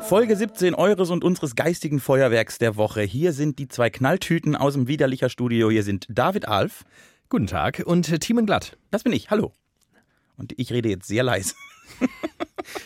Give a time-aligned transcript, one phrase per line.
[0.00, 3.02] Folge 17 eures und unseres geistigen Feuerwerks der Woche.
[3.02, 5.70] Hier sind die zwei Knalltüten aus dem Widerlicher Studio.
[5.70, 6.84] Hier sind David Alf.
[7.28, 8.76] Guten Tag und äh, Timon Glatt.
[8.90, 9.30] Das bin ich.
[9.30, 9.52] Hallo.
[10.36, 11.54] Und ich rede jetzt sehr leise.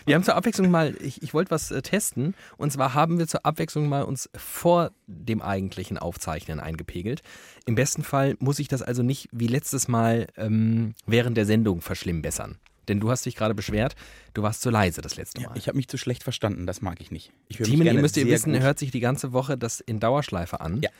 [0.06, 2.34] Wir haben zur Abwechslung mal, ich, ich wollte was äh, testen.
[2.56, 7.22] Und zwar haben wir zur Abwechslung mal uns vor dem eigentlichen Aufzeichnen eingepegelt.
[7.66, 11.80] Im besten Fall muss ich das also nicht wie letztes Mal ähm, während der Sendung
[11.80, 12.58] verschlimmbessern.
[12.88, 13.94] Denn du hast dich gerade beschwert,
[14.32, 15.56] du warst zu leise das letzte Mal.
[15.56, 17.32] Ich habe mich zu schlecht verstanden, das mag ich nicht.
[17.48, 18.62] Ich Timon, ihr müsst ihr wissen, gut.
[18.62, 20.80] hört sich die ganze Woche das in Dauerschleife an.
[20.80, 20.90] Ja.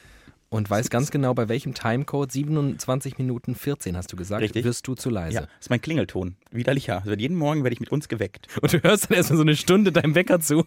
[0.51, 4.65] Und weiß ganz genau, bei welchem Timecode, 27 Minuten 14 hast du gesagt, Richtig.
[4.65, 5.35] wirst du zu leise.
[5.35, 6.37] Ja, das ist mein Klingelton.
[6.51, 7.03] Widerlicher.
[7.03, 8.47] Also jeden Morgen werde ich mit uns geweckt.
[8.63, 10.65] Und du hörst dann erstmal so eine Stunde deinem Wecker zu.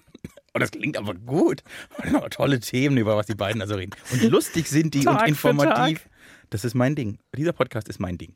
[0.54, 1.64] Oh, das klingt aber gut.
[2.30, 3.96] Tolle Themen, über was die beiden also reden.
[4.12, 6.08] Und lustig sind die Tag und informativ.
[6.52, 7.18] Das ist mein Ding.
[7.36, 8.36] Dieser Podcast ist mein Ding.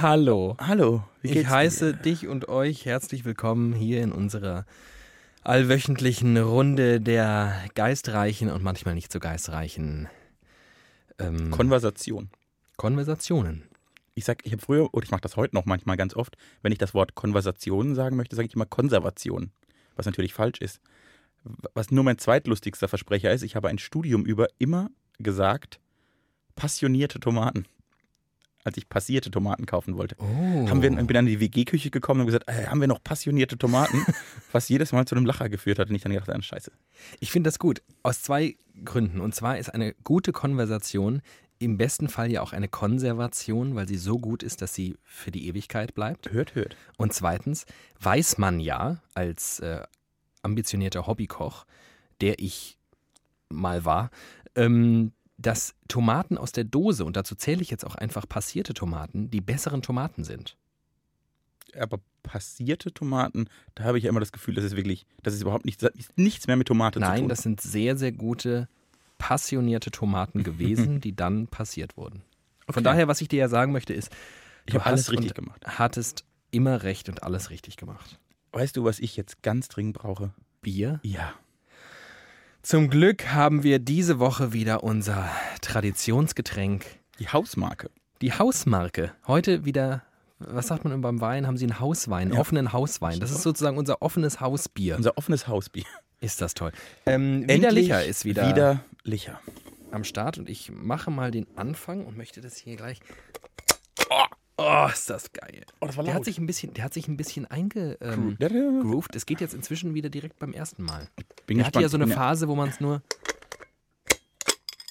[0.00, 0.56] Hallo.
[0.60, 4.64] Hallo, Ich heiße dich und euch herzlich willkommen hier in unserer
[5.44, 10.08] allwöchentlichen Runde der geistreichen und manchmal nicht so geistreichen
[11.18, 11.50] ähm?
[11.50, 12.30] Konversation.
[12.76, 13.62] Konversationen.
[14.14, 16.72] Ich sag, ich habe früher, oder ich mache das heute noch manchmal ganz oft, wenn
[16.72, 19.50] ich das Wort Konversation sagen möchte, sage ich immer Konservation.
[19.96, 20.80] Was natürlich falsch ist.
[21.74, 25.78] Was nur mein zweitlustigster Versprecher ist, ich habe ein Studium über immer gesagt,
[26.56, 27.66] passionierte Tomaten.
[28.64, 30.16] Als ich passierte Tomaten kaufen wollte.
[30.18, 30.68] Oh.
[30.68, 33.58] Haben wir, bin dann in die WG-Küche gekommen und gesagt, äh, haben wir noch passionierte
[33.58, 34.04] Tomaten?
[34.52, 36.72] was jedes Mal zu einem Lacher geführt hat und ich dann gedacht, ah, scheiße.
[37.20, 37.82] Ich finde das gut.
[38.02, 39.20] Aus zwei Gründen.
[39.20, 41.20] Und zwar ist eine gute Konversation
[41.58, 45.30] im besten Fall ja auch eine Konservation, weil sie so gut ist, dass sie für
[45.30, 46.32] die Ewigkeit bleibt.
[46.32, 46.76] Hört, hört.
[46.96, 47.64] Und zweitens
[48.00, 49.82] weiß man ja als äh,
[50.42, 51.64] ambitionierter Hobbykoch,
[52.20, 52.78] der ich
[53.48, 54.10] mal war,
[54.56, 59.30] ähm, dass Tomaten aus der Dose, und dazu zähle ich jetzt auch einfach passierte Tomaten,
[59.30, 60.56] die besseren Tomaten sind.
[61.78, 65.42] Aber passierte Tomaten, da habe ich ja immer das Gefühl, das ist wirklich, das ist
[65.42, 65.84] überhaupt nichts,
[66.14, 67.28] nichts mehr mit Tomate zu Nein, tun.
[67.28, 68.68] das sind sehr, sehr gute,
[69.18, 72.22] passionierte Tomaten gewesen, die dann passiert wurden.
[72.66, 72.82] Von Okay.
[72.84, 74.10] daher, was ich dir ja sagen möchte, ist,
[74.66, 75.60] Ich habe alles richtig gemacht.
[75.66, 78.18] hattest immer recht und alles richtig gemacht.
[78.52, 80.32] Weißt du, was ich jetzt ganz dringend brauche?
[80.62, 81.00] Bier?
[81.02, 81.34] Ja.
[82.64, 85.28] Zum Glück haben wir diese Woche wieder unser
[85.60, 86.86] Traditionsgetränk,
[87.18, 87.90] Die Hausmarke.
[88.22, 89.12] die Hausmarke.
[89.26, 90.02] Heute wieder,
[90.38, 91.46] was sagt man beim Wein?
[91.46, 92.40] Haben sie einen Hauswein, einen Ja.
[92.40, 93.20] offenen Hauswein.
[93.20, 94.96] Das ist sozusagen unser offenes Hausbier.
[94.96, 95.84] Unser offenes Hausbier.
[96.20, 96.72] Ist das toll.
[97.04, 99.40] Ähm, Endlich Widerlicher ist wieder, Widerlicher.
[99.90, 103.00] am Start und ich mache mal den Anfang und möchte das hier gleich.
[104.56, 105.64] Oh, ist das geil.
[105.80, 108.00] Oh, das Der hat sich ein bisschen, der hat sich ein bisschen eingegroovt.
[108.02, 109.16] Ähm, der-.
[109.16, 111.08] Es geht jetzt inzwischen wieder direkt beim ersten Mal.
[111.46, 113.02] Bin Er hatte ja so eine Phase, wo man es nur.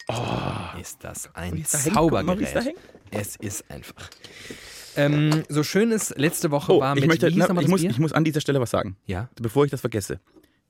[0.09, 2.55] Oh, Ist das ein da Zaubergerät?
[2.55, 2.77] hängt.
[3.11, 4.09] Es ist einfach.
[4.95, 7.67] Ähm, so schön es letzte Woche Oh, war ich, mit möchte, wie hieß na, ich,
[7.67, 10.19] muss, ich muss an dieser Stelle was sagen, ja, bevor ich das vergesse.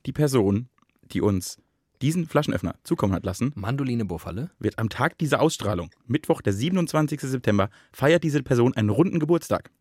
[0.06, 0.70] Die Person,
[1.12, 1.58] die uns
[2.04, 4.52] diesen Flaschenöffner zukommen hat lassen, Mandoline Buffalle.
[4.60, 7.20] wird am Tag dieser Ausstrahlung, Mittwoch, der 27.
[7.22, 9.72] September, feiert diese Person einen runden Geburtstag.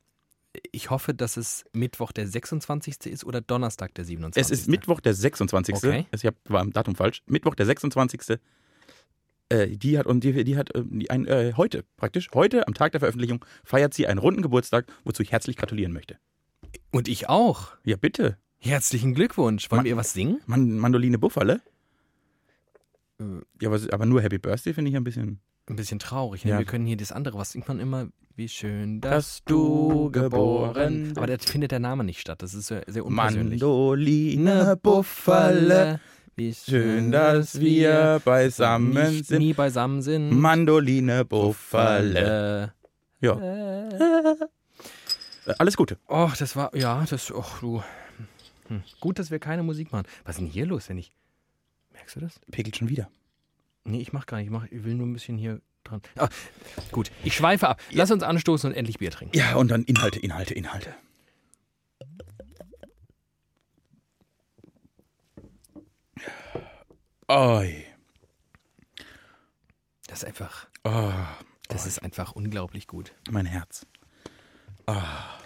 [0.70, 3.06] Ich hoffe, dass es Mittwoch der 26.
[3.06, 4.40] ist oder Donnerstag der 27.
[4.40, 5.74] Es ist Mittwoch, der 26.
[5.74, 6.06] Okay.
[6.12, 7.22] Also Ich hab, war im Datum falsch.
[7.26, 8.38] Mittwoch, der 26.
[9.48, 12.74] Äh, die hat, und die, die hat äh, die ein, äh, heute praktisch, heute am
[12.74, 16.18] Tag der Veröffentlichung, feiert sie einen runden Geburtstag, wozu ich herzlich gratulieren möchte.
[16.90, 17.72] Und ich auch.
[17.84, 18.36] Ja, bitte.
[18.58, 19.70] Herzlichen Glückwunsch.
[19.70, 20.40] Wollen Ma- wir was singen?
[20.46, 21.60] Man, Mandoline Buffalle.
[23.60, 25.40] Ja, aber, aber nur Happy Birthday finde ich ein bisschen.
[25.68, 26.44] Ein bisschen traurig.
[26.44, 26.52] Ne?
[26.52, 26.58] Ja.
[26.58, 28.08] Wir können hier das andere, was singt man immer?
[28.34, 31.18] Wie schön, dass, Dass du geboren bist.
[31.18, 32.40] Aber da findet der Name nicht statt.
[32.42, 33.60] Das ist sehr, sehr unpersönlich.
[33.60, 36.00] Mandoline Buffalle.
[36.34, 39.38] Wie Schön, dass wir beisammen sind.
[39.38, 40.30] nie beisammen sind.
[40.30, 42.72] Mandoline Buffalle.
[43.20, 43.38] Äh, Ja.
[43.38, 44.36] äh.
[45.58, 45.98] Alles Gute.
[46.08, 47.82] Och, das war, ja, das, och, du.
[48.68, 48.82] Hm.
[49.00, 50.06] Gut, dass wir keine Musik machen.
[50.24, 51.12] Was ist denn hier los, wenn ich.
[51.92, 52.40] Merkst du das?
[52.50, 53.10] Pegelt schon wieder.
[53.84, 54.46] Nee, ich mach gar nicht.
[54.46, 56.00] Ich, mach, ich will nur ein bisschen hier dran.
[56.16, 56.28] Ah,
[56.92, 57.80] gut, ich schweife ab.
[57.90, 59.36] Lass uns anstoßen und endlich Bier trinken.
[59.36, 60.94] Ja, und dann Inhalte, Inhalte, Inhalte.
[67.28, 67.84] Oi.
[70.06, 70.66] Das ist einfach.
[70.84, 71.12] Oh,
[71.68, 73.14] Das ist einfach unglaublich gut.
[73.30, 73.86] mein Herz.
[74.86, 75.38] Ah.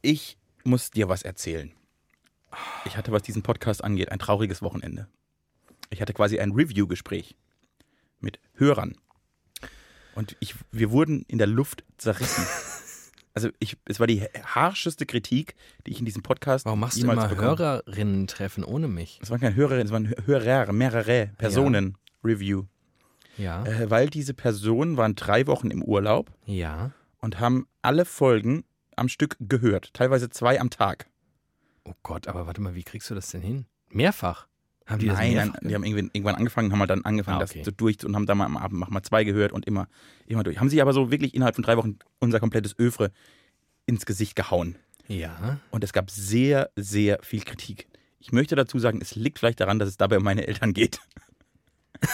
[0.00, 1.72] Ich muss dir was erzählen.
[2.86, 5.08] Ich hatte, was diesen Podcast angeht, ein trauriges Wochenende.
[5.90, 7.36] Ich hatte quasi ein Review-Gespräch
[8.20, 8.96] mit Hörern.
[10.14, 12.44] Und ich, wir wurden in der Luft zerrissen.
[13.34, 15.54] also ich, es war die harscheste Kritik,
[15.86, 17.58] die ich in diesem Podcast Warum machst du jemals immer bekommen.
[17.58, 19.20] Hörerinnen-Treffen ohne mich?
[19.22, 22.64] Es waren keine Hörerinnen, es waren Hörer, mehrere Personen Review.
[23.36, 23.64] Ja.
[23.64, 26.90] Äh, weil diese Personen waren drei Wochen im Urlaub Ja.
[27.20, 28.64] und haben alle Folgen
[28.96, 29.94] am Stück gehört.
[29.94, 31.06] Teilweise zwei am Tag.
[31.84, 33.66] Oh Gott, aber warte mal, wie kriegst du das denn hin?
[33.88, 34.48] Mehrfach?
[34.88, 37.58] Haben die Nein, nein, die haben irgendwann, irgendwann angefangen, haben halt dann angefangen, Ah, okay.
[37.58, 39.86] das so durch und haben dann mal am Abend mal zwei gehört und immer,
[40.26, 40.58] immer durch.
[40.58, 43.12] Haben sie aber so wirklich innerhalb von drei Wochen unser komplettes Övre
[43.84, 44.76] ins Gesicht gehauen.
[45.06, 45.58] Ja.
[45.70, 47.86] Und es gab sehr, sehr viel Kritik.
[48.18, 51.00] Ich möchte dazu sagen, es liegt vielleicht daran, dass es dabei um meine Eltern geht.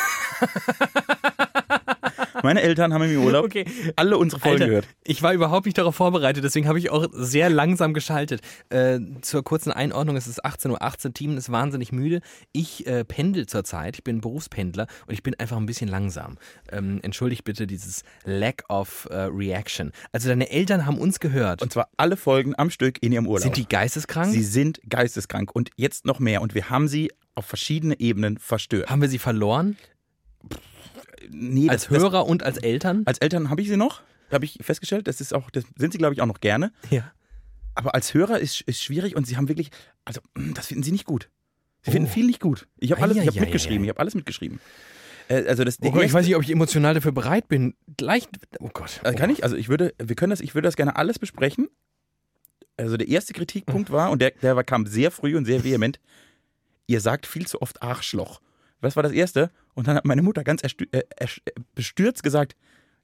[2.44, 3.64] meine Eltern haben im Urlaub Okay.
[3.96, 4.88] alle unsere Folgen Alter, gehört.
[5.04, 8.40] ich war überhaupt nicht darauf vorbereitet, deswegen habe ich auch sehr langsam geschaltet.
[8.68, 12.20] Äh, zur kurzen Einordnung, es ist 18.18 Uhr, Team ist wahnsinnig müde.
[12.52, 16.36] Ich äh, pendel zurzeit, ich bin Berufspendler und ich bin einfach ein bisschen langsam.
[16.70, 19.90] Ähm, entschuldigt bitte dieses Lack of äh, Reaction.
[20.12, 21.62] Also deine Eltern haben uns gehört.
[21.62, 23.42] Und zwar alle Folgen am Stück in ihrem Urlaub.
[23.42, 24.32] Sind die geisteskrank?
[24.32, 26.42] Sie sind geisteskrank und jetzt noch mehr.
[26.42, 28.90] Und wir haben sie auf verschiedene Ebenen verstört.
[28.90, 29.76] haben wir sie verloren?
[31.30, 33.02] Nee, Als das- das- Hörer und als Eltern?
[33.06, 35.06] Als Eltern habe ich sie noch, habe ich festgestellt.
[35.08, 36.72] Das ist auch, das sind sie, glaube ich, auch noch gerne.
[36.90, 37.12] Ja.
[37.74, 39.70] Aber als Hörer ist, ist schwierig und sie haben wirklich,
[40.04, 40.20] also
[40.54, 41.28] das finden sie nicht gut.
[41.82, 41.92] Sie Oh.
[41.92, 42.66] finden viel nicht gut.
[42.78, 43.40] Ich habe alles, ich Eieieiei.
[43.40, 44.60] mitgeschrieben, ich habe alles mitgeschrieben.
[45.28, 47.74] Äh, also das, Oh, ich erste- weiß nicht, ob ich emotional dafür bereit bin.
[47.96, 48.28] Gleich.
[48.60, 49.00] Oh Gott.
[49.02, 51.68] Also kann ich, also ich würde, wir können das, ich würde das gerne alles besprechen.
[52.76, 56.00] Also der erste Kritikpunkt war, und der, der kam sehr früh und sehr vehement,
[56.86, 58.40] ihr sagt viel zu oft Arschloch.
[58.84, 59.50] Was war das erste?
[59.74, 61.26] Und dann hat meine Mutter ganz äh, äh,
[61.74, 62.56] bestürzt gesagt,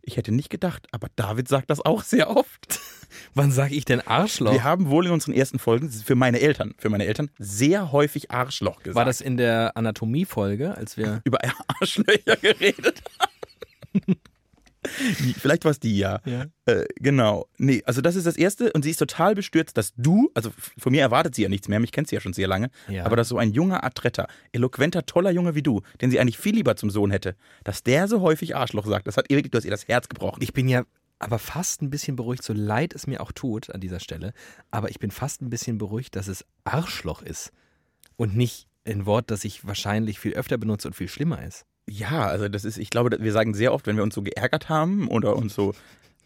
[0.02, 2.80] ich hätte nicht gedacht, aber David sagt das auch sehr oft.
[3.34, 4.52] Wann sage ich denn Arschloch?
[4.52, 8.30] Wir haben wohl in unseren ersten Folgen für meine Eltern, für meine Eltern sehr häufig
[8.30, 8.94] Arschloch gesagt.
[8.94, 11.20] War das in der Anatomie-Folge, als wir.
[11.24, 11.38] über
[11.80, 14.16] Arschlöcher geredet haben?
[15.38, 16.20] Vielleicht war es die, ja.
[16.24, 16.46] Ja.
[16.66, 17.46] Äh, genau.
[17.58, 20.92] Nee, also das ist das Erste und sie ist total bestürzt, dass du, also von
[20.92, 23.04] mir erwartet sie ja nichts mehr, mich kennt sie ja schon sehr lange, Ja.
[23.06, 26.54] aber dass so ein junger Adretter, eloquenter, toller Junge wie du, den sie eigentlich viel
[26.54, 29.58] lieber zum Sohn hätte, dass der so häufig Arschloch sagt, das hat ihr wirklich, du
[29.58, 30.42] hast ihr das Herz gebrochen.
[30.42, 30.84] Ich bin ja
[31.18, 34.32] aber fast ein bisschen beruhigt, so leid es mir auch tut an dieser Stelle,
[34.70, 37.52] aber ich bin fast ein bisschen beruhigt, dass es Arschloch ist
[38.16, 41.66] und nicht ein Wort, das ich wahrscheinlich viel öfter benutze und viel schlimmer ist.
[41.90, 44.68] Ja, also das ist, ich glaube, wir sagen sehr oft, wenn wir uns so geärgert
[44.68, 45.78] haben oder uns so, so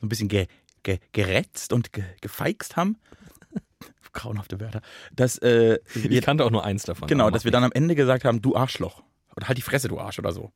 [0.02, 0.46] ein bisschen ge,
[0.82, 2.98] ge, gerätzt und ge, gefeixt haben,
[4.12, 4.82] grauenhafte Wörter,
[5.14, 7.08] dass äh, wir Ich kannte auch nur eins davon.
[7.08, 9.02] Genau, dass wir dann am Ende gesagt haben, du Arschloch.
[9.36, 10.52] Oder halt die Fresse, du Arsch oder so.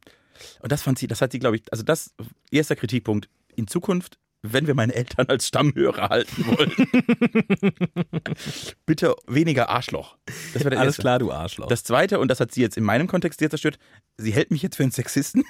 [0.61, 2.15] Und das fand sie, das hat sie, glaube ich, also das,
[2.51, 3.31] erster Kritikpunkt.
[3.57, 6.73] In Zukunft, wenn wir meine Eltern als Stammhörer halten wollen,
[8.87, 10.17] bitte weniger Arschloch.
[10.55, 11.03] Das wäre der Alles erste.
[11.03, 11.67] klar, du Arschloch.
[11.69, 13.79] Das zweite, und das hat sie jetzt in meinem Kontext sehr zerstört,
[14.17, 15.45] sie hält mich jetzt für einen Sexisten.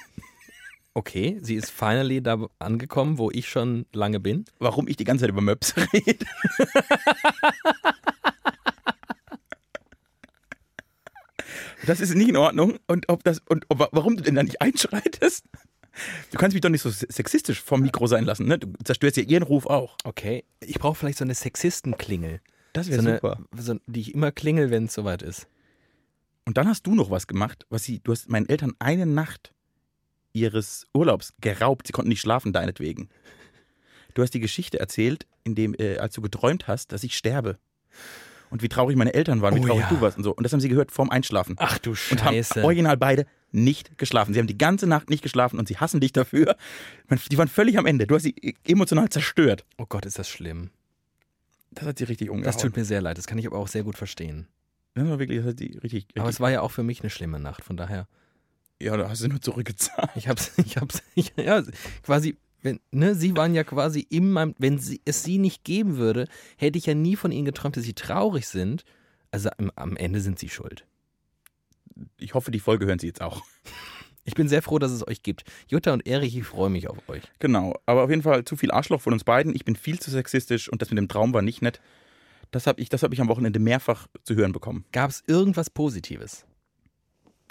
[0.95, 4.45] okay, sie ist finally da angekommen, wo ich schon lange bin.
[4.57, 6.25] Warum ich die ganze Zeit über Möps rede.
[11.85, 12.77] Das ist nicht in Ordnung.
[12.87, 15.45] Und ob das und ob, warum du denn da nicht einschreitest?
[16.31, 18.57] Du kannst mich doch nicht so sexistisch vom Mikro sein lassen, ne?
[18.59, 19.95] Du zerstörst ja ihren Ruf auch.
[20.03, 22.41] Okay, ich brauche vielleicht so eine Sexistenklingel.
[22.73, 23.39] Das So wäre eine, super.
[23.57, 25.47] so, die ich immer klingel, wenn es soweit ist.
[26.45, 29.53] Und dann hast du noch was gemacht, was sie, du hast meinen Eltern eine Nacht
[30.33, 31.87] ihres Urlaubs geraubt.
[31.87, 33.09] Sie konnten nicht schlafen deinetwegen.
[34.13, 37.57] Du hast die Geschichte erzählt, in dem, äh, als du geträumt hast, dass ich sterbe.
[38.49, 39.89] Und wie traurig meine Eltern waren, wie Oh traurig ja.
[39.89, 40.33] du warst und so.
[40.33, 41.55] Und das haben sie gehört vorm Einschlafen.
[41.59, 42.63] Ach du und haben Scheiße.
[42.63, 44.33] original beide nicht geschlafen.
[44.33, 46.55] Sie haben die ganze Nacht nicht geschlafen und sie hassen dich dafür.
[47.31, 48.07] Die waren völlig am Ende.
[48.07, 49.65] Du hast sie emotional zerstört.
[49.77, 50.69] Oh Gott, ist das schlimm.
[51.71, 52.45] Das hat sie richtig umgehauen.
[52.45, 54.47] Das tut mir sehr leid, das kann ich aber auch sehr gut verstehen.
[54.95, 57.01] Das war wirklich, das hat sie richtig, richtig Aber es war ja auch für mich
[57.01, 58.07] eine schlimme Nacht, von daher.
[58.81, 60.09] ja, da hast du nur zurückgezahlt.
[60.15, 61.63] Ich hab's, ich hab's, ich, ja,
[62.03, 65.97] quasi, wenn, ne, sie waren ja quasi in meinem, wenn sie, es sie nicht geben
[65.97, 66.27] würde,
[66.57, 68.83] hätte ich ja nie von ihnen geträumt, dass sie traurig sind.
[69.31, 70.85] Also am, am Ende sind sie schuld.
[72.17, 73.43] Ich hoffe, die Folge hören sie jetzt auch.
[74.25, 75.43] Ich bin sehr froh, dass es euch gibt.
[75.67, 77.23] Jutta und Erich, ich freue mich auf euch.
[77.39, 79.55] Genau, aber auf jeden Fall zu viel Arschloch von uns beiden.
[79.55, 81.81] Ich bin viel zu sexistisch und das mit dem Traum war nicht nett.
[82.51, 84.85] Das habe ich, das hab ich am Wochenende mehrfach zu hören bekommen.
[84.91, 86.45] Gab es irgendwas Positives?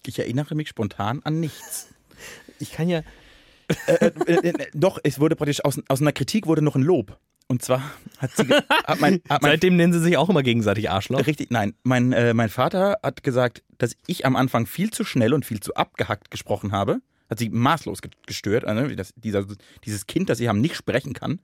[0.07, 1.89] Ich erinnere mich spontan an nichts.
[2.61, 3.03] Ich kann ja,
[3.87, 7.19] äh, äh, äh, doch, es wurde praktisch aus, aus einer Kritik wurde noch ein Lob.
[7.51, 7.83] Und zwar
[8.19, 8.43] hat sie
[8.85, 11.27] hat mein, hat mein seitdem nennen sie sich auch immer gegenseitig Arschloch.
[11.27, 11.75] Richtig, nein.
[11.83, 15.61] Mein, äh, mein Vater hat gesagt, dass ich am Anfang viel zu schnell und viel
[15.61, 17.01] zu abgehackt gesprochen habe.
[17.31, 18.65] Hat sie maßlos ge- gestört.
[18.65, 19.47] Also, dass dieser,
[19.85, 21.41] dieses Kind, das sie haben, nicht sprechen kann.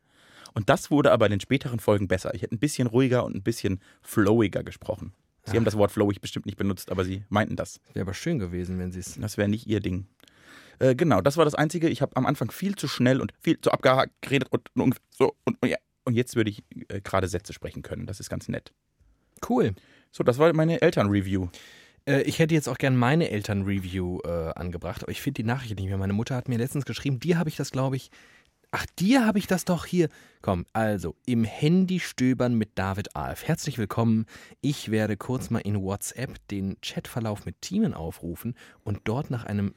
[0.52, 2.34] Und das wurde aber in den späteren Folgen besser.
[2.34, 5.12] Ich hätte ein bisschen ruhiger und ein bisschen flowiger gesprochen.
[5.46, 7.78] Sie haben das Wort flowig bestimmt nicht benutzt, aber sie meinten das.
[7.92, 9.16] Wäre aber schön gewesen, wenn sie es.
[9.20, 10.06] Das wäre nicht ihr Ding.
[10.78, 11.88] Äh, genau, das war das Einzige.
[11.90, 15.34] Ich habe am Anfang viel zu schnell und viel zu abgehakt geredet und, und so
[15.44, 15.76] und, und ja.
[16.04, 18.06] Und jetzt würde ich äh, gerade Sätze sprechen können.
[18.06, 18.72] Das ist ganz nett.
[19.48, 19.74] Cool.
[20.12, 21.48] So, das war meine Elternreview.
[22.06, 25.78] Äh, ich hätte jetzt auch gern meine Eltern-Review äh, angebracht, aber ich finde die Nachricht
[25.78, 25.98] nicht mehr.
[25.98, 28.10] Meine Mutter hat mir letztens geschrieben, dir habe ich das, glaube ich.
[28.70, 30.08] Ach, dir habe ich das doch hier.
[30.42, 33.46] Komm, also, im Handy stöbern mit David Alf.
[33.46, 34.26] Herzlich willkommen.
[34.62, 39.74] Ich werde kurz mal in WhatsApp den Chatverlauf mit Teamen aufrufen und dort nach einem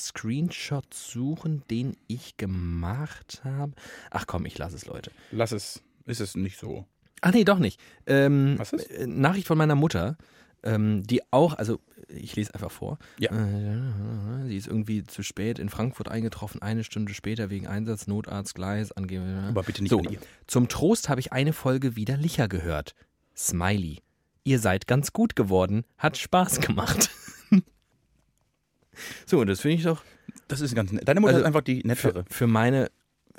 [0.00, 3.72] Screenshot suchen, den ich gemacht habe.
[4.10, 5.10] Ach komm, ich lasse es, Leute.
[5.30, 5.82] Lass es.
[6.06, 6.86] Ist es nicht so.
[7.20, 7.78] Ach nee, doch nicht.
[8.06, 8.90] Ähm, Was ist?
[8.90, 10.16] äh, Nachricht von meiner Mutter,
[10.62, 11.78] ähm, die auch, also
[12.08, 12.98] ich lese einfach vor.
[13.18, 13.30] Ja.
[13.30, 18.54] Äh, sie ist irgendwie zu spät in Frankfurt eingetroffen, eine Stunde später wegen Einsatz, Notarzt,
[18.54, 19.44] Gleis, angeben.
[19.48, 20.18] Aber bitte nicht So, ihr.
[20.46, 22.94] zum Trost habe ich eine Folge wieder Licher gehört.
[23.36, 23.98] Smiley.
[24.42, 27.10] Ihr seid ganz gut geworden, hat Spaß gemacht.
[29.26, 30.02] so, und das finde ich doch
[30.48, 31.06] Das ist ganz nett.
[31.08, 32.24] Deine Mutter Also, ist einfach die für, nettere.
[32.28, 32.90] für meine,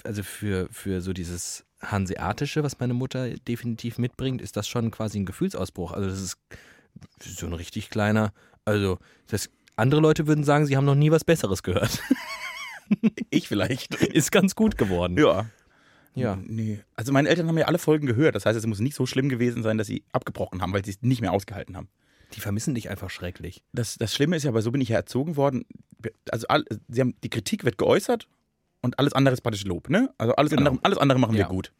[0.03, 5.19] also für, für so dieses Hanseatische, was meine Mutter definitiv mitbringt, ist das schon quasi
[5.19, 5.93] ein Gefühlsausbruch.
[5.93, 6.37] Also das ist
[7.21, 8.33] so ein richtig kleiner,
[8.65, 11.99] also das, andere Leute würden sagen, sie haben noch nie was Besseres gehört.
[13.29, 13.95] Ich vielleicht.
[14.03, 15.17] ist ganz gut geworden.
[15.17, 15.45] ja.
[16.13, 16.37] Ja.
[16.45, 16.81] Nee.
[16.93, 18.35] Also meine Eltern haben ja alle Folgen gehört.
[18.35, 20.91] Das heißt, es muss nicht so schlimm gewesen sein, dass sie abgebrochen haben, weil sie
[20.91, 21.87] es nicht mehr ausgehalten haben.
[22.33, 23.63] Die vermissen dich einfach schrecklich.
[23.73, 25.65] Das, das Schlimme ist ja, aber so bin ich ja erzogen worden.
[26.31, 28.27] Also all, sie haben, die Kritik wird geäußert
[28.81, 29.89] und alles andere ist praktisch Lob.
[29.89, 30.13] Ne?
[30.17, 30.69] Also alles, Genau.
[30.71, 31.45] andere, alles andere machen Ja.
[31.45, 31.71] wir gut.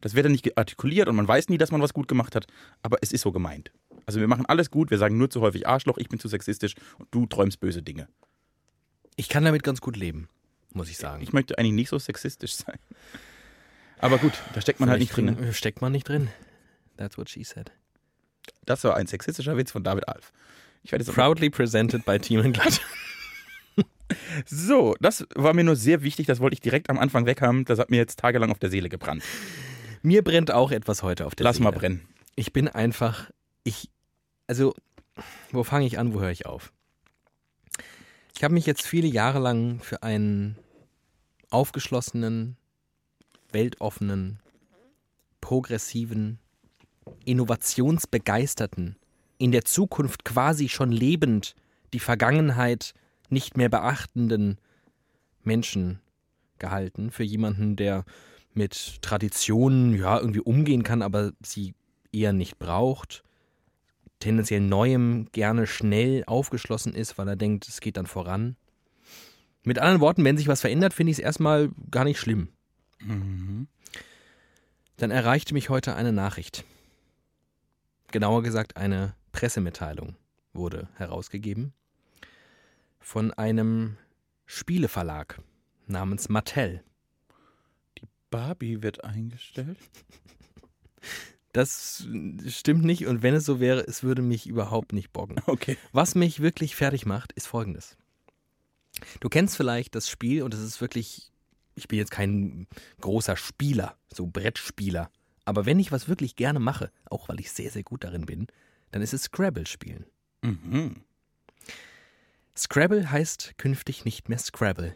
[0.00, 2.46] Das wird dann nicht artikuliert und man weiß nie, dass man was gut gemacht hat,
[2.82, 3.72] aber es ist so gemeint.
[4.04, 6.74] Also wir machen alles gut, wir sagen nur zu häufig Arschloch, ich bin zu sexistisch
[6.98, 8.08] und du träumst böse Dinge.
[9.16, 10.28] Ich kann damit ganz gut leben,
[10.74, 11.22] muss ich sagen.
[11.22, 12.78] Ich möchte eigentlich nicht so sexistisch sein.
[13.98, 15.24] Aber gut, da steckt man halt nicht drin.
[15.26, 15.52] Ne?
[15.54, 16.28] Steckt man nicht drin.
[16.98, 17.70] That's what she said.
[18.64, 20.32] Das war ein sexistischer Witz von David Alf.
[20.82, 22.80] Ich werde jetzt Proudly presented by Team Glatt.
[24.46, 27.64] So, das war mir nur sehr wichtig, das wollte ich direkt am Anfang weghaben.
[27.64, 29.22] Das hat mir jetzt tagelang auf der Seele gebrannt.
[30.02, 31.64] Mir brennt auch etwas heute auf der Lass Seele.
[31.64, 32.06] mal brennen.
[32.36, 33.30] Ich bin einfach,
[33.62, 33.90] ich,
[34.46, 34.74] also,
[35.50, 36.72] wo fange ich an, wo höre ich auf?
[38.36, 40.58] Ich habe mich jetzt viele Jahre lang für einen
[41.50, 42.56] aufgeschlossenen,
[43.52, 44.40] weltoffenen,
[45.40, 46.38] progressiven,
[47.24, 48.96] innovationsbegeisterten,
[49.38, 51.54] in der Zukunft quasi schon lebend,
[51.92, 52.94] die Vergangenheit
[53.28, 54.58] nicht mehr beachtenden
[55.42, 56.00] Menschen
[56.58, 57.10] gehalten.
[57.10, 58.04] Für jemanden, der
[58.54, 61.74] mit Traditionen ja irgendwie umgehen kann, aber sie
[62.12, 63.24] eher nicht braucht,
[64.20, 68.56] tendenziell Neuem gerne schnell aufgeschlossen ist, weil er denkt, es geht dann voran.
[69.64, 72.48] Mit anderen Worten, wenn sich was verändert, finde ich es erstmal gar nicht schlimm.
[73.00, 73.66] Mhm.
[74.96, 76.64] Dann erreichte mich heute eine Nachricht.
[78.10, 80.16] Genauer gesagt, eine Pressemitteilung
[80.52, 81.72] wurde herausgegeben
[83.00, 83.96] von einem
[84.46, 85.40] Spieleverlag
[85.86, 86.82] namens Mattel.
[88.30, 89.78] Barbie wird eingestellt.
[91.52, 92.04] Das
[92.48, 95.36] stimmt nicht und wenn es so wäre, es würde mich überhaupt nicht bocken.
[95.46, 95.78] Okay.
[95.92, 97.96] Was mich wirklich fertig macht, ist folgendes.
[99.20, 101.30] Du kennst vielleicht das Spiel und es ist wirklich,
[101.76, 102.66] ich bin jetzt kein
[103.00, 105.12] großer Spieler, so Brettspieler,
[105.44, 108.46] aber wenn ich was wirklich gerne mache, auch weil ich sehr, sehr gut darin bin,
[108.90, 110.06] dann ist es Scrabble spielen.
[110.42, 111.02] Mhm.
[112.56, 114.94] Scrabble heißt künftig nicht mehr Scrabble.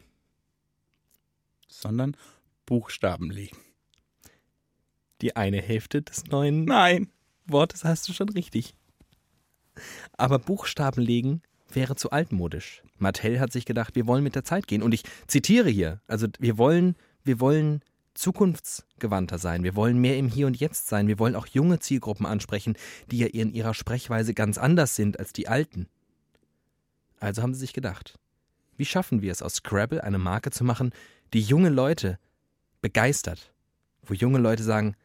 [1.69, 2.17] Sondern
[2.67, 3.59] Buchstaben legen.
[5.21, 7.11] Die eine Hälfte des neuen Nein.
[7.47, 8.75] Wortes hast du schon richtig.
[10.17, 12.83] Aber Buchstaben legen wäre zu altmodisch.
[12.99, 14.83] Mattel hat sich gedacht, wir wollen mit der Zeit gehen.
[14.83, 17.83] Und ich zitiere hier, also wir wollen, wir wollen
[18.19, 19.63] zukunftsgewandter sein.
[19.65, 21.09] Wir wollen mehr im Hier und Jetzt sein.
[21.09, 22.77] Wir wollen auch junge Zielgruppen ansprechen,
[23.11, 25.89] die ja in ihrer Sprechweise ganz anders sind als die alten.
[27.21, 28.19] Also haben sie sich gedacht,
[28.77, 30.93] wie schaffen wir es aus Scrabble eine Marke zu machen,
[31.33, 32.19] die junge Leute
[32.81, 33.53] begeistert,
[34.03, 34.97] wo junge Leute sagen,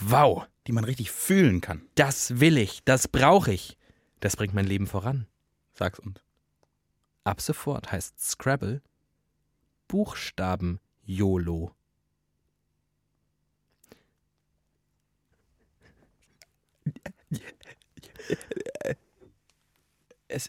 [0.00, 1.82] wow, Die man richtig fühlen kann.
[1.94, 3.76] das will ich, das brauche ich.
[4.20, 5.26] Das bringt mein Leben voran.
[5.74, 6.20] Sag's uns.
[7.24, 8.80] Ab sofort heißt Scrabble
[9.88, 11.74] Buchstaben YOLO.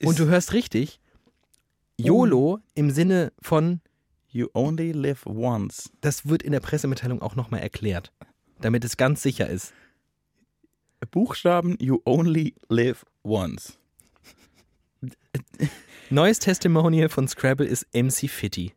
[0.04, 1.00] Und du hörst richtig,
[1.98, 3.82] YOLO im Sinne von,
[4.30, 5.92] You only live once.
[6.02, 8.12] das wird in der Pressemitteilung auch nochmal erklärt,
[8.60, 9.74] damit es ganz sicher ist.
[11.12, 13.78] Buchstaben You only live once.
[16.10, 18.74] Neues Testimonial von Scrabble ist MC Fitty.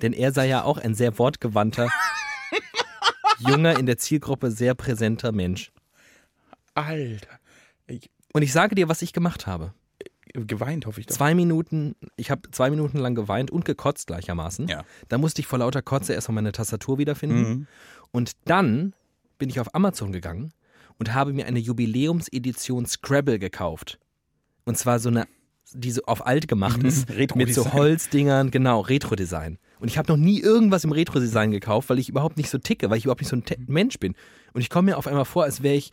[0.00, 1.88] Denn er sei ja auch ein sehr wortgewandter,
[3.38, 5.72] junger, in der Zielgruppe sehr präsenter Mensch.
[6.74, 7.38] Alter.
[7.86, 9.72] Ich, Und ich sage dir, was ich gemacht habe.
[10.34, 11.14] geweint, hoffe ich doch.
[11.14, 14.68] Zwei Minuten, ich habe zwei Minuten lang geweint und gekotzt gleichermaßen.
[14.68, 14.84] Ja.
[15.08, 17.42] Da musste ich vor lauter Kotze erstmal meine Tastatur wiederfinden.
[17.42, 17.66] Mhm.
[18.12, 18.94] Und dann
[19.38, 20.52] bin ich auf Amazon gegangen
[20.98, 23.98] und habe mir eine Jubiläumsedition Scrabble gekauft.
[24.64, 25.26] Und zwar so eine,
[25.72, 27.64] die so auf alt gemacht ist, mit Retro-Design.
[27.64, 29.58] so Holzdingern, genau, Retro-Design.
[29.80, 32.88] Und ich habe noch nie irgendwas im Retro-Design gekauft, weil ich überhaupt nicht so ticke,
[32.88, 34.14] weil ich überhaupt nicht so ein Te Mensch bin.
[34.52, 35.90] Und ich komme mir auf einmal vor, als wäre ich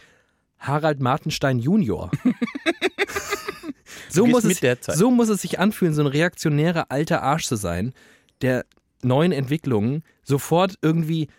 [0.60, 2.12] Harald Martenstein Junior.
[4.10, 7.94] so, muss es, so muss es sich anfühlen, so ein reaktionärer alter Arsch zu sein,
[8.42, 8.66] der
[9.02, 11.30] neuen Entwicklungen sofort irgendwie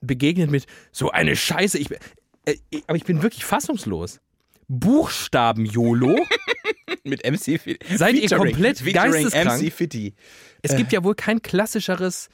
[0.00, 1.78] begegnet mit so eine Scheiße.
[1.78, 1.90] Ich,
[2.44, 4.20] äh, aber ich bin wirklich fassungslos.
[4.68, 6.18] Buchstaben-YOLO?
[7.04, 7.96] Mit MC Fitty.
[7.96, 9.62] Seid ihr komplett geisteskrank?
[9.62, 10.14] MC Fitty.
[10.62, 12.28] Es gibt ja wohl kein klassischeres,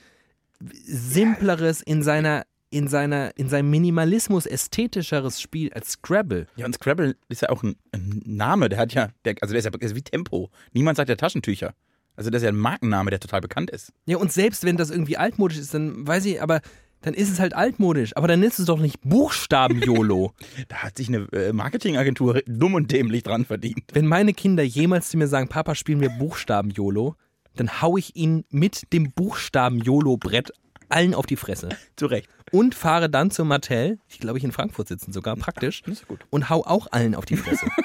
[0.60, 2.44] simpleres in seiner
[2.76, 6.46] in seiner in seinem Minimalismus ästhetischeres Spiel als Scrabble.
[6.56, 9.60] Ja, und Scrabble ist ja auch ein, ein Name, der hat ja, der, also der
[9.60, 10.50] ist ja ist wie Tempo.
[10.72, 11.72] Niemand sagt ja Taschentücher.
[12.16, 13.92] Also das ist ja ein Markenname, der total bekannt ist.
[14.04, 16.60] Ja, und selbst wenn das irgendwie altmodisch ist, dann weiß ich, aber
[17.00, 18.14] dann ist es halt altmodisch.
[18.16, 20.32] Aber dann ist es doch nicht Buchstaben-YOLO.
[20.68, 23.84] Da hat sich eine äh, Marketingagentur dumm und dämlich dran verdient.
[23.92, 27.14] wenn meine Kinder jemals zu mir sagen, Papa, spielen wir Buchstaben-YOLO,
[27.54, 30.52] dann hau ich ihnen mit dem Buchstaben-YOLO-Brett
[30.88, 31.68] allen auf die Fresse.
[31.96, 32.28] Zu Recht.
[32.52, 36.20] Und fahre dann zu Mattel, ich glaube, ich in Frankfurt sitzen sogar, praktisch, ist gut.
[36.30, 37.66] und hau auch allen auf die Fresse.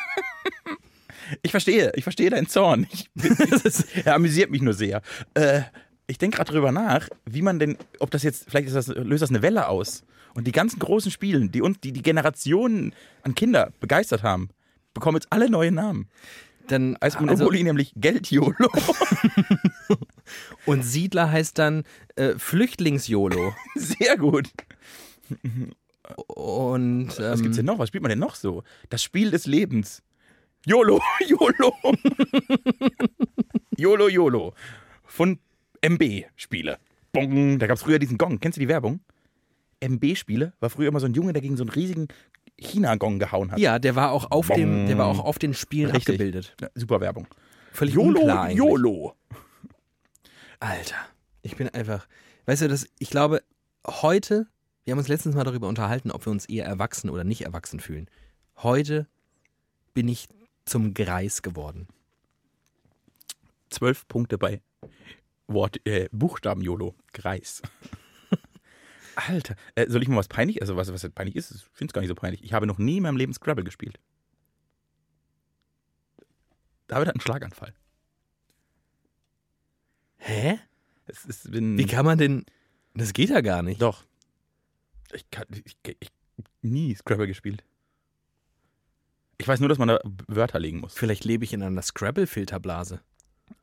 [1.43, 2.87] Ich verstehe, ich verstehe deinen Zorn.
[2.91, 3.09] Ich,
[4.05, 5.01] er amüsiert mich nur sehr.
[5.33, 5.61] Äh,
[6.07, 9.21] ich denke gerade drüber nach, wie man denn, ob das jetzt, vielleicht ist das, löst
[9.21, 10.03] das eine Welle aus.
[10.33, 12.93] Und die ganzen großen Spielen, die uns, die, die Generationen
[13.23, 14.49] an Kinder begeistert haben,
[14.93, 16.09] bekommen jetzt alle neue Namen.
[16.67, 18.69] Dann, Als also, Monopoly nämlich Geld-YOLO.
[20.65, 21.83] Und Siedler heißt dann
[22.15, 23.53] äh, Flüchtlings-YOLO.
[23.75, 24.49] Sehr gut.
[26.27, 27.79] Und Was ähm, gibt's denn noch?
[27.79, 28.63] Was spielt man denn noch so?
[28.89, 30.03] Das Spiel des Lebens.
[30.65, 31.73] YOLO, YOLO.
[33.77, 34.53] YOLO, YOLO.
[35.05, 35.39] Von
[35.81, 36.77] MB-Spiele.
[37.13, 37.59] Bong.
[37.59, 38.39] Da gab es früher diesen Gong.
[38.39, 38.99] Kennst du die Werbung?
[39.79, 42.07] MB-Spiele war früher immer so ein Junge, der gegen so einen riesigen
[42.57, 43.59] China-Gong gehauen hat.
[43.59, 46.09] ja, der war auch auf dem, der war auch auf den Spielen Richtig.
[46.15, 46.55] abgebildet.
[46.61, 47.27] Ja, super Werbung.
[47.73, 48.57] Völlig YOLO, unklar eigentlich.
[48.59, 49.15] YOLO.
[50.61, 50.95] Alter,
[51.41, 52.07] ich bin einfach,
[52.45, 53.41] weißt du, das, ich glaube,
[53.87, 54.45] heute,
[54.83, 57.79] wir haben uns letztens mal darüber unterhalten, ob wir uns eher erwachsen oder nicht erwachsen
[57.79, 58.07] fühlen.
[58.57, 59.07] Heute
[59.95, 60.29] bin ich
[60.65, 61.87] zum Greis geworden.
[63.71, 64.61] Zwölf Punkte bei
[65.47, 66.93] Wort, äh, Buchstaben YOLO.
[67.11, 67.63] Kreis.
[69.15, 69.55] Alter.
[69.73, 70.61] Äh, soll ich mal was peinlich?
[70.61, 72.43] Also, was, was peinlich ist, ich finde es gar nicht so peinlich.
[72.43, 73.99] Ich habe noch nie in meinem Leben Scrabble gespielt.
[76.85, 77.73] David hat einen Schlaganfall.
[80.23, 80.59] Hä?
[81.07, 82.45] Ist, Wie kann man denn,
[82.93, 83.81] das geht ja gar nicht.
[83.81, 84.03] Doch.
[85.13, 86.09] Ich kann ich, ich,
[86.61, 87.63] nie Scrabble gespielt.
[89.39, 90.93] Ich weiß nur, dass man da Wörter legen muss.
[90.93, 93.01] Vielleicht lebe ich in einer Scrabble-Filterblase.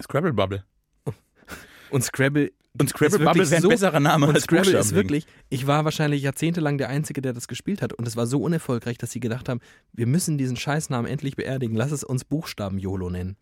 [0.02, 0.64] Scrabble Bubble.
[1.90, 4.96] Und Scrabble Und Scrabble Bubble wäre ein so- besserer Name Und als Scrabble ist Buchstaben
[4.96, 7.92] wirklich, ich war wahrscheinlich jahrzehntelang der Einzige, der das gespielt hat.
[7.92, 9.60] Und es war so unerfolgreich, dass sie gedacht haben,
[9.92, 11.76] wir müssen diesen Scheißnamen endlich beerdigen.
[11.76, 13.36] Lass es uns Buchstaben-YOLO nennen.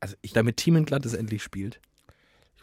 [0.00, 1.80] Also ich, Damit Thiemenglatt es endlich spielt.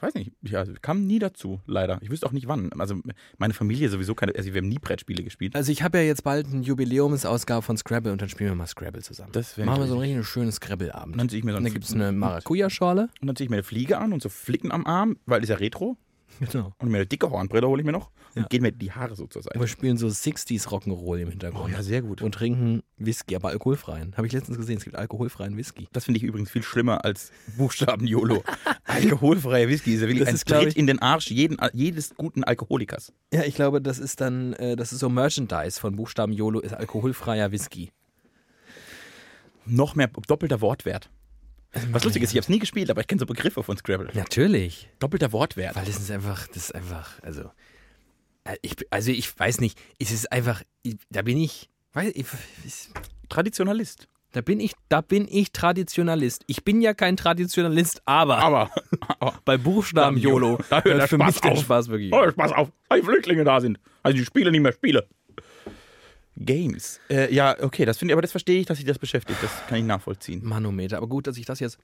[0.01, 1.99] Ich weiß nicht, ja, kam nie dazu, leider.
[2.01, 2.71] Ich wüsste auch nicht wann.
[2.79, 2.95] Also
[3.37, 5.55] meine Familie sowieso keine, also wir haben nie Brettspiele gespielt.
[5.55, 8.65] Also ich habe ja jetzt bald eine Jubiläumsausgabe von Scrabble und dann spielen wir mal
[8.65, 9.31] Scrabble zusammen.
[9.33, 11.19] Das Machen wir so einen richtig schönen Scrabble-Abend.
[11.19, 13.09] Dann ziehe ich mir so Und dann gibt es eine Maracuja-Schorle.
[13.21, 15.49] Und dann ziehe ich mir eine Fliege an und so Flicken am Arm, weil ist
[15.49, 15.97] ja Retro.
[16.51, 16.73] Genau.
[16.79, 18.47] Und mir eine dicke Hornbrille hole ich mir noch und Ja.
[18.47, 19.59] gehen mir die Haare so zur Seite.
[19.59, 21.65] Wir spielen so 60s Rock'n'Roll im Hintergrund.
[21.65, 22.21] Oh ja, sehr gut.
[22.21, 24.15] Und trinken Whisky, aber alkoholfreien.
[24.15, 25.87] Habe ich letztens gesehen, es gibt alkoholfreien Whisky.
[25.91, 28.43] Das finde ich übrigens viel schlimmer als Buchstaben YOLO.
[28.85, 32.15] Alkoholfreier Whisky ist ja wirklich Das ein ist, Tritt ich- in den Arsch jeden, jedes
[32.15, 33.11] guten Alkoholikers.
[33.33, 36.73] Ja, ich glaube, das ist dann, äh, das ist so Merchandise von Buchstaben YOLO, ist
[36.73, 37.91] alkoholfreier Whisky.
[39.65, 41.09] Noch mehr doppelter Wortwert.
[41.91, 44.09] Was lustig ist, ich habe es nie gespielt, aber ich kenne so Begriffe von Scrabble.
[44.13, 44.89] Natürlich.
[44.99, 45.75] Doppelter Wortwert.
[45.75, 47.49] Weil das ist einfach, das ist einfach, also,
[48.61, 52.25] ich, also ich weiß nicht, es ist einfach, ich, da bin ich, weiß, ich,
[52.65, 52.89] ich,
[53.29, 54.07] Traditionalist.
[54.33, 56.43] da bin ich, da bin ich Traditionalist.
[56.47, 58.71] Ich bin ja kein Traditionalist, aber, Aber,
[59.19, 61.59] aber bei Buchstaben YOLO, Da hört der für Spaß mich auf.
[61.61, 62.11] Spaß wirklich.
[62.13, 63.79] oh, Spaß auf, weil die Flüchtlinge da sind.
[64.03, 65.07] Also die Spiele nicht mehr Spiele.
[66.37, 66.99] Games.
[67.09, 69.37] Äh, ja, okay, das finde ich, aber das verstehe ich, dass sich das beschäftigt.
[69.43, 70.41] Das kann ich nachvollziehen.
[70.43, 71.77] Manometer, aber gut, dass ich das jetzt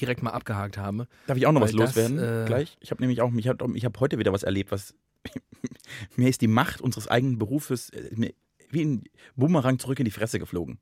[0.00, 1.08] direkt mal abgehakt habe.
[1.26, 2.18] Darf ich auch noch was das, loswerden?
[2.18, 2.76] äh, Gleich.
[2.80, 4.94] Ich habe nämlich auch, ich habe ich hab heute wieder was erlebt, was
[6.16, 8.32] mir ist die Macht unseres eigenen Berufes äh,
[8.70, 9.04] wie ein
[9.36, 10.78] Boomerang zurück in die Fresse geflogen.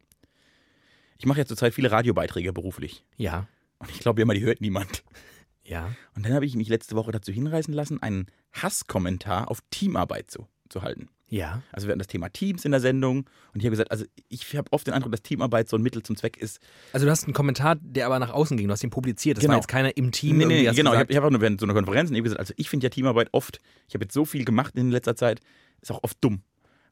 [1.18, 3.04] Ich mache ja zurzeit viele Radiobeiträge beruflich.
[3.16, 3.46] Ja,
[3.78, 5.04] Und ich glaube immer, die hört niemand.
[5.64, 5.94] ja.
[6.16, 10.48] Und dann habe ich mich letzte Woche dazu hinreißen lassen, einen Hasskommentar auf Teamarbeit zu,
[10.68, 11.08] zu halten.
[11.32, 11.62] Ja.
[11.72, 13.20] Also wir hatten das Thema Teams in der Sendung
[13.54, 16.02] und ich habe gesagt, also ich habe oft den Eindruck, dass Teamarbeit so ein Mittel
[16.02, 16.60] zum Zweck ist.
[16.92, 18.68] Also du hast einen Kommentar, der aber nach außen ging.
[18.68, 19.38] Du hast ihn publiziert.
[19.38, 19.52] Das Genau.
[19.52, 20.36] war jetzt keiner im Team.
[20.36, 20.92] Nee, nee, nee genau.
[20.92, 22.52] Ich gesagt, habe hab auch nur während so einer Konferenz und ich habe gesagt, also
[22.58, 25.40] ich finde ja Teamarbeit oft, ich habe jetzt so viel gemacht in letzter Zeit,
[25.80, 26.42] ist auch oft dumm.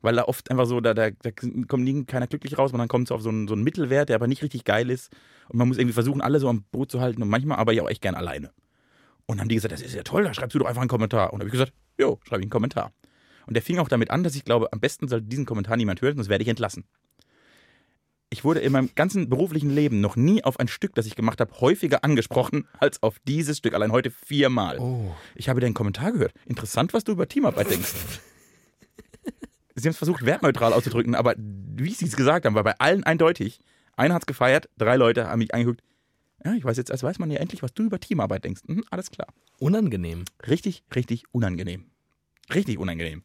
[0.00, 1.30] Weil da oft einfach so, da, da, da
[1.68, 4.08] kommt nie keiner glücklich raus, sondern dann kommt es auf so einen, so einen Mittelwert,
[4.08, 5.12] der aber nicht richtig geil ist.
[5.50, 7.82] Und man muss irgendwie versuchen, alle so am Boot zu halten und manchmal aber ja
[7.82, 8.52] auch echt gern alleine.
[9.26, 10.88] Und dann haben die gesagt, das ist ja toll, da schreibst du doch einfach einen
[10.88, 11.34] Kommentar.
[11.34, 12.92] Und dann habe ich gesagt, jo, schreibe ich einen Kommentar.
[13.50, 16.00] Und der fing auch damit an, dass ich glaube, am besten sollte diesen Kommentar niemand
[16.02, 16.84] hören, sonst werde ich entlassen.
[18.28, 21.40] Ich wurde in meinem ganzen beruflichen Leben noch nie auf ein Stück, das ich gemacht
[21.40, 23.74] habe, häufiger angesprochen als auf dieses Stück.
[23.74, 24.78] Allein heute viermal.
[24.78, 25.16] Oh.
[25.34, 26.32] Ich habe den Kommentar gehört.
[26.46, 27.92] Interessant, was du über Teamarbeit denkst.
[29.74, 33.02] Sie haben es versucht, wertneutral auszudrücken, aber wie sie es gesagt haben, war bei allen
[33.02, 33.58] eindeutig.
[33.96, 35.82] Einer hat es gefeiert, drei Leute haben mich angeguckt.
[36.44, 38.60] Ja, ich weiß jetzt, als weiß man ja endlich, was du über Teamarbeit denkst.
[38.66, 39.28] Mhm, alles klar.
[39.58, 40.24] Unangenehm.
[40.46, 41.86] Richtig, richtig unangenehm.
[42.52, 43.24] Richtig unangenehm.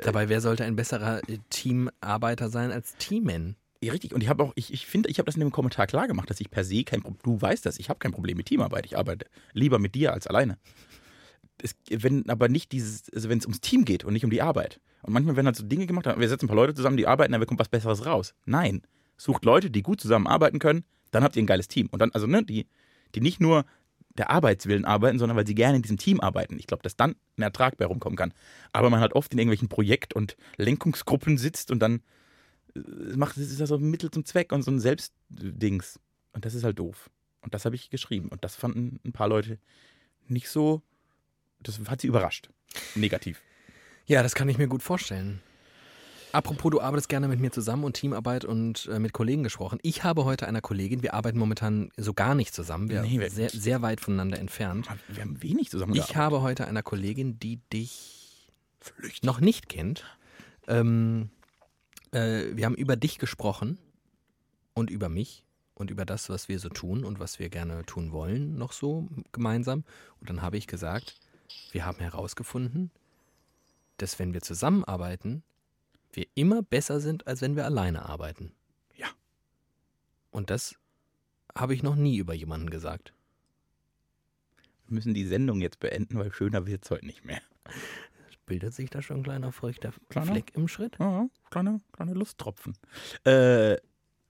[0.00, 3.56] Dabei, wer sollte ein besserer äh, Teamarbeiter sein als Teamman?
[3.82, 4.14] Ja, richtig.
[4.14, 6.30] Und ich habe auch, ich, ich finde, ich habe das in dem Kommentar klar gemacht,
[6.30, 8.86] dass ich per se kein Problem, du weißt das, ich habe kein Problem mit Teamarbeit.
[8.86, 10.56] Ich arbeite lieber mit dir als alleine.
[11.60, 14.42] Es, wenn aber nicht dieses, also wenn es ums Team geht und nicht um die
[14.42, 14.80] Arbeit.
[15.02, 17.32] Und manchmal werden halt so Dinge gemacht, wir setzen ein paar Leute zusammen, die arbeiten,
[17.32, 18.34] dann kommt was Besseres raus.
[18.44, 18.82] Nein.
[19.16, 21.88] Sucht Leute, die gut zusammenarbeiten können, dann habt ihr ein geiles Team.
[21.90, 22.66] Und dann, also, ne, die,
[23.14, 23.64] die nicht nur
[24.18, 26.58] der Arbeitswillen arbeiten, sondern weil sie gerne in diesem Team arbeiten.
[26.58, 28.34] Ich glaube, dass dann ein Ertrag bei rumkommen kann.
[28.72, 32.02] Aber man halt oft in irgendwelchen Projekt- und Lenkungsgruppen sitzt und dann
[32.74, 32.80] äh,
[33.16, 35.98] macht es ja so ein Mittel zum Zweck und so ein Selbstdings.
[36.32, 37.10] Und das ist halt doof.
[37.40, 38.28] Und das habe ich geschrieben.
[38.28, 39.58] Und das fanden ein paar Leute
[40.28, 40.82] nicht so.
[41.60, 42.50] Das hat sie überrascht.
[42.94, 43.42] Negativ.
[44.06, 45.40] Ja, das kann ich mir gut vorstellen.
[46.32, 49.78] Apropos, du arbeitest gerne mit mir zusammen und Teamarbeit und äh, mit Kollegen gesprochen.
[49.82, 53.30] Ich habe heute einer Kollegin, wir arbeiten momentan so gar nicht zusammen, wir Nee, sind
[53.32, 54.88] sehr, sehr weit voneinander entfernt.
[55.08, 56.16] Wir haben wenig Ich zusammengearbeitet.
[56.16, 58.48] habe heute einer Kollegin, die dich
[58.80, 59.22] Flüchtig.
[59.22, 60.04] noch nicht kennt.
[60.68, 61.30] Ähm,
[62.12, 63.78] äh, wir haben über dich gesprochen
[64.74, 68.12] und über mich und über das, was wir so tun und was wir gerne tun
[68.12, 69.84] wollen, noch so gemeinsam.
[70.20, 71.16] Und dann habe ich gesagt,
[71.72, 72.90] wir haben herausgefunden,
[73.98, 75.42] dass wenn wir zusammenarbeiten,
[76.12, 78.52] wir immer besser sind, als wenn wir alleine arbeiten.
[78.96, 79.08] Ja.
[80.30, 80.76] Und das
[81.56, 83.12] habe ich noch nie über jemanden gesagt.
[84.86, 87.40] Wir müssen die Sendung jetzt beenden, weil schöner wird es heute nicht mehr.
[88.46, 90.32] Bildet sich da schon ein kleiner feuchter Kleiner?
[90.32, 90.96] Fleck im Schritt?
[90.98, 92.76] Ja, kleine, kleine Lusttropfen.
[93.24, 93.76] Äh,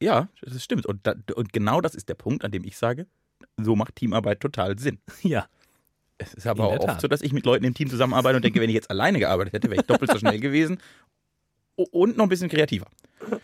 [0.00, 0.86] ja, das stimmt.
[0.86, 3.06] Und, da, und genau das ist der Punkt, an dem ich sage,
[3.56, 4.98] so macht Teamarbeit total Sinn.
[5.22, 5.46] Ja.
[6.18, 7.00] Es ist aber auch oft Tat.
[7.00, 9.54] so, dass ich mit Leuten im Team zusammenarbeite und denke, wenn ich jetzt alleine gearbeitet
[9.54, 10.78] hätte, wäre ich doppelt so schnell gewesen.
[11.76, 12.86] Und noch ein bisschen kreativer.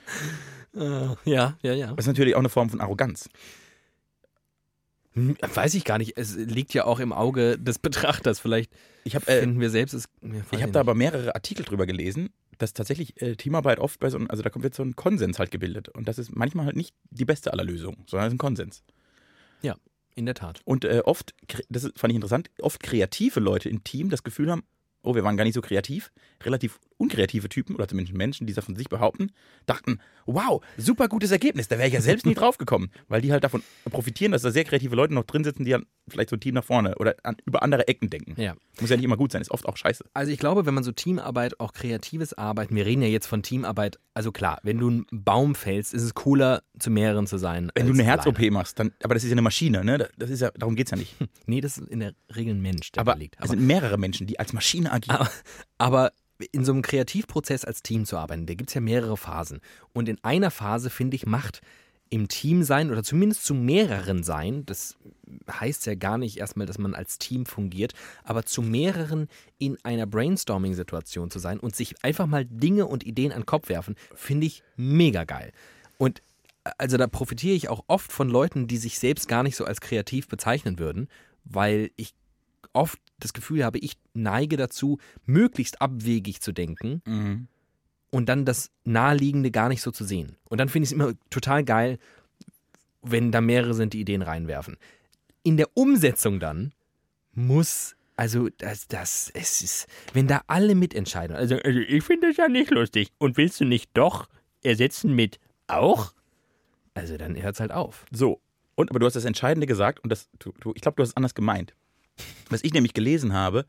[0.76, 1.86] Äh, ja, ja, ja.
[1.94, 3.28] Das ist natürlich auch eine Form von Arroganz.
[5.14, 6.16] Hm, Weiß ich gar nicht.
[6.16, 8.38] Es liegt ja auch im Auge des Betrachters.
[8.38, 8.70] Vielleicht
[9.02, 10.04] Ich habe äh, finden wir selbst es.
[10.22, 10.74] ja, ich hab nicht.
[10.74, 14.42] da aber mehrere Artikel drüber gelesen, dass tatsächlich äh, Teamarbeit oft bei so einem, also
[14.42, 15.88] da kommt jetzt so ein Konsens halt gebildet.
[15.88, 18.84] Und das ist manchmal halt nicht die beste aller Lösungen, sondern es ist ein Konsens.
[20.18, 20.60] in der Tat.
[20.64, 21.34] Und äh, oft,
[21.68, 24.64] das fand ich interessant, oft kreative Leute im Team das Gefühl haben,
[25.02, 26.10] oh, wir waren gar nicht so kreativ.
[26.42, 29.30] Relativ unkreative Typen, oder zumindest Menschen, die das von sich behaupten,
[29.66, 32.90] dachten, wow, super gutes Ergebnis, da wäre ich ja selbst nie drauf gekommen.
[33.08, 35.86] Weil die halt davon profitieren, dass da sehr kreative Leute noch drin sitzen, die dann
[36.08, 38.40] vielleicht so ein Team nach vorne oder an, über andere Ecken denken.
[38.40, 38.54] Ja.
[38.80, 40.04] Muss ja nicht immer gut sein, ist oft auch scheiße.
[40.14, 43.42] Also ich glaube, wenn man so Teamarbeit, auch kreatives Arbeiten, wir reden ja jetzt von
[43.42, 47.70] Teamarbeit, also klar, wenn du einen Baum fällst, ist es cooler, zu mehreren zu sein.
[47.74, 48.04] Wenn du eine.
[48.04, 50.08] Herz-OP machst, dann, aber das ist ja eine Maschine, ne?
[50.16, 51.14] Das ist ja, darum geht es ja nicht.
[51.46, 53.36] Nee, das ist in der Regel ein Mensch, der Aber liegt.
[53.40, 55.16] es sind mehrere Menschen, die als Maschine agieren.
[55.16, 55.30] Aber,
[55.78, 56.12] aber
[56.52, 59.60] in so einem Kreativprozess als Team zu arbeiten, da gibt es ja mehrere Phasen.
[59.92, 61.60] Und in einer Phase, finde ich, macht
[62.10, 64.96] im Team sein oder zumindest zu mehreren sein, das
[65.50, 67.92] heißt ja gar nicht erstmal, dass man als Team fungiert,
[68.24, 73.32] aber zu mehreren in einer Brainstorming-Situation zu sein und sich einfach mal Dinge und Ideen
[73.32, 75.52] an den Kopf werfen, finde ich mega geil.
[75.98, 76.22] Und
[76.78, 79.80] also da profitiere ich auch oft von Leuten, die sich selbst gar nicht so als
[79.80, 81.08] kreativ bezeichnen würden,
[81.44, 82.14] weil ich
[82.72, 87.48] oft das Gefühl habe, ich neige dazu, möglichst abwegig zu denken Mhm.
[88.10, 90.36] und dann das Naheliegende gar nicht so zu sehen.
[90.48, 91.98] Und dann finde ich es immer total geil,
[93.02, 94.76] wenn da mehrere sind, die Ideen reinwerfen.
[95.42, 96.72] In der Umsetzung dann
[97.32, 101.36] muss, also das, das, es ist, wenn da alle mitentscheiden.
[101.36, 103.12] Also, also ich finde das ja nicht lustig.
[103.18, 104.28] Und willst du nicht doch
[104.62, 106.12] ersetzen mit auch?
[106.94, 108.04] Also dann hört es halt auf.
[108.10, 108.40] So,
[108.74, 111.10] und aber du hast das Entscheidende gesagt und das, du, du, ich glaube, du hast
[111.10, 111.74] es anders gemeint.
[112.50, 113.66] Was ich nämlich gelesen habe,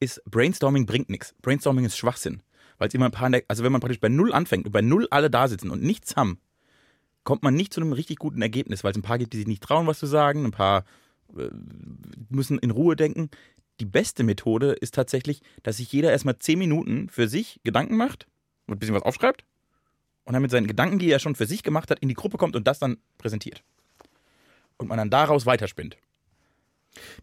[0.00, 1.34] ist, Brainstorming bringt nichts.
[1.42, 2.42] Brainstorming ist Schwachsinn.
[2.78, 5.06] Weil es immer ein paar, also wenn man praktisch bei Null anfängt und bei Null
[5.10, 6.40] alle da sitzen und nichts haben,
[7.24, 9.46] kommt man nicht zu einem richtig guten Ergebnis, weil es ein paar gibt, die sich
[9.46, 10.84] nicht trauen, was zu sagen, ein paar
[11.36, 11.48] äh,
[12.28, 13.30] müssen in Ruhe denken.
[13.80, 18.26] die beste Methode ist tatsächlich, dass sich jeder erstmal zehn Minuten für sich Gedanken macht
[18.66, 19.44] und ein bisschen was aufschreibt
[20.24, 22.36] und dann mit seinen Gedanken, die er schon für sich gemacht hat, in die Gruppe
[22.36, 23.62] kommt und das dann präsentiert.
[24.76, 25.96] Und man dann daraus weiterspinnt.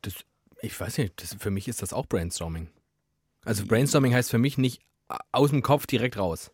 [0.01, 0.15] Das,
[0.61, 2.69] ich weiß nicht, das, für mich ist das auch Brainstorming.
[3.45, 4.81] Also Brainstorming heißt für mich nicht
[5.31, 6.51] aus dem Kopf direkt raus.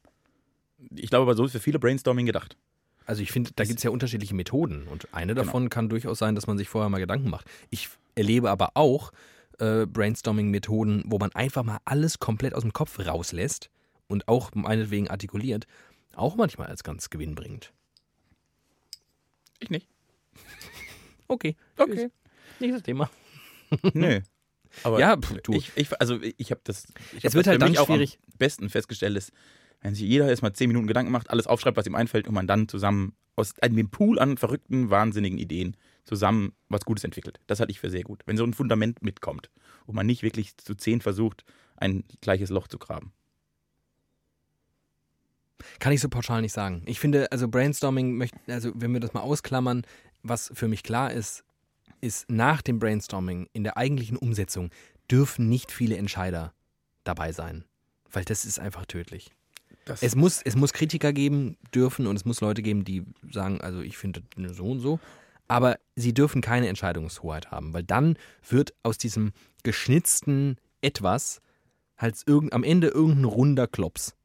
[0.95, 2.57] Ich glaube aber, so ist für viele Brainstorming gedacht.
[3.05, 5.69] Also ich finde, da gibt es ja unterschiedliche Methoden und eine davon genau.
[5.69, 7.47] kann durchaus sein, dass man sich vorher mal Gedanken macht.
[7.69, 9.11] Ich erlebe aber auch
[9.59, 13.69] äh, Brainstorming-Methoden, wo man einfach mal alles komplett aus dem Kopf rauslässt
[14.07, 15.67] und auch meinetwegen artikuliert,
[16.15, 17.73] auch manchmal als ganz gewinnbringend.
[19.59, 19.87] Ich nicht.
[21.27, 21.55] okay.
[21.77, 22.09] Okay.
[22.59, 23.09] Nächstes Thema.
[23.93, 24.21] Nö.
[24.83, 25.53] Aber ja, pff, du.
[25.53, 26.87] Ich, ich, also ich habe das.
[27.15, 28.19] Ich es wird das halt dann schwierig.
[28.31, 29.31] Am besten festgestellt ist,
[29.81, 32.47] wenn sich jeder erstmal zehn Minuten Gedanken macht, alles aufschreibt, was ihm einfällt und man
[32.47, 37.39] dann zusammen aus einem Pool an verrückten, wahnsinnigen Ideen zusammen was Gutes entwickelt.
[37.47, 38.21] Das halte ich für sehr gut.
[38.25, 39.49] Wenn so ein Fundament mitkommt
[39.85, 41.45] und man nicht wirklich zu zehn versucht,
[41.77, 43.13] ein gleiches Loch zu graben.
[45.79, 46.83] Kann ich so pauschal nicht sagen.
[46.85, 49.83] Ich finde, also Brainstorming, also wenn wir das mal ausklammern,
[50.21, 51.44] was für mich klar ist,
[52.05, 54.69] ist nach dem Brainstorming in der eigentlichen Umsetzung
[55.09, 56.53] dürfen nicht viele Entscheider
[57.03, 57.65] dabei sein.
[58.11, 59.31] Weil das ist einfach tödlich.
[60.01, 63.81] es muss, es muss Kritiker geben dürfen und es muss Leute geben, die sagen, also
[63.81, 64.21] ich finde
[64.53, 64.99] so und so.
[65.47, 69.31] Aber sie dürfen keine Entscheidungshoheit haben, weil dann wird aus diesem
[69.63, 71.41] geschnitzten etwas
[71.97, 74.15] halt irgend, am Ende irgendein runder Klops.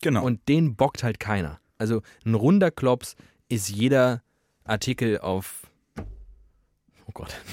[0.00, 0.24] Genau.
[0.24, 1.60] Und den bockt halt keiner.
[1.78, 3.16] Also ein runder Klops
[3.48, 4.22] ist jeder
[4.64, 5.67] Artikel auf.
[7.08, 7.34] Oh Gott.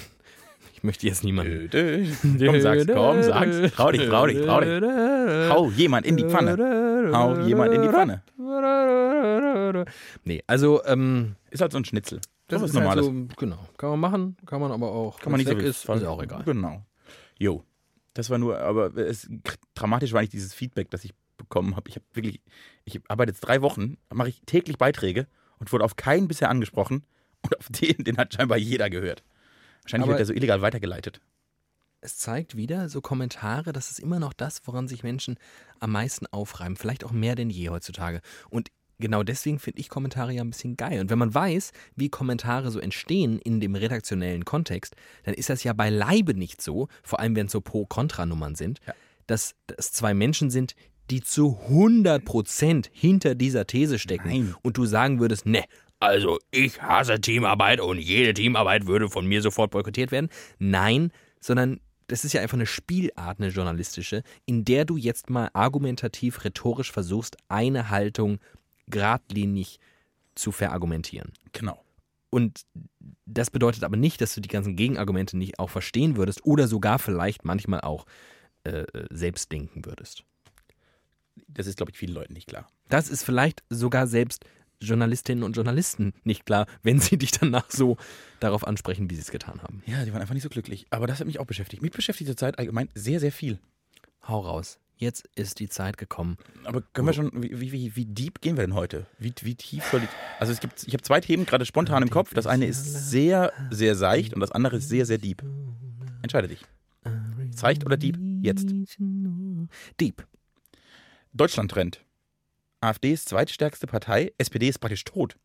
[0.78, 1.70] Ich möchte jetzt niemanden.
[2.38, 3.74] komm, sag's, komm, sag's.
[3.74, 5.50] Trau dich, trau dich, trau dich.
[5.50, 7.12] Hau jemand in die Pfanne.
[7.12, 8.22] Hau jemand in die Pfanne.
[10.26, 10.84] Nee, also.
[10.86, 12.20] Ähm, ist halt so ein Schnitzel.
[12.48, 13.06] Das ist normales.
[13.08, 13.68] Halt so, genau.
[13.78, 15.20] Kann man machen, kann man aber auch.
[15.20, 16.44] Kann man nicht so ist, ist auch egal.
[16.44, 16.86] Genau.
[17.40, 17.64] Jo.
[18.14, 19.28] Das war nur, aber es,
[19.74, 21.90] dramatisch war nicht dieses Feedback, das ich bekommen habe.
[21.90, 22.42] Ich habe wirklich,
[22.86, 27.04] ich arbeite jetzt drei Wochen, mache ich täglich Beiträge und wurde auf keinen bisher angesprochen.
[27.42, 29.24] Und auf den, den hat scheinbar jeder gehört.
[29.86, 31.22] Wahrscheinlich wird der so illegal weitergeleitet.
[32.02, 35.38] Es zeigt wieder so Kommentare, das ist immer noch das, woran sich Menschen
[35.80, 36.76] am meisten aufreiben.
[36.76, 38.22] Vielleicht auch mehr denn je heutzutage.
[38.50, 38.70] Und
[39.00, 41.00] genau deswegen finde ich Kommentare ja ein bisschen geil.
[41.00, 45.64] Und wenn man weiß, wie Kommentare so entstehen in dem redaktionellen Kontext, dann ist das
[45.64, 48.94] ja beileibe nicht so, vor allem wenn es so Pro-Kontra-Nummern sind, ja.
[49.28, 50.76] dass es zwei Menschen sind,
[51.10, 54.56] die zu 100% hinter dieser These stecken Nein.
[54.64, 55.64] und du sagen würdest, ne,
[56.06, 60.30] also ich hasse Teamarbeit und jede Teamarbeit würde von mir sofort boykottiert werden.
[60.60, 65.50] Nein, sondern das ist ja einfach eine Spielart, eine journalistische, in der du jetzt mal
[65.54, 68.40] argumentativ, rhetorisch versuchst, eine Haltung
[68.88, 69.80] geradlinig
[70.36, 71.32] zu verargumentieren.
[71.54, 71.84] Genau.
[72.30, 72.66] Und
[73.26, 77.00] das bedeutet aber nicht, dass du die ganzen Gegenargumente nicht auch verstehen würdest oder sogar
[77.00, 78.06] vielleicht manchmal auch
[78.66, 80.24] äh, selbst denken würdest.
[81.48, 82.68] Das ist, glaube ich, vielen Leuten nicht klar.
[82.90, 84.46] Das ist vielleicht sogar selbst
[84.80, 87.98] Journalistinnen und Journalisten nicht klar, wenn sie dich danach so
[88.40, 89.84] darauf ansprechen, wie sie es getan haben.
[89.86, 90.88] Ja, die waren einfach nicht so glücklich.
[90.90, 91.82] Aber das hat mich auch beschäftigt.
[91.82, 93.60] Mich beschäftigt zurzeit allgemein sehr, sehr viel.
[94.28, 94.80] Hau raus.
[94.98, 96.38] Jetzt ist die Zeit gekommen.
[96.64, 99.08] Aber können wir schon, wie, wie, wie deep gehen wir denn heute?
[99.20, 100.08] Wie, wie tief soll die.
[100.40, 102.34] Also es gibt, ich habe zwei Themen gerade spontan im Kopf.
[102.34, 105.44] Das eine ist sehr, sehr seicht und das andere ist sehr, sehr deep.
[106.22, 106.62] Entscheide dich.
[107.54, 108.18] Seicht oder deep?
[108.42, 108.70] Jetzt.
[110.00, 110.26] Deep.
[111.34, 112.02] Deutschland-Trend.
[112.86, 115.38] AfD ist zweitstärkste Partei, SPD ist praktisch tot.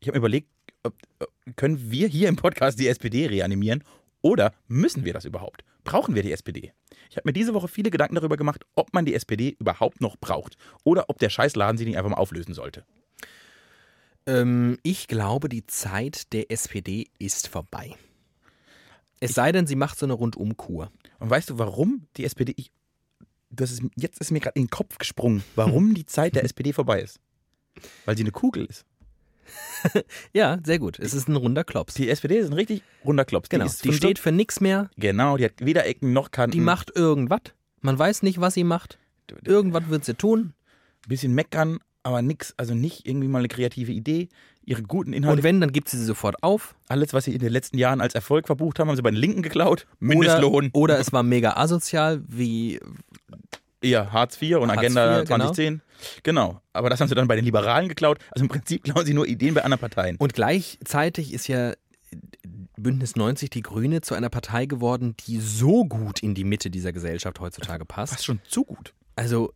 [0.00, 0.48] Ich habe mir überlegt,
[1.56, 3.84] können wir hier im Podcast die SPD reanimieren
[4.20, 5.64] oder müssen wir das überhaupt?
[5.84, 6.72] Brauchen wir die SPD?
[7.10, 10.16] Ich habe mir diese Woche viele Gedanken darüber gemacht, ob man die SPD überhaupt noch
[10.16, 12.84] braucht oder ob der Scheißladen sie nicht einfach mal auflösen sollte.
[14.26, 17.96] Ähm, ich glaube, die Zeit der SPD ist vorbei.
[19.20, 20.90] Es sei denn, sie macht so eine Rundumkur.
[21.18, 22.72] Und weißt du, warum die SPD, ich
[23.52, 26.72] das ist, jetzt ist mir gerade in den Kopf gesprungen, warum die Zeit der SPD
[26.72, 27.20] vorbei ist.
[28.04, 28.84] Weil sie eine Kugel ist.
[30.32, 30.98] ja, sehr gut.
[30.98, 31.94] Es ist ein runder Klops.
[31.94, 33.48] Die SPD ist ein richtig runder Klops.
[33.48, 33.66] Genau.
[33.66, 34.90] Die, die steht für nichts mehr.
[34.96, 36.52] Genau, die hat weder Ecken noch Kanten.
[36.52, 37.40] Die macht irgendwas.
[37.80, 38.98] Man weiß nicht, was sie macht.
[39.44, 40.54] Irgendwas wird sie tun.
[41.04, 44.28] Ein bisschen meckern, aber nix, also nicht irgendwie mal eine kreative Idee.
[44.64, 45.38] Ihre guten Inhalte.
[45.38, 46.74] Und wenn, dann gibt sie sie sofort auf.
[46.88, 49.18] Alles, was sie in den letzten Jahren als Erfolg verbucht haben, haben sie bei den
[49.18, 49.86] Linken geklaut.
[49.98, 50.70] Mindestlohn.
[50.72, 52.78] Oder, oder es war mega asozial, wie
[53.82, 55.82] ja, Hartz IV und Hartz Agenda IV, 2010.
[56.22, 56.48] Genau.
[56.48, 56.60] genau.
[56.72, 58.18] Aber das haben sie dann bei den Liberalen geklaut.
[58.30, 60.16] Also im Prinzip klauen sie nur Ideen bei anderen Parteien.
[60.16, 61.72] Und gleichzeitig ist ja
[62.76, 66.92] Bündnis 90 die Grüne zu einer Partei geworden, die so gut in die Mitte dieser
[66.92, 68.14] Gesellschaft heutzutage passt.
[68.14, 68.94] Fast schon zu gut.
[69.16, 69.52] Also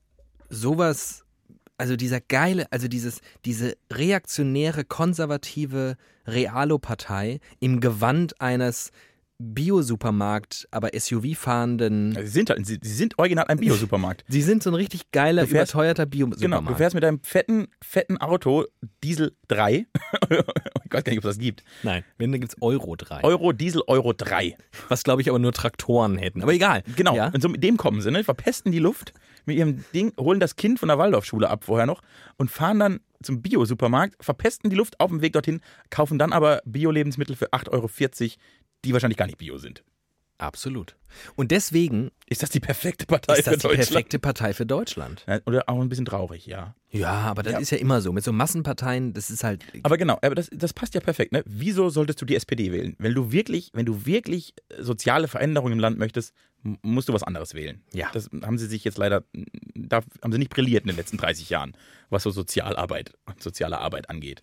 [0.48, 1.24] sowas,
[1.78, 8.90] also dieser geile, also dieses, diese reaktionäre, konservative Realo-Partei im Gewand eines
[9.38, 12.16] Bio-Supermarkt, aber SUV fahrenden.
[12.22, 14.24] Sie sind halt, sie, sie sind original ein Bio-Supermarkt.
[14.28, 16.68] Sie sind so ein richtig geiler, Du fährst- überteuerter Genau, Bio-Supermarkt.
[16.70, 18.64] du fährst mit deinem fetten, fetten Auto
[19.04, 19.86] Diesel 3.
[20.30, 21.64] ich weiß gar nicht, ob es das gibt.
[21.82, 23.22] Nein, wenn, dann gibt es Euro 3.
[23.24, 24.56] Euro Diesel Euro 3.
[24.88, 26.42] was, glaube ich, aber nur Traktoren hätten.
[26.42, 26.82] Aber egal.
[26.96, 27.14] Genau.
[27.14, 27.28] Ja?
[27.28, 28.24] Und so mit dem kommen sie, ne?
[28.24, 29.12] Verpesten die Luft
[29.44, 32.02] mit ihrem Ding, holen das Kind von der Waldorfschule ab vorher noch
[32.36, 36.60] und fahren dann zum Bio-Supermarkt, verpesten die Luft auf dem Weg dorthin, kaufen dann aber
[36.64, 37.88] Bio-Lebensmittel für 8,40 Euro,
[38.84, 39.82] die wahrscheinlich gar nicht Bio sind.
[40.38, 40.96] Absolut.
[41.34, 43.88] Und deswegen Ist das die perfekte Partei ist das für die Deutschland?
[43.88, 45.24] perfekte Partei für Deutschland.
[45.26, 46.74] Ja, Oder auch ein bisschen traurig, ja.
[46.90, 47.58] Ja, aber das Ja.
[47.58, 48.12] ist ja immer so.
[48.12, 49.64] Mit so Massenparteien, das ist halt.
[49.82, 51.32] Aber genau, aber das, das passt ja perfekt.
[51.32, 51.42] Ne?
[51.46, 52.96] Wieso solltest du die SPD wählen?
[52.98, 56.34] Wenn du wirklich, wenn du wirklich äh, soziale Veränderungen im Land möchtest,
[56.82, 57.82] musst du was anderes wählen.
[57.94, 58.10] Ja.
[58.12, 59.24] Das haben sie sich jetzt leider,
[59.74, 61.74] da haben sie nicht brilliert in den letzten 30 Jahren,
[62.10, 64.42] was so Sozialarbeit, soziale Arbeit angeht.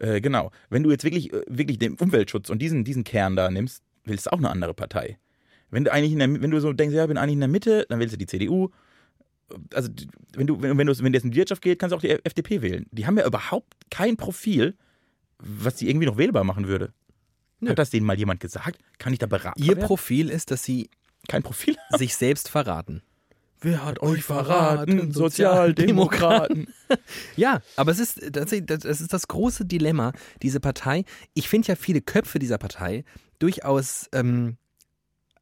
[0.00, 0.50] Äh, genau.
[0.70, 4.26] Wenn du jetzt wirklich, äh, wirklich den Umweltschutz und diesen, diesen Kern da nimmst, willst
[4.26, 5.18] du auch eine andere Partei.
[5.70, 7.48] Wenn du eigentlich in der, wenn du so denkst, ja, ich bin eigentlich in der
[7.48, 8.70] Mitte, dann wählst du die CDU.
[9.74, 9.90] Also
[10.32, 12.10] wenn du, wenn, wenn du wenn es in die Wirtschaft geht, kannst du auch die
[12.10, 12.86] FDP wählen.
[12.90, 14.74] Die haben ja überhaupt kein Profil,
[15.38, 16.92] was die irgendwie noch wählbar machen würde.
[17.60, 17.70] Nö.
[17.70, 18.78] Hat das denen mal jemand gesagt?
[18.98, 19.62] Kann ich da beraten?
[19.62, 20.88] Ihr Profil ist, dass sie
[21.28, 21.76] kein Profil.
[21.98, 23.02] sich selbst verraten.
[23.62, 25.12] Wer hat euch verraten?
[25.12, 26.68] Sozialdemokraten.
[27.36, 30.10] Ja, aber es ist das ist das große Dilemma,
[30.42, 31.04] diese Partei.
[31.34, 33.04] Ich finde ja viele Köpfe dieser Partei
[33.38, 34.56] durchaus, ähm,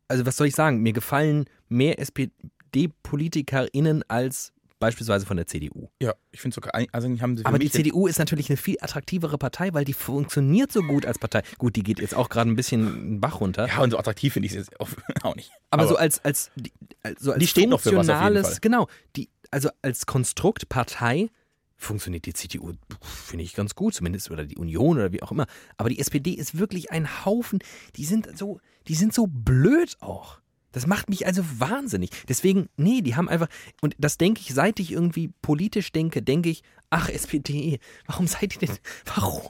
[0.08, 5.88] also was soll ich sagen, mir gefallen mehr SPD-PolitikerInnen als beispielsweise von der CDU.
[6.00, 9.38] Ja, ich finde sogar, also haben sie Aber die CDU ist natürlich eine viel attraktivere
[9.38, 11.42] Partei, weil die funktioniert so gut als Partei.
[11.58, 13.66] Gut, die geht jetzt auch gerade ein bisschen den Bach runter.
[13.68, 14.80] Ja, und so attraktiv finde ich es jetzt
[15.24, 15.50] auch, nicht.
[15.70, 18.42] Aber, so als, als, die- also als Die steht noch für was auf jeden funktionales-
[18.50, 18.58] Fall.
[18.60, 21.30] Genau, die, also als Konstrukt Partei
[21.76, 25.46] funktioniert die CDU, finde ich ganz gut, zumindest, oder die Union oder wie auch immer.
[25.76, 27.60] Aber die SPD ist wirklich ein Haufen,
[27.96, 30.40] die sind so, die sind so blöd auch.
[30.72, 32.10] Das macht mich also wahnsinnig.
[32.28, 33.48] Deswegen, nee, die haben einfach,
[33.80, 38.54] und das denke ich, seit ich irgendwie politisch denke, denke ich, ach, SPD, warum seid
[38.54, 38.76] ihr denn,
[39.14, 39.42] warum,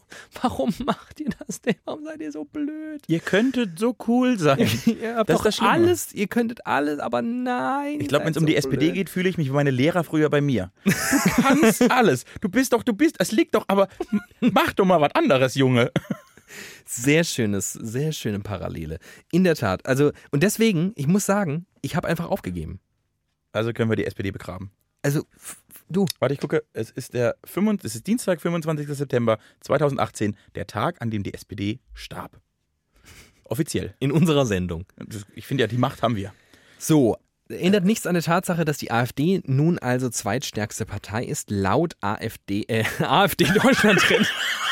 [0.42, 1.76] warum macht ihr das denn?
[1.84, 3.02] Warum seid ihr so blöd?
[3.06, 4.58] Ihr könntet so cool sein.
[4.86, 8.00] Ihr habt Das doch das alles, ihr könntet alles, aber nein.
[8.00, 8.94] Ich glaube, wenn es um die so SPD blöd.
[8.94, 10.72] geht, fühle ich mich wie meine Lehrer früher bei mir.
[11.28, 12.24] Du kannst alles.
[12.40, 13.88] Du bist doch, du bist, es liegt doch, aber
[14.40, 15.92] mach doch mal was anderes, Junge.
[16.90, 18.98] Sehr schönes, sehr schöne Parallele.
[19.30, 19.84] In der Tat.
[19.84, 22.80] Also, und deswegen, ich muss sagen, ich habe einfach aufgegeben.
[23.52, 24.70] Also können wir die SPD begraben.
[25.02, 25.24] Also,
[25.90, 28.88] du, Warte, ich gucke, es ist der 25, es ist Dienstag, 25.
[28.88, 32.40] September 2018, der Tag, an dem die SPD starb.
[33.44, 33.94] Offiziell.
[34.00, 34.86] in unserer Sendung.
[35.34, 36.32] Ich finde ja, die Macht haben wir.
[36.78, 37.18] So.
[37.50, 42.64] Ändert nichts an der Tatsache, dass die AfD nun also zweitstärkste Partei ist, laut AfD,
[42.68, 44.26] äh, AfD Deutschland Trend.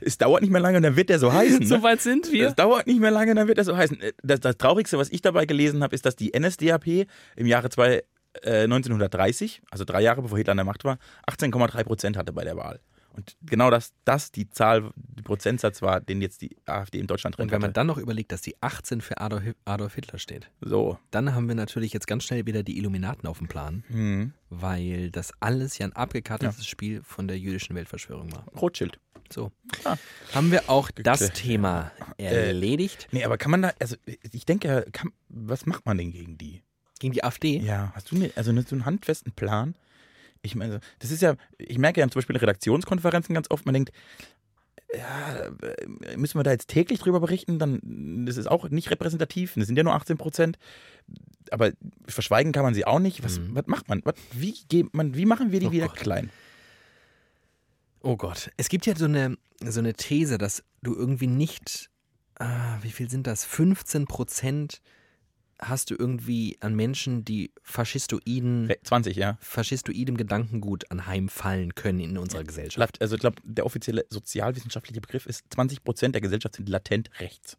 [0.00, 1.60] Es dauert nicht mehr lange und dann wird der so heißen.
[1.60, 1.66] Ne?
[1.66, 2.48] Soweit sind wir.
[2.48, 3.98] Es dauert nicht mehr lange, dann wird er so heißen.
[4.22, 8.02] Das, das Traurigste, was ich dabei gelesen habe, ist, dass die NSDAP im Jahre zwei,
[8.42, 12.44] äh, 1930, also drei Jahre bevor Hitler an der Macht war, 18,3 Prozent hatte bei
[12.44, 12.80] der Wahl.
[13.12, 17.36] Und genau das, das die Zahl, der Prozentsatz war, den jetzt die AfD in Deutschland
[17.36, 20.48] drin Und wenn man dann noch überlegt, dass die 18 für Adolf, Adolf Hitler steht,
[20.60, 20.96] So.
[21.10, 24.32] dann haben wir natürlich jetzt ganz schnell wieder die Illuminaten auf dem Plan, Hm.
[24.48, 28.46] weil das alles ja ein abgekartetes Spiel von der jüdischen Weltverschwörung war.
[28.56, 29.00] Rothschild.
[29.32, 29.52] So.
[29.84, 29.96] Ah.
[30.34, 33.08] Haben wir auch das Thema erledigt.
[33.12, 33.96] Nee, aber kann man da, also
[34.32, 36.62] ich denke, kann, was macht man denn gegen die?
[36.98, 37.58] Gegen die AfD?
[37.58, 39.74] Ja, hast du ne, also ne, so einen handfesten Plan?
[40.42, 43.74] Ich meine, das ist ja, ich merke ja zum Beispiel in Redaktionskonferenzen ganz oft, man
[43.74, 43.92] denkt,
[44.92, 49.54] ja, äh, müssen wir da jetzt täglich drüber berichten, dann das ist auch nicht repräsentativ,
[49.54, 50.58] das sind ja nur 18 Prozent.
[51.52, 51.70] Aber
[52.06, 53.22] verschweigen kann man sie auch nicht.
[53.22, 53.54] Was, Mhm.
[53.54, 54.00] was macht man?
[54.04, 55.14] Was, wie, geht man?
[55.14, 55.96] wie machen wir die Oh wieder Gott.
[55.96, 56.30] klein?
[58.02, 58.50] Oh Gott.
[58.56, 61.90] Es gibt ja so eine, so eine These, dass du irgendwie nicht,
[62.38, 63.44] ah, wie viel sind das?
[63.44, 64.80] 15 Prozent
[65.62, 69.36] hast du irgendwie an Menschen, die faschistoiden, Re- 20, ja.
[69.42, 73.00] faschistoidem Gedankengut anheimfallen können in unserer Gesellschaft.
[73.02, 77.58] Also ich glaube, der offizielle sozialwissenschaftliche Begriff ist, 20 Prozent der Gesellschaft sind latent rechts.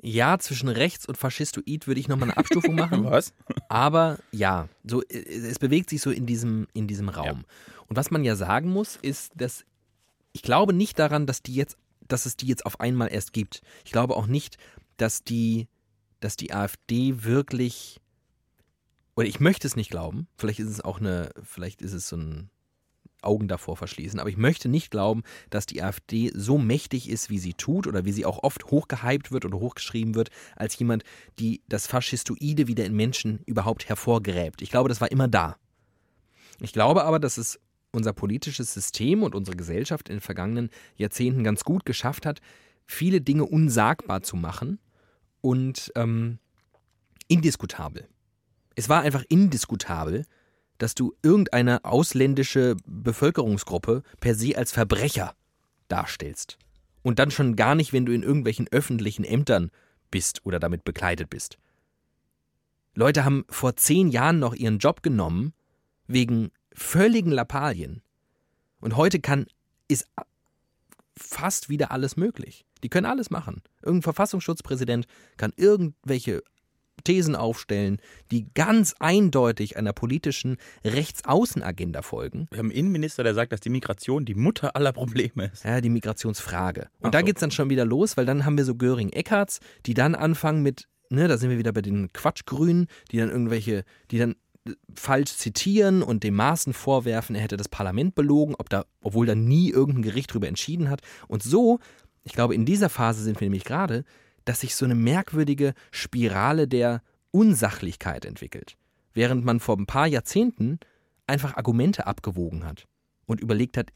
[0.00, 3.04] Ja, zwischen rechts und faschistoid würde ich nochmal eine Abstufung machen.
[3.04, 3.32] Was?
[3.68, 7.44] Aber ja, so, es bewegt sich so in diesem, in diesem Raum.
[7.88, 9.64] Und was man ja sagen muss, ist, dass
[10.32, 13.62] ich glaube nicht daran, dass die jetzt, dass es die jetzt auf einmal erst gibt.
[13.84, 14.58] Ich glaube auch nicht,
[14.96, 15.68] dass die,
[16.20, 18.00] dass die AfD wirklich
[19.18, 20.28] oder ich möchte es nicht glauben.
[20.36, 22.50] Vielleicht ist es auch eine, vielleicht ist es so ein
[23.20, 27.40] Augen davor verschließen, aber ich möchte nicht glauben, dass die AfD so mächtig ist, wie
[27.40, 31.02] sie tut oder wie sie auch oft hochgehypt wird oder hochgeschrieben wird, als jemand,
[31.40, 34.62] die das Faschistoide wieder in Menschen überhaupt hervorgräbt.
[34.62, 35.56] Ich glaube, das war immer da.
[36.60, 37.58] Ich glaube aber, dass es
[37.92, 42.40] unser politisches System und unsere Gesellschaft in den vergangenen Jahrzehnten ganz gut geschafft hat,
[42.86, 44.78] viele Dinge unsagbar zu machen
[45.40, 46.38] und ähm,
[47.28, 48.08] indiskutabel.
[48.74, 50.24] Es war einfach indiskutabel,
[50.78, 55.34] dass du irgendeine ausländische Bevölkerungsgruppe per se als Verbrecher
[55.88, 56.58] darstellst.
[57.02, 59.70] Und dann schon gar nicht, wenn du in irgendwelchen öffentlichen Ämtern
[60.10, 61.58] bist oder damit bekleidet bist.
[62.94, 65.52] Leute haben vor zehn Jahren noch ihren Job genommen
[66.06, 68.02] wegen völligen Lappalien.
[68.80, 69.46] Und heute kann,
[69.88, 70.06] ist
[71.16, 72.64] fast wieder alles möglich.
[72.82, 73.62] Die können alles machen.
[73.82, 75.06] Irgendein Verfassungsschutzpräsident
[75.36, 76.42] kann irgendwelche
[77.04, 77.98] Thesen aufstellen,
[78.30, 82.48] die ganz eindeutig einer politischen Rechtsaußenagenda folgen.
[82.50, 85.64] Wir haben einen Innenminister, der sagt, dass die Migration die Mutter aller Probleme ist.
[85.64, 86.88] Ja, die Migrationsfrage.
[87.00, 87.24] Und Ach da so.
[87.24, 90.62] geht es dann schon wieder los, weil dann haben wir so Göring-Eckarts, die dann anfangen
[90.62, 94.34] mit, ne, da sind wir wieder bei den Quatschgrünen, die dann irgendwelche, die dann
[94.94, 99.34] falsch zitieren und dem Maaßen vorwerfen, er hätte das Parlament belogen, ob da, obwohl da
[99.34, 101.02] nie irgendein Gericht drüber entschieden hat.
[101.28, 101.78] Und so,
[102.24, 104.04] ich glaube, in dieser Phase sind wir nämlich gerade,
[104.44, 108.76] dass sich so eine merkwürdige Spirale der Unsachlichkeit entwickelt.
[109.12, 110.78] Während man vor ein paar Jahrzehnten
[111.26, 112.86] einfach Argumente abgewogen hat
[113.26, 113.90] und überlegt hat,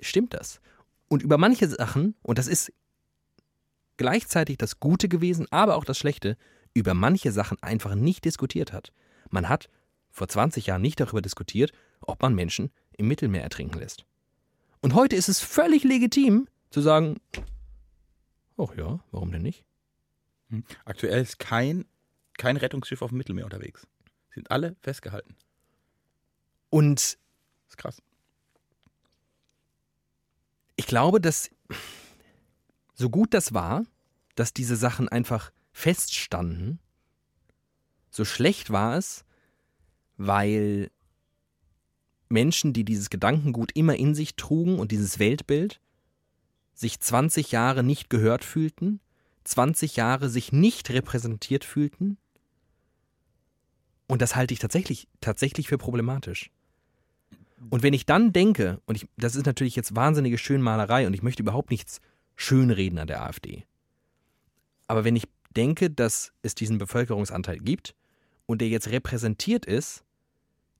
[0.00, 0.60] stimmt das?
[1.08, 2.72] Und über manche Sachen, und das ist
[3.96, 6.36] gleichzeitig das Gute gewesen, aber auch das Schlechte,
[6.74, 8.92] über manche Sachen einfach nicht diskutiert hat.
[9.30, 9.68] Man hat
[10.10, 14.04] vor 20 Jahren nicht darüber diskutiert, ob man Menschen im Mittelmeer ertrinken lässt.
[14.80, 17.20] Und heute ist es völlig legitim zu sagen,
[18.56, 19.64] ach ja, warum denn nicht?
[20.50, 20.64] Hm.
[20.84, 21.84] Aktuell ist kein,
[22.36, 23.86] kein Rettungsschiff auf dem Mittelmeer unterwegs.
[24.30, 25.34] Sind alle festgehalten.
[26.70, 27.18] Und Das
[27.70, 28.02] ist krass.
[30.76, 31.50] ich glaube, dass
[32.94, 33.84] so gut das war,
[34.34, 36.78] dass diese Sachen einfach feststanden,
[38.18, 39.24] so schlecht war es,
[40.16, 40.90] weil
[42.28, 45.80] Menschen, die dieses Gedankengut immer in sich trugen und dieses Weltbild,
[46.74, 49.00] sich 20 Jahre nicht gehört fühlten,
[49.44, 52.18] 20 Jahre sich nicht repräsentiert fühlten.
[54.08, 56.50] Und das halte ich tatsächlich, tatsächlich für problematisch.
[57.70, 61.22] Und wenn ich dann denke, und ich, das ist natürlich jetzt wahnsinnige Schönmalerei und ich
[61.22, 62.00] möchte überhaupt nichts
[62.34, 63.64] schönreden an der AfD.
[64.88, 67.94] Aber wenn ich denke, dass es diesen Bevölkerungsanteil gibt
[68.48, 70.02] und der jetzt repräsentiert ist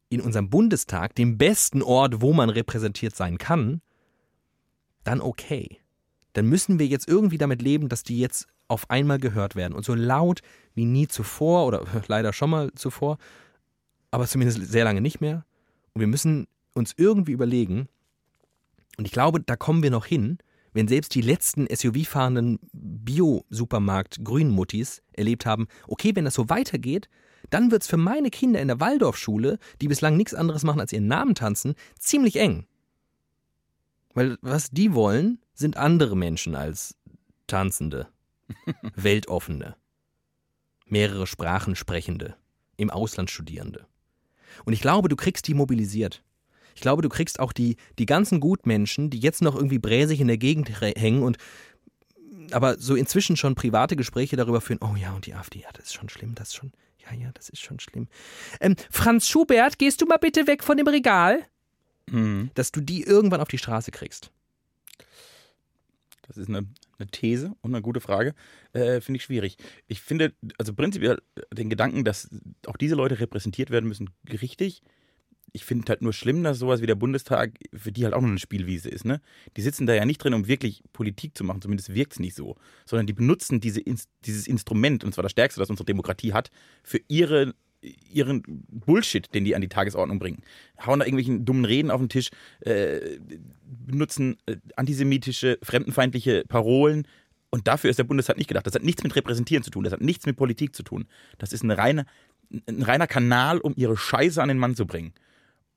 [0.08, 3.82] in unserem Bundestag, dem besten Ort, wo man repräsentiert sein kann,
[5.04, 5.76] dann okay.
[6.32, 9.84] Dann müssen wir jetzt irgendwie damit leben, dass die jetzt auf einmal gehört werden und
[9.84, 10.40] so laut
[10.74, 13.18] wie nie zuvor oder leider schon mal zuvor,
[14.10, 15.44] aber zumindest sehr lange nicht mehr.
[15.92, 17.86] Und wir müssen uns irgendwie überlegen,
[18.96, 20.38] und ich glaube, da kommen wir noch hin,
[20.72, 27.10] wenn selbst die letzten SUV-fahrenden Bio-Supermarkt-Grünmuttis erlebt haben, okay, wenn das so weitergeht,
[27.50, 30.92] dann wird es für meine Kinder in der Waldorfschule, die bislang nichts anderes machen als
[30.92, 32.66] ihren Namen tanzen, ziemlich eng.
[34.14, 36.96] Weil was die wollen, sind andere Menschen als
[37.46, 38.08] Tanzende,
[38.94, 39.76] Weltoffene,
[40.86, 42.36] mehrere Sprachen sprechende,
[42.76, 43.86] im Ausland Studierende.
[44.64, 46.22] Und ich glaube, du kriegst die mobilisiert.
[46.74, 50.28] Ich glaube, du kriegst auch die, die ganzen Gutmenschen, die jetzt noch irgendwie bräsig in
[50.28, 51.38] der Gegend hä- hängen und
[52.52, 55.86] aber so inzwischen schon private Gespräche darüber führen, oh ja, und die AfD, ja, das
[55.86, 56.72] ist schon schlimm, das ist schon,
[57.10, 58.08] ja, ja, das ist schon schlimm.
[58.60, 61.44] Ähm, Franz Schubert, gehst du mal bitte weg von dem Regal?
[62.10, 62.50] Mhm.
[62.54, 64.30] Dass du die irgendwann auf die Straße kriegst.
[66.26, 66.66] Das ist eine,
[66.98, 68.34] eine These und eine gute Frage.
[68.72, 69.56] Äh, finde ich schwierig.
[69.86, 72.28] Ich finde, also prinzipiell den Gedanken, dass
[72.66, 74.82] auch diese Leute repräsentiert werden müssen, richtig.
[75.52, 78.28] Ich finde halt nur schlimm, dass sowas wie der Bundestag für die halt auch noch
[78.28, 79.04] eine Spielwiese ist.
[79.04, 79.20] Ne?
[79.56, 82.34] Die sitzen da ja nicht drin, um wirklich Politik zu machen, zumindest wirkt es nicht
[82.34, 83.82] so, sondern die benutzen diese,
[84.24, 86.50] dieses Instrument, und zwar das stärkste, das unsere Demokratie hat,
[86.82, 90.42] für ihre, ihren Bullshit, den die an die Tagesordnung bringen.
[90.84, 92.30] Hauen da irgendwelchen dummen Reden auf den Tisch,
[92.60, 93.18] äh,
[93.64, 97.06] benutzen äh, antisemitische, fremdenfeindliche Parolen.
[97.50, 98.66] Und dafür ist der Bundestag nicht gedacht.
[98.66, 101.06] Das hat nichts mit Repräsentieren zu tun, das hat nichts mit Politik zu tun.
[101.38, 102.04] Das ist ein reiner,
[102.66, 105.12] ein reiner Kanal, um ihre Scheiße an den Mann zu bringen.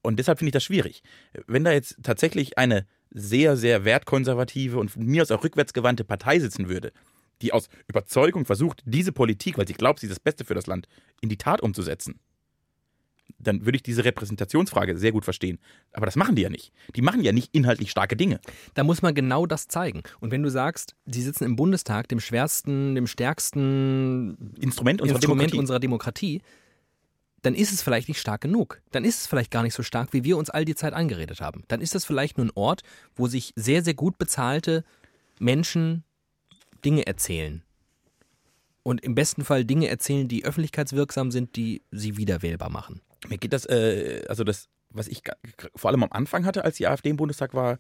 [0.02, 1.04] Und deshalb finde ich das schwierig.
[1.48, 6.40] Wenn da jetzt tatsächlich eine sehr, sehr wertkonservative und von mir aus auch rückwärtsgewandte Partei
[6.40, 6.92] sitzen würde,
[7.42, 10.68] die aus Überzeugung versucht, diese Politik, weil sie glaubt, sie ist das Beste für das
[10.68, 10.88] Land,
[11.22, 12.20] in die Tat umzusetzen,
[13.40, 15.60] dann würde ich diese Repräsentationsfrage sehr gut verstehen.
[15.94, 16.72] Aber das machen die ja nicht.
[16.96, 18.40] Die machen ja nicht inhaltlich starke Dinge.
[18.74, 20.04] Da muss man genau das zeigen.
[20.20, 25.24] Und wenn du sagst, sie sitzen im Bundestag, dem schwersten, dem stärksten Instrument unserer Instrument
[25.24, 25.60] Demokratie.
[25.60, 26.42] unserer Demokratie,
[27.42, 28.82] dann ist es vielleicht nicht stark genug.
[28.92, 31.42] Dann ist es vielleicht gar nicht so stark, wie wir uns all die Zeit eingeredet
[31.42, 31.64] haben.
[31.68, 32.84] Dann ist es vielleicht nur ein Ort,
[33.16, 34.84] wo sich sehr, sehr gut bezahlte
[35.40, 36.04] Menschen
[36.86, 37.64] Dinge erzählen.
[38.84, 43.02] Und im besten Fall Dinge erzählen, die öffentlichkeitswirksam sind, die sie wiederwählbar machen.
[43.28, 45.22] Mir geht das, äh, also das was ich
[45.76, 47.80] vor allem am Anfang hatte, als die AfD im Bundestag war,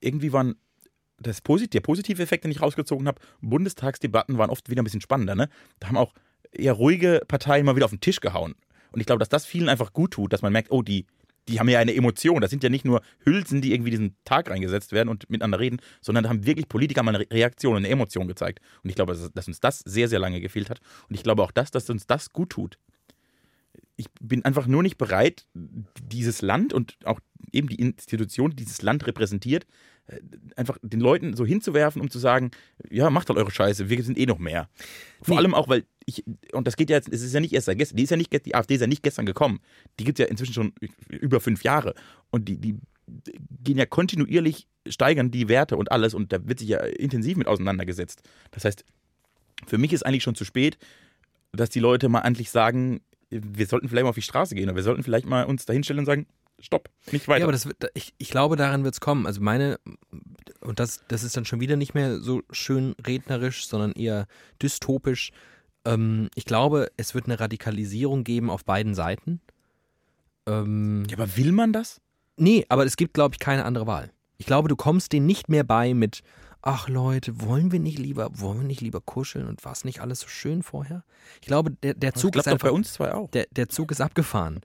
[0.00, 0.56] irgendwie waren
[1.18, 5.00] das Posit der positive Effekt, den ich rausgezogen habe, Bundestagsdebatten waren oft wieder ein bisschen
[5.00, 5.34] spannender.
[5.34, 5.48] Ne?
[5.78, 6.12] Da haben auch
[6.52, 8.54] eher ruhige Parteien mal wieder auf den Tisch gehauen.
[8.94, 11.06] Und ich glaube, dass das vielen einfach gut tut, dass man merkt, oh, die,
[11.48, 12.40] die haben ja eine Emotion.
[12.40, 15.80] Das sind ja nicht nur Hülsen, die irgendwie diesen Tag reingesetzt werden und miteinander reden,
[16.00, 18.60] sondern da haben wirklich Politiker mal eine Reaktion, eine Emotion gezeigt.
[18.84, 20.80] Und ich glaube, dass, uns das sehr, sehr lange gefehlt hat.
[21.08, 22.78] Und ich glaube auch das, dass uns das gut tut.
[23.96, 27.18] Ich bin einfach nur nicht bereit, dieses Land und auch
[27.50, 29.66] eben die Institution, die dieses Land repräsentiert,
[30.06, 30.20] äh,
[30.54, 32.52] einfach den Leuten so hinzuwerfen, um zu sagen,
[32.90, 34.68] ja, macht halt eure Scheiße, wir sind eh noch mehr.
[35.20, 35.38] Vor nee.
[35.38, 37.78] allem auch, weil ich, und das geht ja jetzt, es ist ja nicht erst seit
[37.78, 39.60] gestern, die ist ja nicht, die AfD ist ja nicht gestern gekommen.
[39.98, 40.72] Die gibt es ja inzwischen schon
[41.08, 41.94] über fünf Jahre.
[42.30, 42.76] Und die, die
[43.62, 47.46] gehen ja kontinuierlich, steigern die Werte und alles und da wird sich ja intensiv mit
[47.46, 48.22] auseinandergesetzt.
[48.50, 48.84] Das heißt,
[49.66, 50.78] für mich ist eigentlich schon zu spät,
[51.52, 53.00] dass die Leute mal endlich sagen,
[53.30, 56.00] wir sollten vielleicht mal auf die Straße gehen oder wir sollten vielleicht mal uns dahinstellen
[56.00, 56.26] und sagen,
[56.60, 57.40] stopp, nicht weiter.
[57.40, 59.26] Ja, aber das, ich, ich glaube, daran wird es kommen.
[59.26, 59.78] Also meine,
[60.60, 64.26] und das, das ist dann schon wieder nicht mehr so schön rednerisch, sondern eher
[64.62, 65.32] dystopisch.
[65.84, 69.40] Ähm, ich glaube, es wird eine Radikalisierung geben auf beiden Seiten.
[70.46, 72.00] Ähm, ja, aber will man das?
[72.36, 74.10] Nee, aber es gibt, glaube ich, keine andere Wahl.
[74.36, 76.22] Ich glaube, du kommst denen nicht mehr bei mit,
[76.62, 80.00] ach Leute, wollen wir nicht lieber, wollen wir nicht lieber kuscheln und war es nicht
[80.00, 81.04] alles so schön vorher?
[81.40, 83.30] Ich glaube, der, der Zug ist einfach, bei uns zwei auch.
[83.30, 84.60] Der, der Zug ist abgefahren.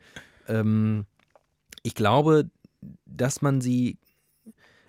[0.47, 1.05] Ähm,
[1.83, 2.49] ich glaube,
[3.05, 3.97] dass man sie,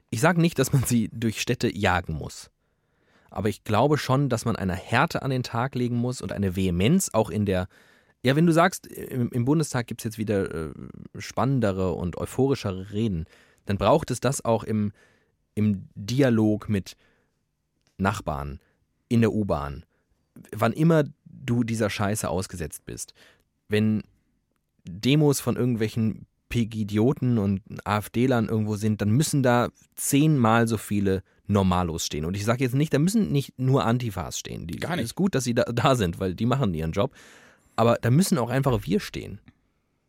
[0.08, 2.50] ich sage nicht, dass man sie durch Städte jagen muss.
[3.30, 6.56] Aber ich glaube schon, dass man eine Härte an den Tag legen muss und eine
[6.56, 7.68] Vehemenz auch in der,
[8.22, 10.72] ja, wenn du sagst, im, Bundestag gibt es jetzt wieder äh,
[11.18, 13.24] spannendere und euphorischere Reden,
[13.66, 14.92] dann braucht es das auch im,
[15.54, 16.96] im Dialog mit
[17.98, 18.60] Nachbarn,
[19.08, 19.84] in der U-Bahn,
[20.52, 23.14] wann immer du dieser Scheiße ausgesetzt bist.
[23.68, 24.02] Wenn
[24.84, 32.06] Demos von irgendwelchen Pegidioten und AfDlern irgendwo sind, dann müssen da zehnmal so viele Normalos
[32.06, 32.24] stehen.
[32.24, 34.66] Und ich sage jetzt nicht, da müssen nicht nur Antifas stehen.
[34.66, 35.06] Die, Gar nicht.
[35.06, 37.12] ist gut, dass sie da, da sind, weil die machen ihren Job.
[37.76, 39.40] Aber da müssen auch einfach wir stehen.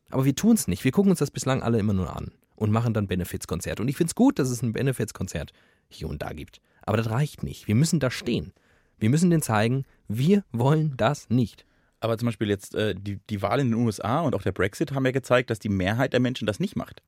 [0.10, 0.84] Aber wir tun es nicht.
[0.84, 3.82] Wir gucken uns das bislang alle immer nur an und machen dann Benefizkonzerte.
[3.82, 5.52] Und ich finde es gut, dass es ein Benefizkonzert
[5.90, 6.62] hier und da gibt.
[6.84, 7.68] Aber das reicht nicht.
[7.68, 8.54] Wir müssen da stehen.
[9.00, 11.66] Wir müssen denen zeigen, wir wollen das nicht.
[12.02, 14.92] Aber zum Beispiel jetzt äh, die, die Wahl in den USA und auch der Brexit
[14.92, 17.02] haben ja gezeigt, dass die Mehrheit der Menschen das nicht macht.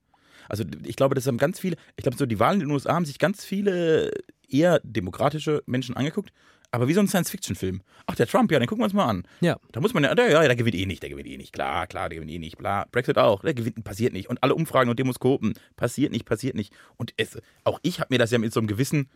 [0.49, 2.93] Also ich glaube, das haben ganz viele, ich glaube, so die Wahlen in den USA
[2.93, 4.11] haben sich ganz viele
[4.47, 6.31] eher demokratische Menschen angeguckt,
[6.73, 7.81] aber wie so ein Science-Fiction-Film.
[8.07, 9.23] Ach, der Trump, ja, den gucken wir uns mal an.
[9.41, 9.57] Ja.
[9.71, 11.53] Da muss man ja, der, ja, der gewinnt eh nicht, der gewinnt eh nicht.
[11.53, 12.57] Klar, klar, der gewinnt eh nicht.
[12.57, 12.87] Bla.
[12.91, 14.27] Brexit auch, der gewinnt, passiert nicht.
[14.27, 16.73] Und alle Umfragen und Demoskopen, passiert nicht, passiert nicht.
[16.97, 19.07] Und es, auch ich habe mir das ja mit so einem gewissen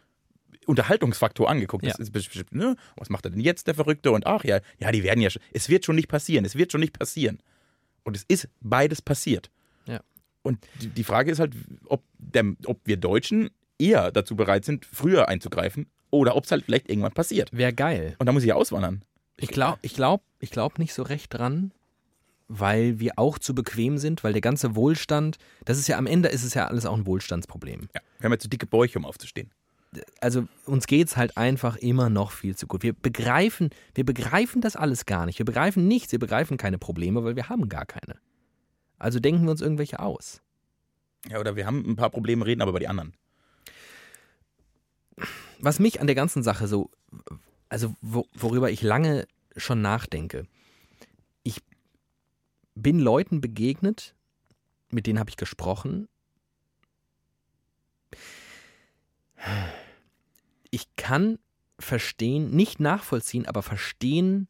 [0.68, 1.84] Unterhaltungsfaktor angeguckt.
[1.84, 1.96] Ja.
[1.98, 2.76] Ist, ne?
[2.96, 4.12] Was macht er denn jetzt, der Verrückte?
[4.12, 5.42] Und ach ja, ja, die werden ja schon.
[5.52, 6.46] Es wird schon nicht passieren.
[6.46, 7.40] Es wird schon nicht passieren.
[8.04, 9.50] Und es ist beides passiert.
[10.48, 10.54] Ja.
[10.54, 11.54] Und die, Frage ist halt,
[11.86, 16.66] ob, der, ob wir Deutschen eher dazu bereit sind, früher einzugreifen oder ob es halt
[16.66, 17.50] vielleicht irgendwann passiert.
[17.52, 18.16] Wäre geil.
[18.20, 19.04] Und da muss ich auswandern.
[19.38, 21.72] Ich glaube ich glaub, ich glaub nicht so recht dran,
[22.48, 26.30] weil wir auch zu bequem sind, weil der ganze Wohlstand, das ist ja am Ende
[26.30, 27.90] ist es ja alles auch ein Wohlstandsproblem.
[27.94, 29.52] Ja, wir haben ja zu dicke Bäuche, um aufzustehen
[30.22, 32.84] also uns geht es halt einfach immer noch viel zu gut.
[32.84, 35.40] Wir begreifen, wir begreifen das alles gar nicht.
[35.40, 38.16] Wir begreifen nichts, wir begreifen keine Probleme, weil wir haben gar keine.
[38.98, 40.42] Also denken wir uns irgendwelche aus.
[41.30, 43.14] Ja, oder wir haben ein paar Probleme, reden aber über die anderen.
[45.60, 46.92] Was mich an der ganzen Sache so,
[47.70, 50.48] also worüber ich lange schon nachdenke,
[51.44, 51.62] ich
[52.76, 54.16] bin Leuten begegnet,
[54.90, 56.08] mit denen habe ich gesprochen,
[60.70, 61.40] ich kann
[61.80, 64.48] verstehen, nicht nachvollziehen, aber verstehen,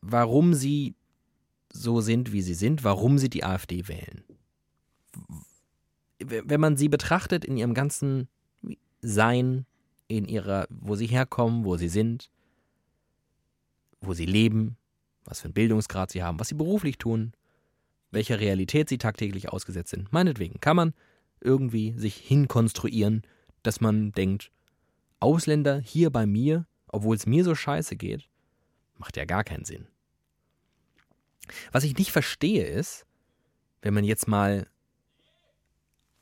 [0.00, 0.94] warum sie
[1.82, 4.24] so sind, wie sie sind, warum sie die AfD wählen.
[6.18, 8.28] Wenn man sie betrachtet in ihrem ganzen
[9.00, 9.66] Sein,
[10.08, 12.30] in ihrer, wo sie herkommen, wo sie sind,
[14.00, 14.76] wo sie leben,
[15.24, 17.32] was für einen Bildungsgrad sie haben, was sie beruflich tun,
[18.10, 20.12] welcher Realität sie tagtäglich ausgesetzt sind.
[20.12, 20.94] Meinetwegen kann man
[21.40, 23.22] irgendwie sich hinkonstruieren,
[23.62, 24.50] dass man denkt,
[25.20, 28.28] Ausländer hier bei mir, obwohl es mir so scheiße geht,
[28.96, 29.86] macht ja gar keinen Sinn.
[31.72, 33.06] Was ich nicht verstehe ist,
[33.82, 34.66] wenn man jetzt mal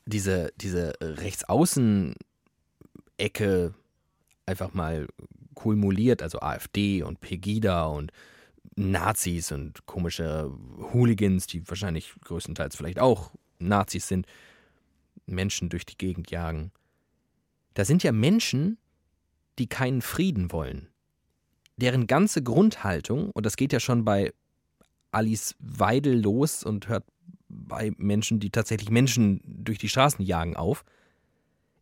[0.05, 3.73] diese, diese Rechtsaußen-Ecke
[4.45, 5.07] einfach mal
[5.53, 8.11] kumuliert, also AfD und Pegida und
[8.75, 10.51] Nazis und komische
[10.93, 14.27] Hooligans, die wahrscheinlich größtenteils vielleicht auch Nazis sind,
[15.25, 16.71] Menschen durch die Gegend jagen.
[17.73, 18.77] Da sind ja Menschen,
[19.59, 20.87] die keinen Frieden wollen.
[21.75, 24.33] Deren ganze Grundhaltung, und das geht ja schon bei
[25.11, 27.05] Alice Weidel los und hört
[27.49, 30.83] bei Menschen, die tatsächlich Menschen durch die Straßen jagen, auf,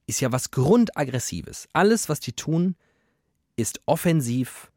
[0.07, 1.67] ist ja was Grundaggressives.
[1.73, 2.75] Alles, was die tun,
[3.55, 4.71] ist offensiv,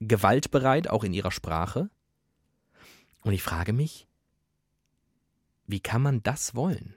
[0.00, 1.90] gewaltbereit, auch in ihrer Sprache.
[3.22, 4.06] Und ich frage mich,
[5.66, 6.94] wie kann man das wollen?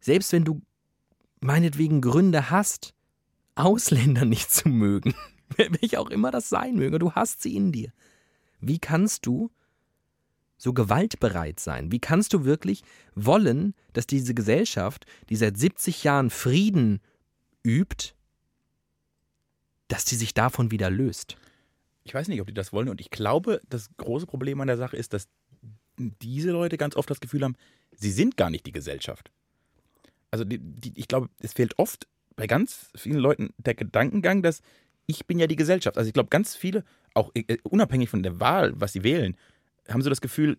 [0.00, 0.62] Selbst wenn du
[1.40, 2.94] meinetwegen Gründe hast,
[3.54, 5.14] Ausländer nicht zu mögen,
[5.56, 7.92] welch auch immer das sein möge, du hast sie in dir.
[8.60, 9.50] Wie kannst du
[10.56, 11.90] so gewaltbereit sein?
[11.90, 12.82] Wie kannst du wirklich
[13.14, 17.00] wollen, dass diese Gesellschaft, die seit 70 Jahren Frieden
[17.64, 18.12] übt,
[19.88, 21.36] dass die sich davon wieder löst?
[22.04, 22.88] Ich weiß nicht, ob die das wollen.
[22.88, 25.28] Und ich glaube, das große Problem an der Sache ist, dass
[25.96, 27.56] diese Leute ganz oft das Gefühl haben,
[27.92, 29.30] sie sind gar nicht die Gesellschaft.
[30.30, 32.06] Also die, die, ich glaube, es fehlt oft
[32.36, 34.62] bei ganz vielen Leuten der Gedankengang, dass
[35.06, 35.98] ich bin ja die Gesellschaft.
[35.98, 36.84] Also ich glaube, ganz viele,
[37.14, 39.36] auch äh, unabhängig von der Wahl, was sie wählen,
[39.88, 40.58] haben so das Gefühl,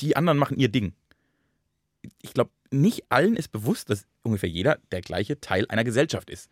[0.00, 0.92] die anderen machen ihr Ding.
[2.22, 6.48] Ich glaube, nicht allen ist bewusst, dass ungefähr jeder der gleiche Teil einer Gesellschaft ist.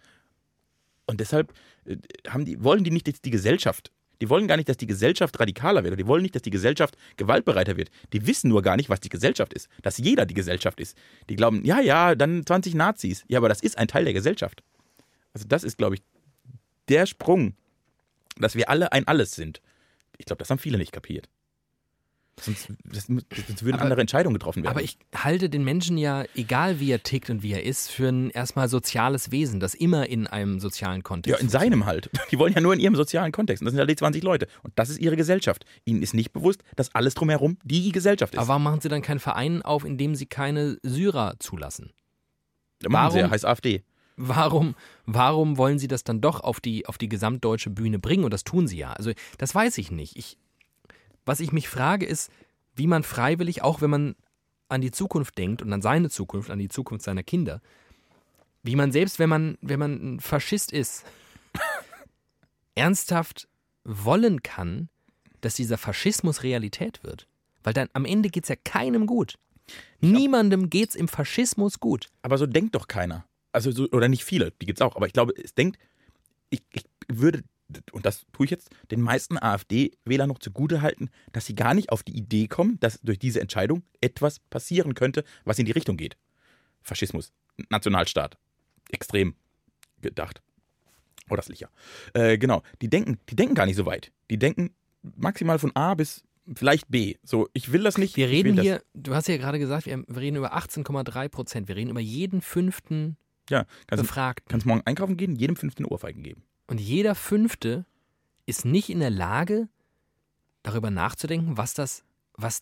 [1.07, 1.53] Und deshalb
[1.85, 1.97] äh,
[2.39, 3.91] die, wollen die nicht jetzt die Gesellschaft
[4.21, 5.99] die wollen gar nicht, dass die Gesellschaft radikaler wird.
[5.99, 7.91] Die wollen nicht, dass die Gesellschaft gewaltbereiter wird.
[8.13, 9.69] Die wissen nur gar nicht, was die Gesellschaft ist.
[9.83, 10.97] Dass jeder die Gesellschaft ist.
[11.29, 13.25] Die glauben, ja, ja, dann 20 Nazis.
[13.29, 14.63] Ja, aber das ist ein Teil der Gesellschaft.
[15.35, 16.03] Also das ist, glaube ich,
[16.89, 17.55] der Sprung,
[18.41, 19.61] dass wir alle ein Alles sind.
[20.17, 21.29] Ich glaube, das haben viele nicht kapiert.
[22.41, 24.71] Sonst, das, sonst würden aber, andere Entscheidungen getroffen werden.
[24.71, 28.09] Aber ich halte den Menschen ja, egal wie er tickt und wie er ist, für
[28.09, 31.39] ein erstmal soziales Wesen, das immer in einem sozialen Kontext.
[31.39, 32.11] Ja, in seinem halt.
[32.31, 33.63] Die wollen ja nur in ihrem sozialen Kontext.
[33.63, 34.47] Und das sind ja die 20 Leute.
[34.63, 35.65] Und das ist ihre Gesellschaft.
[35.85, 38.39] Ihnen ist nicht bewusst, dass alles drumherum die Gesellschaft ist.
[38.39, 41.93] Aber warum machen sie dann keinen Verein auf, in dem sie keine Syrer zulassen?
[42.83, 43.83] Machen warum, sie ja, heißt AfD.
[44.21, 44.75] Warum,
[45.07, 48.25] warum wollen sie das dann doch auf die, auf die gesamtdeutsche Bühne bringen?
[48.25, 48.93] Und das tun sie ja.
[48.93, 50.17] Also, das weiß ich nicht.
[50.17, 50.37] Ich,
[51.25, 52.33] was ich mich frage, ist,
[52.75, 54.17] wie man freiwillig, auch wenn man
[54.69, 57.63] an die Zukunft denkt und an seine Zukunft, an die Zukunft seiner Kinder,
[58.65, 61.05] wie man selbst, wenn man, wenn man ein Faschist ist,
[62.75, 63.49] ernsthaft
[63.85, 64.89] wollen kann,
[65.41, 67.29] dass dieser Faschismus Realität wird.
[67.63, 69.39] Weil dann am Ende geht es ja keinem gut.
[70.01, 72.09] Niemandem geht es im Faschismus gut.
[72.23, 73.25] Aber so denkt doch keiner.
[73.59, 74.95] Also so, oder nicht viele, die gibt es auch.
[74.95, 75.81] Aber ich glaube, es denkt,
[76.49, 77.43] ich, ich würde
[77.91, 81.91] und das tue ich jetzt, den meisten AfD-Wählern noch zugute halten, dass sie gar nicht
[81.91, 85.97] auf die Idee kommen, dass durch diese Entscheidung etwas passieren könnte, was in die Richtung
[85.97, 86.17] geht.
[86.83, 87.33] Faschismus,
[87.69, 88.39] Nationalstaat,
[88.91, 89.35] extrem
[90.01, 90.41] gedacht.
[91.29, 91.69] Oder sicher.
[92.15, 94.13] Äh, genau, die denken, die denken gar nicht so weit.
[94.31, 96.23] Die denken maximal von A bis
[96.55, 97.17] vielleicht B.
[97.25, 98.17] So, ich will das nicht.
[98.17, 101.69] Wir reden hier, du hast ja gerade gesagt, wir, reden über 18,3 Prozent.
[101.69, 103.17] Wir reden über jeden fünften
[103.49, 104.49] ja, kannst, Befragten.
[104.49, 106.43] Kannst morgen einkaufen gehen, jedem fünften Ohrfeigen geben.
[106.67, 107.87] Und jeder Fünfte
[108.47, 109.69] ist nicht in der Lage,
[110.63, 112.61] darüber nachzudenken, was das, was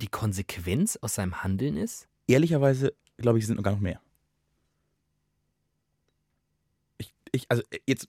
[0.00, 2.08] die Konsequenz aus seinem Handeln ist?
[2.26, 4.00] Ehrlicherweise, glaube ich, sind noch gar noch mehr.
[6.98, 8.08] Ich, ich, also jetzt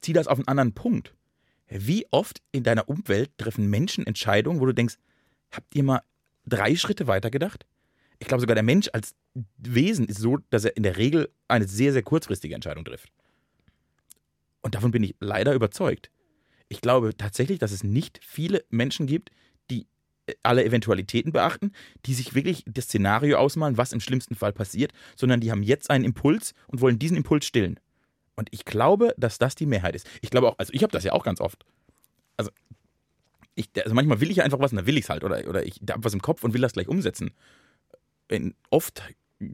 [0.00, 1.14] zieh das auf einen anderen Punkt.
[1.68, 4.96] Wie oft in deiner Umwelt treffen Menschen Entscheidungen, wo du denkst,
[5.50, 6.02] habt ihr mal
[6.46, 7.66] drei Schritte weiter gedacht?
[8.18, 9.14] Ich glaube sogar der Mensch als
[9.58, 13.12] Wesen ist so, dass er in der Regel eine sehr, sehr kurzfristige Entscheidung trifft.
[14.60, 16.10] Und davon bin ich leider überzeugt.
[16.68, 19.30] Ich glaube tatsächlich, dass es nicht viele Menschen gibt,
[19.70, 19.86] die
[20.26, 21.72] äh, alle Eventualitäten beachten,
[22.04, 25.90] die sich wirklich das Szenario ausmalen, was im schlimmsten Fall passiert, sondern die haben jetzt
[25.90, 27.80] einen Impuls und wollen diesen Impuls stillen.
[28.36, 30.06] Und ich glaube, dass das die Mehrheit ist.
[30.20, 31.64] Ich glaube auch, also ich habe das ja auch ganz oft.
[32.36, 32.50] Also,
[33.54, 35.24] ich, also manchmal will ich einfach was und dann will ich es halt.
[35.24, 37.32] Oder, oder ich habe was im Kopf und will das gleich umsetzen.
[38.70, 39.02] Oft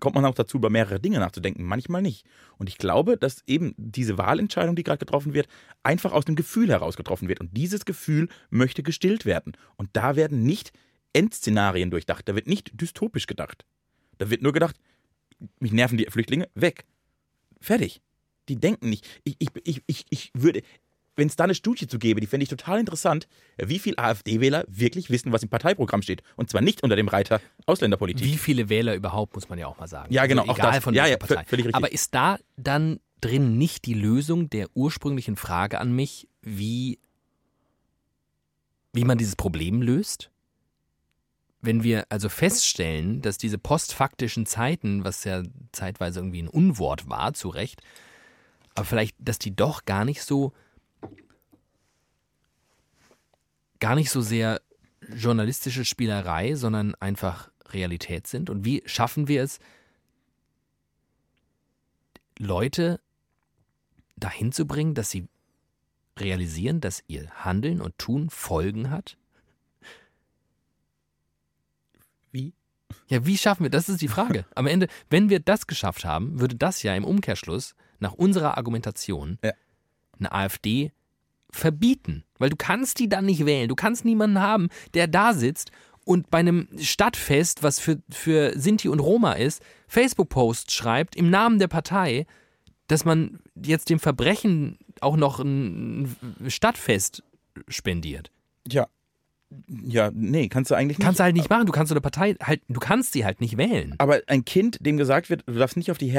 [0.01, 2.25] kommt man auch dazu, über mehrere Dinge nachzudenken, manchmal nicht.
[2.57, 5.47] Und ich glaube, dass eben diese Wahlentscheidung, die gerade getroffen wird,
[5.83, 7.41] einfach aus dem Gefühl heraus getroffen wird.
[7.41, 9.53] Und dieses Gefühl möchte gestillt werden.
[9.77, 10.72] Und da werden nicht
[11.12, 13.64] Endszenarien durchdacht, da wird nicht dystopisch gedacht.
[14.18, 14.77] Da wird nur gedacht,
[15.61, 16.85] mich nerven die Flüchtlinge, weg.
[17.61, 18.01] Fertig.
[18.49, 19.07] Die denken nicht.
[19.25, 20.62] Ich, ich, ich, ich, ich würde,
[21.17, 24.65] wenn es da eine Studie zu gäbe, die fände ich total interessant, wie viele AfD-Wähler
[24.69, 26.23] wirklich wissen, was im Parteiprogramm steht.
[26.37, 28.25] Und zwar nicht unter dem Reiter Ausländerpolitik.
[28.25, 30.12] Wie viele Wähler überhaupt, muss man ja auch mal sagen.
[30.12, 30.43] Ja, genau.
[30.43, 31.45] Also egal das, von ja, ja, Partei.
[31.45, 31.77] Völlig richtig.
[31.77, 36.99] Aber ist da dann drin nicht die Lösung der ursprünglichen Frage an mich, wie,
[38.93, 40.31] wie man dieses Problem löst?
[41.61, 45.43] Wenn wir also feststellen, dass diese postfaktischen Zeiten, was ja
[45.73, 47.81] zeitweise irgendwie ein Unwort war, zu Recht,
[48.75, 50.53] aber vielleicht, dass die doch gar nicht so
[53.85, 54.62] gar nicht so sehr
[55.14, 58.49] journalistische Spielerei, sondern einfach Realität sind?
[58.49, 59.59] Und wie schaffen wir es,
[62.39, 62.99] Leute
[64.16, 65.28] dahin zu bringen, dass sie
[66.18, 69.18] realisieren, dass ihr Handeln und Tun Folgen hat?
[73.09, 73.70] Ja, wie schaffen wir?
[73.70, 74.47] Das ist die Frage.
[74.55, 79.39] Am Ende, wenn wir das geschafft haben, würde das ja im Umkehrschluss nach unserer Argumentation
[79.45, 79.53] Ja.
[80.18, 80.91] eine AfD
[81.55, 82.24] verbieten.
[82.38, 83.68] Weil du kannst die dann nicht wählen.
[83.68, 85.70] Du kannst niemanden haben, der da sitzt
[86.05, 91.59] und bei einem Stadtfest, was für, für Sinti und Roma ist, Facebook-Posts schreibt im Namen
[91.59, 92.26] der Partei,
[92.88, 96.14] dass man jetzt dem Verbrechen auch noch ein
[96.48, 97.22] Stadtfest
[97.68, 98.30] spendiert.
[98.68, 98.86] Ja.
[99.68, 101.05] Ja, nee, kannst du eigentlich nicht.
[101.05, 101.66] Kannst du halt nicht machen.
[101.66, 103.94] Du kannst so eine Partei halt, du kannst sie halt nicht wählen.
[103.98, 106.11] Aber ein Kind, dem gesagt wird, du darfst nicht auf die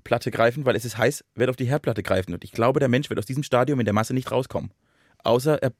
[0.00, 2.32] Herdplatte greifen, weil es ist heiß, wird auf die Herdplatte greifen.
[2.32, 4.72] Und ich glaube, der Mensch wird aus diesem Stadium in der Masse nicht rauskommen.
[5.22, 5.72] Außer er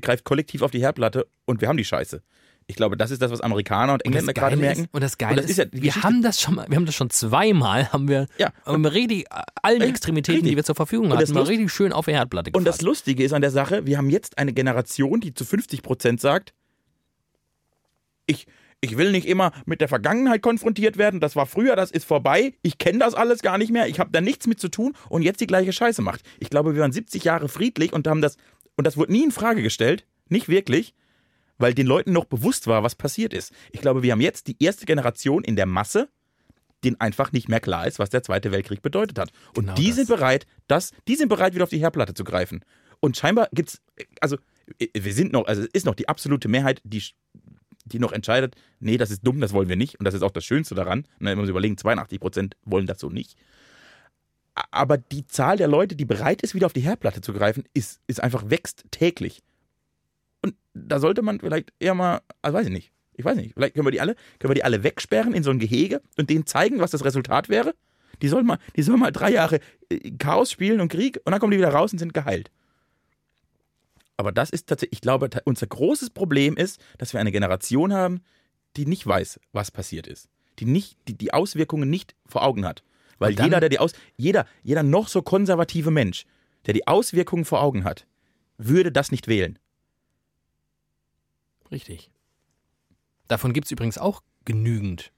[0.00, 2.22] greift kollektiv auf die Herdplatte und wir haben die Scheiße.
[2.66, 4.86] Ich glaube, das ist das, was Amerikaner und Und Engländer gerade merken.
[4.92, 7.10] Und das Geile das ist, ja wir haben das schon mal, wir haben das schon
[7.10, 8.52] zweimal, haben wir, Ja.
[8.64, 9.26] haben wir richtig
[9.62, 10.52] allen Extremitäten, richtig.
[10.52, 12.82] die wir zur Verfügung Und hatten, mal richtig schön auf die Herdplatte Und das gefasst.
[12.82, 16.54] Lustige ist an der Sache, wir haben jetzt eine Generation, die zu 50 Prozent sagt,
[18.26, 18.46] ich,
[18.80, 22.54] ich will nicht immer mit der Vergangenheit konfrontiert werden, das war früher, das ist vorbei,
[22.62, 25.22] ich kenne das alles gar nicht mehr, ich habe da nichts mit zu tun und
[25.22, 26.22] jetzt die gleiche Scheiße macht.
[26.38, 28.36] Ich glaube, wir waren 70 Jahre friedlich und haben das,
[28.76, 30.94] und das wurde nie in Frage gestellt, nicht wirklich,
[31.58, 33.52] weil den Leuten noch bewusst war, was passiert ist.
[33.70, 36.08] Ich glaube, wir haben jetzt die erste Generation in der Masse,
[36.82, 39.30] denen einfach nicht mehr klar ist, was der Zweite Weltkrieg bedeutet hat.
[39.54, 39.96] Und Genau die das.
[39.96, 42.64] sind bereit, das, die sind bereit, wieder auf die Herdplatte zu greifen.
[43.00, 43.82] Und scheinbar gibt's,
[44.22, 44.38] also
[44.78, 47.02] wir sind noch, also es ist noch die absolute Mehrheit, die,
[47.92, 49.98] die noch entscheidet, nee, das ist dumm, das wollen wir nicht.
[49.98, 51.00] Und das ist auch das Schönste daran.
[51.18, 53.36] Ne, wenn wir uns überlegen, 82 Prozent wollen das so nicht.
[54.70, 58.00] Aber die Zahl der Leute, die bereit ist, wieder auf die Herdplatte zu greifen, ist,
[58.06, 59.42] ist einfach wächst täglich.
[60.42, 63.74] Und da sollte man vielleicht eher mal, also weiß ich nicht, ich weiß nicht, vielleicht
[63.74, 66.46] können wir die alle, können wir die alle wegsperren in so ein Gehege und denen
[66.46, 67.74] zeigen, was das Resultat wäre.
[68.22, 71.40] Die sollen mal, die sollen mal drei Jahre äh, Chaos spielen und Krieg und dann
[71.40, 72.50] kommen die wieder raus und sind geheilt.
[74.20, 78.20] Aber das ist tatsächlich, ich glaube, unser großes Problem ist, dass wir eine Generation haben,
[78.76, 80.28] die nicht weiß, was passiert ist.
[80.58, 82.82] Die nicht, die, die Auswirkungen nicht vor Augen hat.
[83.18, 86.26] Weil dann- jeder, der die Aus, jeder, jeder noch so konservative Mensch,
[86.66, 88.06] der die Auswirkungen vor Augen hat,
[88.58, 89.58] würde das nicht wählen.
[91.70, 92.10] Richtig.
[93.26, 95.12] Davon gibt es übrigens auch genügend.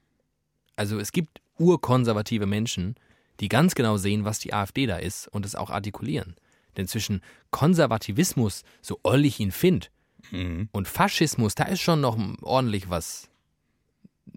[0.77, 2.95] Also es gibt urkonservative Menschen,
[3.41, 6.37] die ganz genau sehen, was die AfD da ist und es auch artikulieren.
[6.77, 7.21] Denn zwischen
[7.51, 9.87] Konservativismus, so oll ich ihn finde,
[10.31, 10.69] Mhm.
[10.71, 13.29] und Faschismus, da ist schon noch ordentlich was.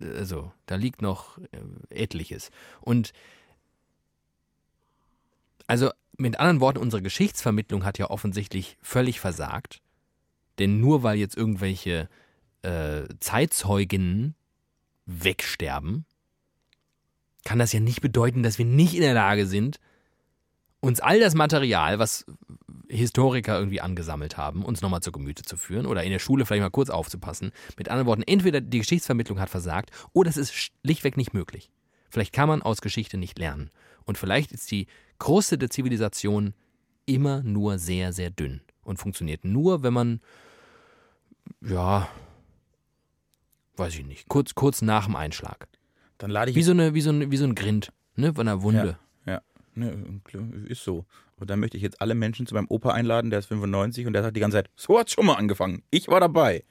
[0.01, 2.51] Also, da liegt noch äh, etliches.
[2.81, 3.13] Und
[5.67, 9.81] also mit anderen Worten, unsere Geschichtsvermittlung hat ja offensichtlich völlig versagt.
[10.59, 12.09] Denn nur weil jetzt irgendwelche
[12.63, 14.35] äh, Zeitzeugen
[15.07, 16.05] wegsterben,
[17.45, 19.79] kann das ja nicht bedeuten, dass wir nicht in der Lage sind,
[20.81, 22.27] uns all das Material, was
[22.89, 26.63] Historiker irgendwie angesammelt haben, uns nochmal zu Gemüte zu führen oder in der Schule vielleicht
[26.63, 27.51] mal kurz aufzupassen.
[27.77, 31.71] Mit anderen Worten, entweder die Geschichtsvermittlung hat versagt oder es ist schlichtweg nicht möglich.
[32.11, 33.71] Vielleicht kann man aus Geschichte nicht lernen.
[34.05, 34.87] Und vielleicht ist die
[35.19, 36.55] Kruste der Zivilisation
[37.07, 40.21] immer nur sehr, sehr dünn und funktioniert nur, wenn man,
[41.61, 42.09] ja,
[43.77, 45.67] weiß ich nicht, kurz, kurz nach dem Einschlag.
[46.19, 48.47] Dann lade ich Wie so, eine, wie so, ein, wie so ein Grind, ne, von
[48.47, 48.87] einer Wunde.
[48.87, 49.06] Ja,
[49.77, 50.21] ne,
[50.67, 51.05] ist so.
[51.37, 54.13] Und dann möchte ich jetzt alle Menschen zu meinem Opa einladen, der ist 95 und
[54.15, 55.83] der sagt die ganze Zeit, so hat's schon mal angefangen.
[55.91, 56.65] Ich war dabei.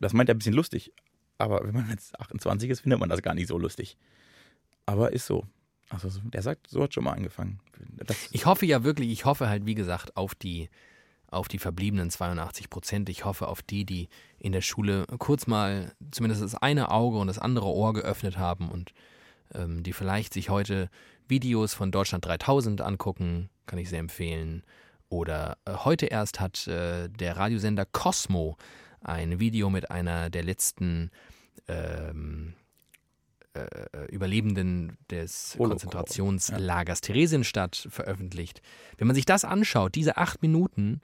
[0.00, 0.92] Das meint er ein bisschen lustig.
[1.38, 3.96] Aber wenn man jetzt 28 ist, findet man das gar nicht so lustig.
[4.86, 5.44] Aber ist so.
[5.88, 7.60] Also so- der sagt, so hat schon mal angefangen.
[8.04, 10.68] Das, Ich hoffe ja wirklich, ich hoffe halt, wie gesagt, auf die,
[11.28, 13.08] auf die verbliebenen 82 Prozent.
[13.08, 17.26] Ich hoffe auf die, die in der Schule kurz mal zumindest das eine Auge und
[17.26, 18.92] das andere Ohr geöffnet haben und
[19.54, 20.88] ähm, die vielleicht sich heute
[21.28, 24.62] Videos von Deutschland 3000 angucken, kann ich sehr empfehlen.
[25.08, 28.56] Oder äh, heute erst hat äh, der Radiosender Cosmo
[29.00, 31.10] ein Video mit einer der letzten
[31.68, 32.54] ähm,
[33.54, 38.60] äh, Überlebenden des Holocaust, Konzentrationslagers Theresienstadt veröffentlicht.
[38.98, 41.00] Wenn man sich das anschaut, diese acht Minuten,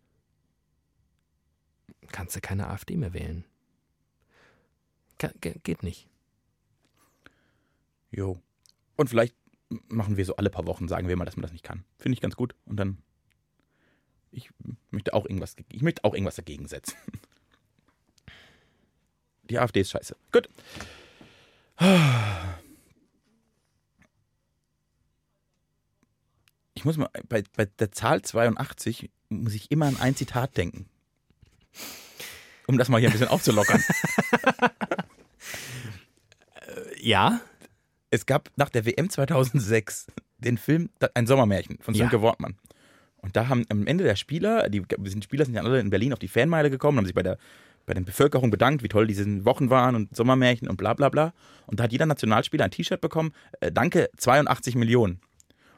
[2.11, 3.45] kannst du keine AfD mehr wählen.
[5.19, 6.09] Ge geht nicht.
[8.11, 8.41] jo.
[8.97, 9.35] Und vielleicht
[9.89, 11.85] machen wir so alle paar Wochen, sagen wir mal, dass man das nicht kann.
[11.99, 12.55] Finde ich ganz gut.
[12.67, 12.99] Und dann,
[14.31, 14.51] ich
[14.91, 16.97] möchte auch irgendwas, ich möchte auch irgendwas dagegen setzen.
[19.45, 20.17] Die AfD ist scheiße.
[20.33, 20.49] Gut.
[26.73, 30.89] Ich muss mal, bei, bei der Zahl 82 muss ich immer an ein Zitat denken.
[32.67, 33.85] Um das mal hier ein bisschen aufzulockern.
[37.01, 37.43] Ja,
[38.11, 40.09] Es gab nach der WM 2006
[40.39, 42.05] den Film Ein Sommermärchen von Ja.
[42.05, 42.57] Sönke Wortmann.
[43.19, 46.13] Und da haben am Ende der Spieler, die sind Spieler sind ja alle in Berlin
[46.13, 47.39] auf die Fanmeile gekommen, haben sich bei der
[47.87, 51.33] bei der Bevölkerung bedankt, wie toll diese Wochen waren und Sommermärchen und bla bla bla.
[51.67, 55.21] Und da hat jeder Nationalspieler ein T-Shirt bekommen, äh, danke, 82 Millionen.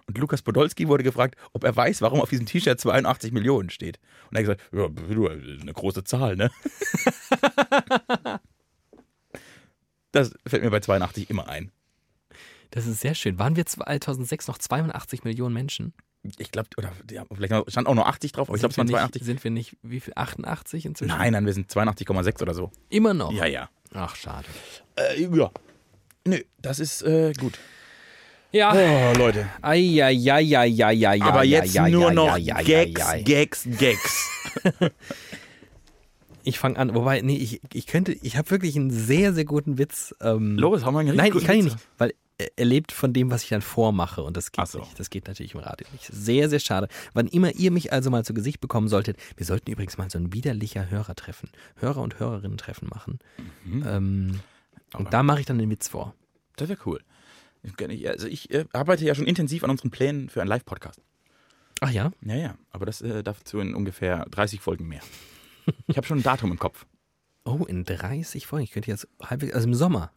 [0.06, 3.98] Und Lukas Podolski wurde gefragt, ob er weiß, warum auf diesem T-Shirt 82 Millionen steht.
[4.28, 6.50] Und er hat gesagt, ja, du, eine große Zahl, ne?
[10.12, 11.70] das fällt mir bei 82 immer ein.
[12.72, 13.38] Das ist sehr schön.
[13.38, 15.92] Waren wir 2006 noch 82 Millionen Menschen?
[16.38, 18.86] Ich glaube, oder ja, vielleicht stand auch nur 80 drauf, aber ich glaube, es waren
[18.86, 19.20] Sind wir 82.
[19.20, 20.14] Nicht, sind wir nicht, wie viel?
[20.16, 21.08] 88 inzwischen?
[21.16, 22.70] Nein, nein, wir sind 82,6 oder so.
[22.88, 23.30] Immer noch?
[23.32, 23.68] Ja, ja.
[23.92, 24.46] Ach, schade.
[24.96, 25.50] Äh, ja.
[26.26, 27.58] Nö, das ist äh, gut.
[28.52, 28.72] Ja.
[28.72, 29.48] Oh, Leute.
[29.60, 31.20] Eieieiei.
[31.22, 34.30] Aber jetzt nur noch Gags, Gags, Gags.
[36.44, 39.78] Ich fange an, wobei, nee, ich, ich könnte, ich habe wirklich einen sehr, sehr guten
[39.78, 40.14] Witz.
[40.20, 43.12] Ähm, Los, haben wir einen Nein, ich kann ihn nicht, weil er- er lebt von
[43.12, 44.80] dem, was ich dann vormache und das geht so.
[44.80, 44.98] nicht.
[44.98, 46.06] Das geht natürlich im Radio nicht.
[46.06, 46.88] Sehr, sehr schade.
[47.14, 50.18] Wann immer ihr mich also mal zu Gesicht bekommen solltet, wir sollten übrigens mal so
[50.18, 53.18] ein widerlicher Hörertreffen, Hörer- und Hörerinnen-Treffen machen.
[53.64, 53.84] Mhm.
[53.86, 54.40] Ähm,
[54.94, 56.14] und da mache ich dann den Witz vor.
[56.56, 57.00] Das wäre cool.
[58.06, 61.00] Also ich äh, arbeite ja schon intensiv an unseren Plänen für einen Live-Podcast.
[61.80, 62.12] Ach ja?
[62.24, 62.54] Ja, ja.
[62.70, 65.00] Aber das äh, dazu in ungefähr 30 Folgen mehr.
[65.86, 66.86] Ich habe schon ein Datum im Kopf.
[67.44, 68.62] Oh, in 30 Folgen.
[68.62, 70.12] Ich könnte jetzt halbwegs, also im Sommer.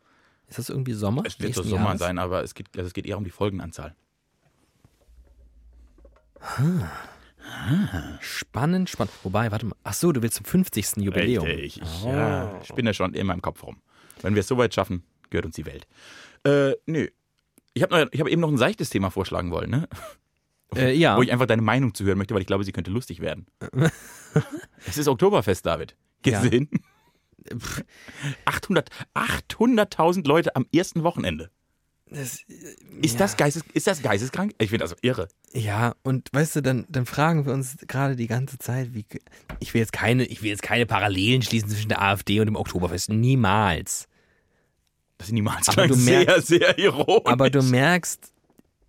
[0.47, 1.23] Ist das irgendwie Sommer?
[1.25, 1.99] Es wird so Sommer Jahres?
[1.99, 3.95] sein, aber es geht, also es geht eher um die Folgenanzahl.
[8.21, 9.13] Spannend, spannend.
[9.23, 9.75] Wobei, warte mal.
[9.83, 10.97] Ach so, du willst zum 50.
[10.97, 11.45] Jubiläum.
[11.45, 11.81] Richtig.
[11.81, 12.09] Ich, Oh.
[12.11, 13.77] ja, ich bin ja schon in meinem Kopf rum.
[14.21, 15.87] Wenn wir es so weit schaffen, gehört uns die Welt.
[16.43, 17.07] Äh, nö.
[17.73, 19.89] Ich habe hab eben noch ein seichtes Thema vorschlagen wollen, ne?
[20.75, 21.17] Äh, ja.
[21.17, 23.45] Wo ich einfach deine Meinung zu hören möchte, weil ich glaube, sie könnte lustig werden.
[24.87, 25.95] es ist Oktoberfest, David.
[26.25, 26.41] Ja.
[27.49, 27.85] Gesehen?
[28.45, 31.49] 800 800.000 Leute am ersten Wochenende.
[32.07, 32.41] Das,
[33.01, 33.17] Ist, ja.
[33.19, 34.53] das, Geistes, ist das geisteskrank?
[34.59, 35.27] Ich finde das irre.
[35.53, 39.05] Ja, und weißt du, dann, dann fragen wir uns gerade die ganze Zeit, wie.
[39.59, 42.55] Ich will jetzt keine, ich will jetzt keine Parallelen schließen zwischen der AfD und dem
[42.55, 43.09] Oktoberfest.
[43.09, 44.07] Niemals.
[45.17, 47.25] Das ist niemals Aber du sehr, merkst- sehr ironisch.
[47.25, 48.31] Aber du merkst,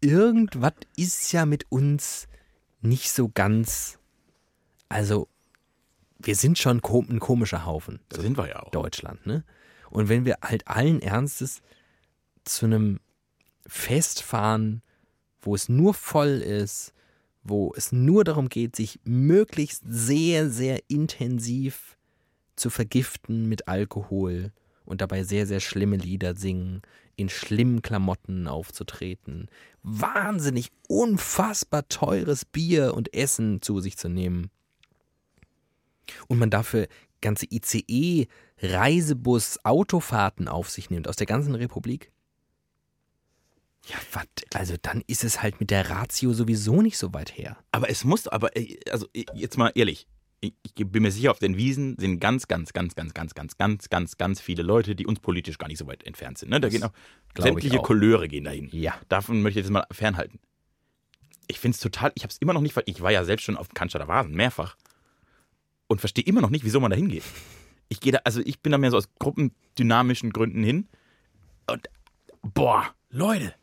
[0.03, 2.29] irgendwas ist ja mit uns
[2.83, 3.99] nicht so ganz.
[4.91, 5.27] Also,
[6.27, 8.01] wir sind schon ein komischer Haufen.
[8.09, 8.71] da sind wir ja auch.
[8.71, 9.45] Deutschland, ne?
[9.91, 11.63] Und wenn wir halt allen Ernstes
[12.45, 12.99] zu einem
[13.67, 14.83] Fest fahren,
[15.41, 16.93] wo es nur voll ist,
[17.45, 21.97] wo es nur darum geht, sich möglichst sehr, sehr intensiv
[22.57, 24.53] zu vergiften mit Alkohol
[24.85, 26.83] und dabei sehr, sehr schlimme Lieder singen,
[27.15, 29.49] in schlimmen Klamotten aufzutreten,
[29.83, 34.51] wahnsinnig unfassbar teures Bier und Essen zu sich zu nehmen.
[36.29, 36.89] Und man dafür
[37.21, 38.29] ganze ICE,
[38.61, 42.11] Reisebus, Autofahrten auf sich nimmt aus der ganzen Republik.
[43.87, 44.27] Ja, was?
[44.55, 47.57] Also dann ist es halt mit der Ratio sowieso nicht so weit her.
[47.71, 50.09] Aber es muss, aber äh, also äh, jetzt mal ehrlich,
[50.41, 53.89] ich, bin mir sicher, auf den Wiesen sind ganz, ganz, ganz, ganz, ganz, ganz, ganz,
[53.89, 56.51] ganz, ganz viele Leute, die uns politisch gar nicht so weit entfernt sind.
[56.51, 56.61] Ne?
[56.61, 56.93] Da gehen auch
[57.37, 57.85] sämtliche auch.
[57.85, 58.69] Couleurs gehen dahin.
[58.73, 58.95] Ja.
[59.09, 60.39] Davon möchte ich jetzt mal fernhalten.
[61.49, 63.57] Ich finde es total, ich habe es immer noch nicht, ich war ja selbst schon
[63.57, 64.77] auf dem Cannstatter Vasen, mehrfach.
[65.89, 67.23] Und verstehe immer noch nicht, wieso man da hingeht.
[67.89, 70.89] Ich gehe da, also ich bin da mehr so aus gruppendynamischen Gründen hin.
[71.71, 71.89] Und,
[72.43, 73.55] boah, Leute,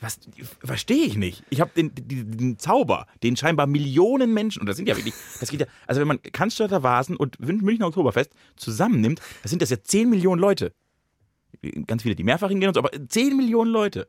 [0.00, 0.20] was
[0.62, 1.42] verstehe ich nicht.
[1.50, 5.14] Ich habe den, den, den Zauber, den scheinbar Millionen Menschen, und das sind ja wirklich,
[5.40, 9.70] das geht ja, also wenn man Cannstatter Vasen und Münchner Oktoberfest zusammennimmt, das sind das
[9.70, 10.72] ja 10 Millionen Leute.
[11.86, 14.06] Ganz viele, die mehrfach hingehen und so, aber 10 Millionen Leute.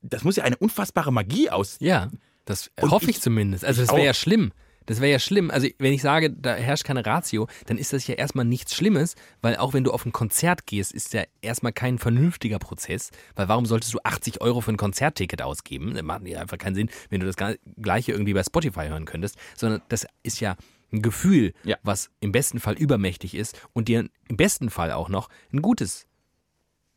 [0.00, 1.76] Das muss ja eine unfassbare Magie aus.
[1.80, 2.08] Ja,
[2.44, 3.64] das hoffe ich, ich- zumindest.
[3.64, 4.52] Also das wäre ja schlimm.
[4.88, 5.50] Das wäre ja schlimm.
[5.50, 9.14] Also wenn ich sage, da herrscht keine Ratio, dann ist das ja erstmal nichts Schlimmes,
[9.42, 13.48] weil auch wenn du auf ein Konzert gehst, ist ja erstmal kein vernünftiger Prozess, weil
[13.48, 15.92] warum solltest du 80 Euro für ein Konzertticket ausgeben?
[15.94, 17.36] Das macht ja einfach keinen Sinn, wenn du das
[17.80, 20.56] gleiche irgendwie bei Spotify hören könntest, sondern das ist ja
[20.90, 21.76] ein Gefühl, Ja.
[21.82, 26.06] was im besten Fall übermächtig ist und dir im besten Fall auch noch ein gutes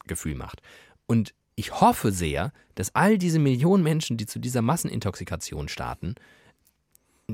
[0.08, 0.62] Gefühl macht.
[1.08, 6.16] Und ich hoffe sehr, dass all diese Millionen Menschen, die zu dieser Massenintoxikation starten,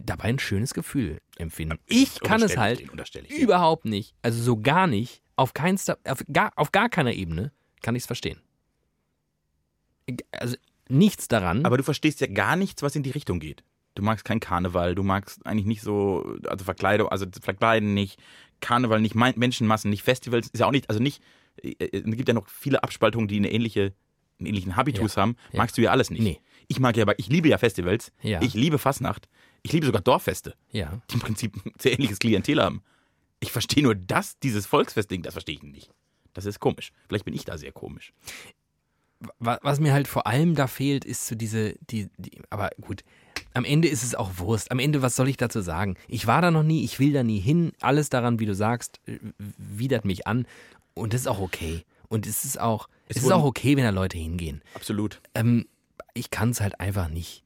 [0.05, 1.79] dabei ein schönes Gefühl empfinden.
[1.87, 4.15] Ich kann es halt ich überhaupt nicht.
[4.21, 5.21] Also so gar nicht.
[5.35, 8.39] Auf, keinster, auf, gar, auf gar keiner Ebene kann ich es verstehen.
[10.31, 10.55] Also
[10.89, 11.65] nichts daran.
[11.65, 13.63] Aber du verstehst ja gar nichts, was in die Richtung geht.
[13.95, 18.19] Du magst kein Karneval, du magst eigentlich nicht so, also Verkleidung, also Verkleiden nicht,
[18.61, 21.21] Karneval nicht, Menschenmassen nicht, Festivals ist ja auch nicht, also nicht,
[21.63, 23.93] äh, es gibt ja noch viele Abspaltungen, die eine ähnliche,
[24.39, 25.35] einen ähnlichen Habitus haben.
[25.51, 25.57] ja.
[25.57, 26.21] Magst du ja alles nicht.
[26.21, 26.39] Nee.
[26.67, 28.39] Ich mag ja, aber ich liebe ja Festivals, Ja.
[28.41, 29.27] ich liebe Fastnacht,
[29.63, 30.99] ich liebe sogar Dorffeste, ja.
[31.09, 32.81] die im Prinzip ein sehr ähnliches Klientel haben.
[33.39, 35.91] Ich verstehe nur das, dieses Volksfestding, das verstehe ich nicht.
[36.33, 36.91] Das ist komisch.
[37.07, 38.13] Vielleicht bin ich da sehr komisch.
[39.39, 43.03] Wa- Was mir halt vor allem da fehlt, ist so diese, die, die, aber gut.
[43.53, 44.71] am Ende ist es auch Wurst.
[44.71, 45.95] Am Ende, was soll ich dazu sagen?
[46.07, 47.71] Ich war da noch nie, ich will da nie hin.
[47.81, 49.17] Alles daran, wie du sagst, äh,
[49.57, 50.45] widert mich an.
[50.93, 51.83] Und das ist auch okay.
[52.09, 54.61] Und es ist auch, es, Es ist auch okay, wenn da Leute hingehen.
[54.75, 55.19] Absolut.
[55.33, 55.65] Ähm,
[56.13, 57.43] ich kann es halt einfach nicht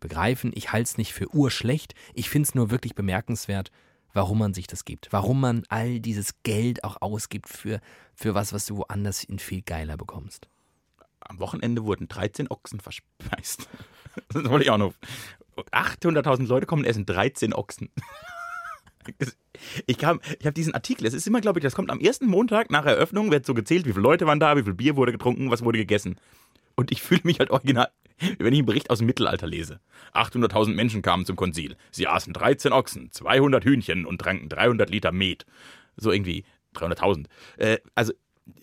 [0.00, 0.52] begreifen.
[0.54, 1.94] Ich halte es nicht für urschlecht.
[2.14, 3.70] Ich finde es nur wirklich bemerkenswert,
[4.12, 5.08] warum man sich das gibt.
[5.12, 7.80] Warum man all dieses Geld auch ausgibt für,
[8.14, 10.48] für was, was du woanders in viel geiler bekommst.
[11.20, 13.68] Am Wochenende wurden 13 Ochsen verspeist.
[14.32, 14.92] Das wollte ich auch noch.
[15.70, 17.90] 800.000 Leute kommen und essen 13 Ochsen.
[19.16, 19.28] Ich,
[19.86, 22.84] ich habe diesen Artikel, es ist immer, glaube ich, das kommt am ersten Montag nach
[22.84, 25.64] Eröffnung, wird so gezählt, wie viele Leute waren da, wie viel Bier wurde getrunken, was
[25.64, 26.16] wurde gegessen.
[26.80, 27.90] Und ich fühle mich halt original,
[28.38, 29.80] wenn ich einen Bericht aus dem Mittelalter lese.
[30.14, 31.76] 800.000 Menschen kamen zum Konzil.
[31.90, 35.44] Sie aßen 13 Ochsen, 200 Hühnchen und tranken 300 Liter Met.
[35.98, 37.26] So irgendwie 300.000.
[37.58, 38.14] Äh, also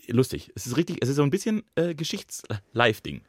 [0.08, 0.52] lustig.
[0.56, 3.22] Es ist richtig, es ist so ein bisschen äh, Geschichts-Live-Ding.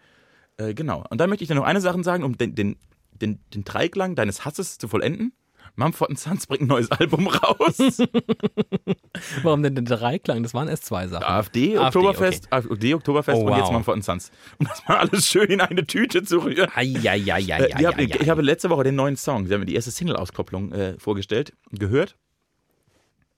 [0.56, 1.04] Äh, genau.
[1.10, 2.76] Und dann möchte ich dir noch eine Sache sagen, um den, den,
[3.12, 5.34] den, den Dreiklang deines Hasses zu vollenden.
[5.78, 7.78] Mumford Sons bringt ein neues Album raus.
[9.42, 10.42] Warum denn der Dreiklang?
[10.42, 11.24] Das waren erst zwei Sachen.
[11.24, 13.72] AfD, AfD, Oktoberfest, AfD, Oktoberfest Oh, und jetzt wow.
[13.72, 14.30] Mumford Sons.
[14.58, 16.68] Um das mal alles schön in eine Tüte zu rühren.
[16.74, 19.54] Ei, ei, ei, Äh, die hab, ich, ich habe letzte Woche den neuen Song, sie
[19.54, 22.16] haben mir die erste Single-Auskopplung äh, vorgestellt, gehört.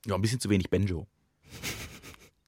[0.06, 1.06] Ja, ein bisschen zu wenig Banjo.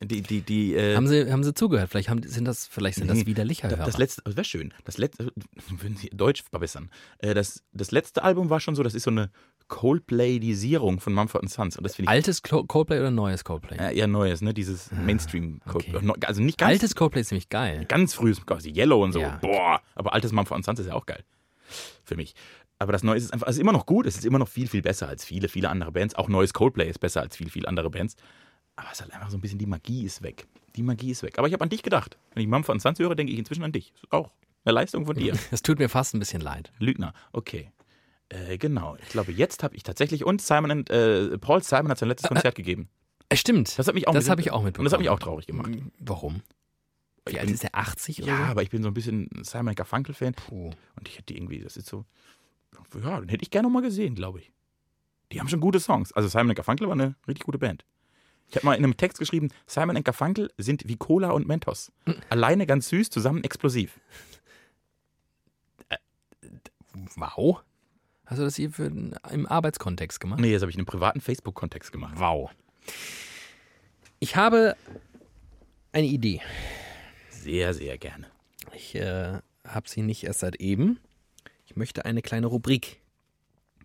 [0.04, 1.88] Die, die, die, äh, haben, sie, haben sie zugehört?
[1.88, 3.84] Vielleicht, haben, sind, das, vielleicht sind das Nee, widerlicher Hörer.
[3.84, 4.74] das letzte, das wäre schön.
[4.84, 5.30] Das letzte,
[5.68, 6.90] würden Sie Deutsch verbessern.
[7.18, 9.30] Äh, das, das letzte Album war schon so, das ist so eine
[9.72, 11.78] Coldplay-Disierung von Mumford Sons.
[11.78, 13.78] Und das ich Altes Coldplay oder neues Coldplay?
[13.78, 14.52] äh, eher Neues, ne?
[14.52, 15.92] Dieses Mainstream okay.
[15.92, 16.26] Coldplay.
[16.26, 17.86] Also nicht ganz, Altes Coldplay ist ziemlich geil.
[17.88, 19.20] ganz frühes, quasi Yellow und so.
[19.20, 19.38] Ja.
[19.40, 21.24] Boah, aber altes Mumford Sons ist ja auch geil.
[22.04, 22.34] Für mich.
[22.78, 24.82] Aber das Neue ist einfach, ist immer noch gut, es ist immer noch viel, viel
[24.82, 26.16] besser als viele, viele andere Bands.
[26.16, 28.16] Auch neues Coldplay ist besser als viele, viele andere Bands.
[28.76, 30.46] Aber es ist halt einfach so ein bisschen, die Magie ist weg.
[30.76, 31.38] Die Magie ist weg.
[31.38, 32.18] Aber ich habe an dich gedacht.
[32.34, 33.94] Wenn ich Mumford Sons höre, denke ich inzwischen an dich.
[33.94, 34.30] Ist auch
[34.66, 35.34] eine Leistung von dir.
[35.50, 36.72] Das tut mir fast ein bisschen leid.
[36.78, 37.70] Lügner, okay.
[38.32, 38.96] Äh, genau.
[39.02, 42.28] Ich glaube, jetzt habe ich tatsächlich und Simon und äh, Paul Simon hat sein letztes
[42.28, 42.88] Konzert gegeben.
[43.28, 43.78] Äh, stimmt.
[43.78, 44.80] Das hat mich auch ein Das bisschen- habe ich auch mitbekommen.
[44.80, 45.70] Und das hat mich auch traurig gemacht.
[45.98, 46.42] Warum?
[47.26, 47.74] Wie Ich alt bin- ist der?
[47.74, 51.36] 80 oder Ja, aber ich bin so ein bisschen Simon Garfunkel-Fan und ich hätte die
[51.36, 52.04] irgendwie, das ist so,
[53.02, 54.50] ja, den hätte ich gerne noch mal gesehen, glaube ich.
[55.30, 56.12] Die haben schon gute Songs.
[56.12, 57.84] Also Simon Garfunkel war eine richtig gute Band.
[58.48, 61.90] Ich habe mal in einem Text geschrieben, Simon Garfunkel sind wie Cola und Mentos.
[62.28, 63.98] Alleine ganz süß, zusammen explosiv.
[67.16, 67.62] Wow.
[68.32, 70.40] Hast du das hier für, im Arbeitskontext gemacht?
[70.40, 72.14] Nee, das habe ich in einem privaten Facebook-Kontext gemacht.
[72.16, 72.50] Wow.
[74.20, 74.74] Ich habe
[75.92, 76.40] eine Idee.
[77.28, 78.28] Sehr, sehr gerne.
[78.74, 80.98] Ich äh, habe sie nicht erst seit eben.
[81.66, 83.02] Ich möchte eine kleine Rubrik.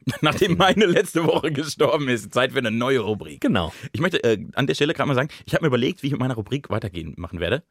[0.22, 3.42] Nachdem meine letzte Woche gestorben ist, Zeit für eine neue Rubrik.
[3.42, 3.74] Genau.
[3.92, 6.14] Ich möchte äh, an der Stelle gerade mal sagen, ich habe mir überlegt, wie ich
[6.14, 7.64] mit meiner Rubrik weitergehen machen werde.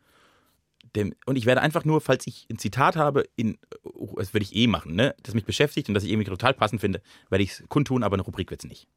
[0.96, 4.44] Dem, und ich werde einfach nur, falls ich ein Zitat habe, in, oh, das werde
[4.44, 7.44] ich eh machen, ne, das mich beschäftigt und das ich irgendwie total passend finde, werde
[7.44, 8.88] ich es kundtun, aber eine Rubrik wird es nicht.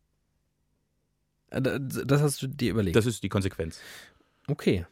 [1.50, 2.96] Äh, Das hast du dir überlegt.
[2.96, 3.80] Das ist die Konsequenz.
[4.48, 4.86] Okay.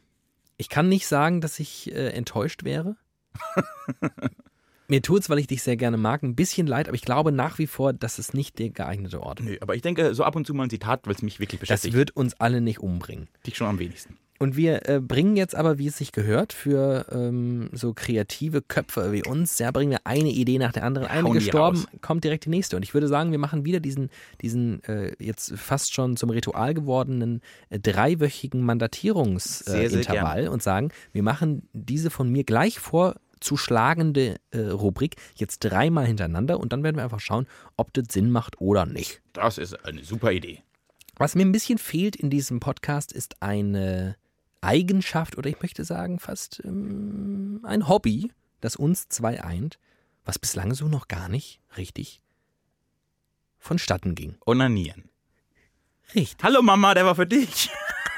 [0.58, 2.96] Ich kann nicht sagen, dass ich äh, enttäuscht wäre.
[4.90, 7.58] Mir tut's, weil ich dich sehr gerne mag, ein bisschen leid, aber ich glaube nach
[7.58, 9.40] wie vor, das ist nicht der geeignete Ort.
[9.40, 11.60] Nö, aber ich denke, so ab und zu mal ein Zitat, weil es mich wirklich
[11.60, 11.94] Das beschäftigt.
[11.94, 13.28] wird uns alle nicht umbringen.
[13.46, 14.16] dich schon am wenigsten.
[14.38, 19.10] Und wir äh, bringen jetzt aber, wie es sich gehört, für ähm, so kreative Köpfe
[19.12, 21.08] wie uns, ja, bringen wir eine Idee nach der anderen.
[21.08, 22.76] Eine Hauen gestorben, kommt direkt die nächste.
[22.76, 24.10] Und ich würde sagen, wir machen wieder diesen,
[24.40, 31.24] diesen äh, jetzt fast schon zum Ritual gewordenen äh, dreiwöchigen Mandatierungsintervall äh, und sagen, wir
[31.24, 37.02] machen diese von mir gleich vorzuschlagende äh, Rubrik jetzt dreimal hintereinander und dann werden wir
[37.02, 39.20] einfach schauen, ob das Sinn macht oder nicht.
[39.32, 40.62] Das ist eine super Idee.
[41.16, 44.14] Was mir ein bisschen fehlt in diesem Podcast ist eine
[44.60, 49.78] Eigenschaft oder ich möchte sagen fast ähm, ein Hobby, das uns zwei eint,
[50.24, 52.22] was bislang so noch gar nicht richtig
[53.58, 54.36] vonstatten ging.
[54.46, 55.10] Onanieren.
[56.14, 56.42] Richtig.
[56.42, 57.70] Hallo Mama, der war für dich.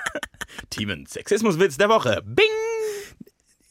[0.70, 2.22] Teamen Sexismuswitz der Woche.
[2.24, 2.69] Bing!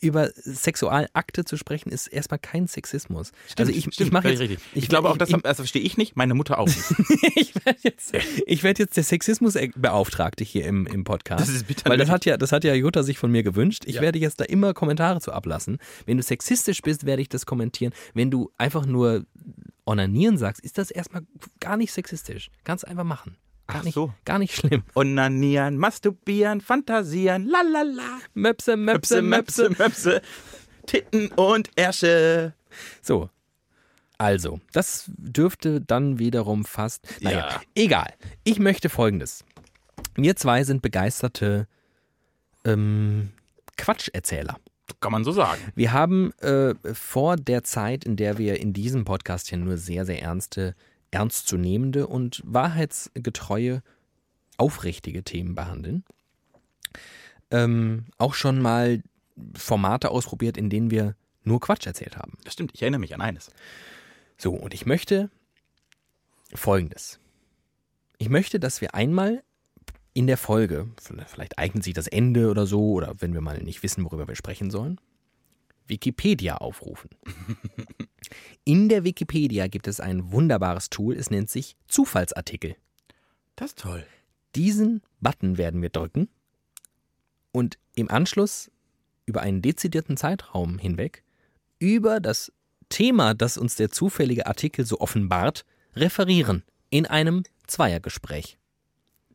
[0.02, 3.32] Über Sexualakte zu sprechen, ist erstmal kein Sexismus.
[3.58, 4.60] also ich, ich mache jetzt, richtig.
[4.74, 6.80] Ich, glaube auch, das, ich, das verstehe ich nicht, meine Mutter auch nicht.
[7.36, 8.14] ich werde jetzt,
[8.46, 11.42] ich werd jetzt der Sexismusbeauftragte hier im, im Podcast.
[11.42, 13.84] Das ist bitter Weil das hat ja, das hat ja Jutta sich von mir gewünscht.
[13.86, 14.02] Ich Ja.
[14.02, 15.78] werde jetzt da immer Kommentare zu ablassen.
[16.06, 17.94] Wenn du sexistisch bist, werde ich das kommentieren.
[18.14, 19.26] Wenn du einfach nur
[19.86, 21.24] onanieren sagst, ist das erstmal
[21.60, 22.50] gar nicht sexistisch.
[22.64, 23.38] Kannst einfach machen.
[23.70, 24.12] Gar Ach nicht, so.
[24.26, 24.84] Gar nicht schlimm.
[24.96, 28.18] Onanieren, masturbieren, fantasieren, lalala.
[28.34, 30.22] Möpse, Möpse, Möpse, Möpse.
[30.88, 32.54] Titten und Ärsche.
[33.04, 33.30] So.
[34.18, 37.08] Also, das dürfte dann wiederum fast.
[37.22, 37.62] Naja, Ja.
[37.76, 38.14] egal.
[38.44, 39.46] Ich möchte folgendes.
[40.16, 41.68] Wir zwei sind begeisterte
[42.66, 43.30] ähm,
[43.78, 44.58] Quatscherzähler.
[45.00, 45.62] Kann man so sagen.
[45.76, 50.06] Wir haben äh, vor der Zeit, in der wir in diesem Podcast hier nur sehr,
[50.06, 50.76] sehr ernste,
[51.12, 53.82] ernstzunehmende und wahrheitsgetreue,
[54.58, 56.04] aufrichtige Themen behandeln,
[57.52, 59.02] ähm, auch schon mal
[59.56, 62.38] Formate ausprobiert, in denen wir nur Quatsch erzählt haben.
[62.44, 63.52] Das stimmt, ich erinnere mich an eines.
[64.38, 65.30] So, und ich möchte
[66.54, 67.20] Folgendes.
[68.18, 69.44] Ich möchte, dass wir einmal
[70.14, 70.90] in der Folge,
[71.28, 74.36] vielleicht eignet sich das Ende oder so, oder wenn wir mal nicht wissen, worüber wir
[74.36, 75.00] sprechen sollen,
[75.90, 77.10] Wikipedia aufrufen.
[78.64, 82.76] In der Wikipedia gibt es ein wunderbares Tool, es nennt sich Zufallsartikel.
[83.56, 84.06] Das ist toll.
[84.56, 86.30] Diesen Button werden wir drücken
[87.52, 88.72] und im Anschluss
[89.26, 91.24] über einen dezidierten Zeitraum hinweg
[91.80, 92.52] über das
[92.90, 95.66] Thema, das uns der zufällige Artikel so offenbart,
[95.96, 98.58] referieren in einem Zweiergespräch.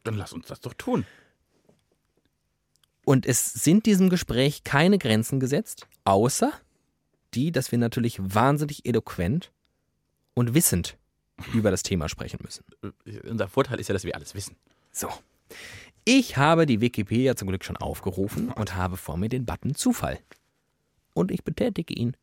[0.02, 1.06] Dann lass uns das doch tun.
[3.04, 6.52] Und es sind diesem Gespräch keine Grenzen gesetzt, außer
[7.34, 9.52] die, dass wir natürlich wahnsinnig eloquent
[10.34, 10.96] und wissend
[11.52, 12.64] über das Thema sprechen müssen.
[12.82, 14.56] Äh, Unser Vorteil ist ja, dass wir alles wissen.
[14.92, 15.08] So.
[16.04, 20.18] Ich habe die Wikipedia zum Glück schon aufgerufen und habe vor mir den Button Zufall.
[21.14, 22.16] Und ich betätige ihn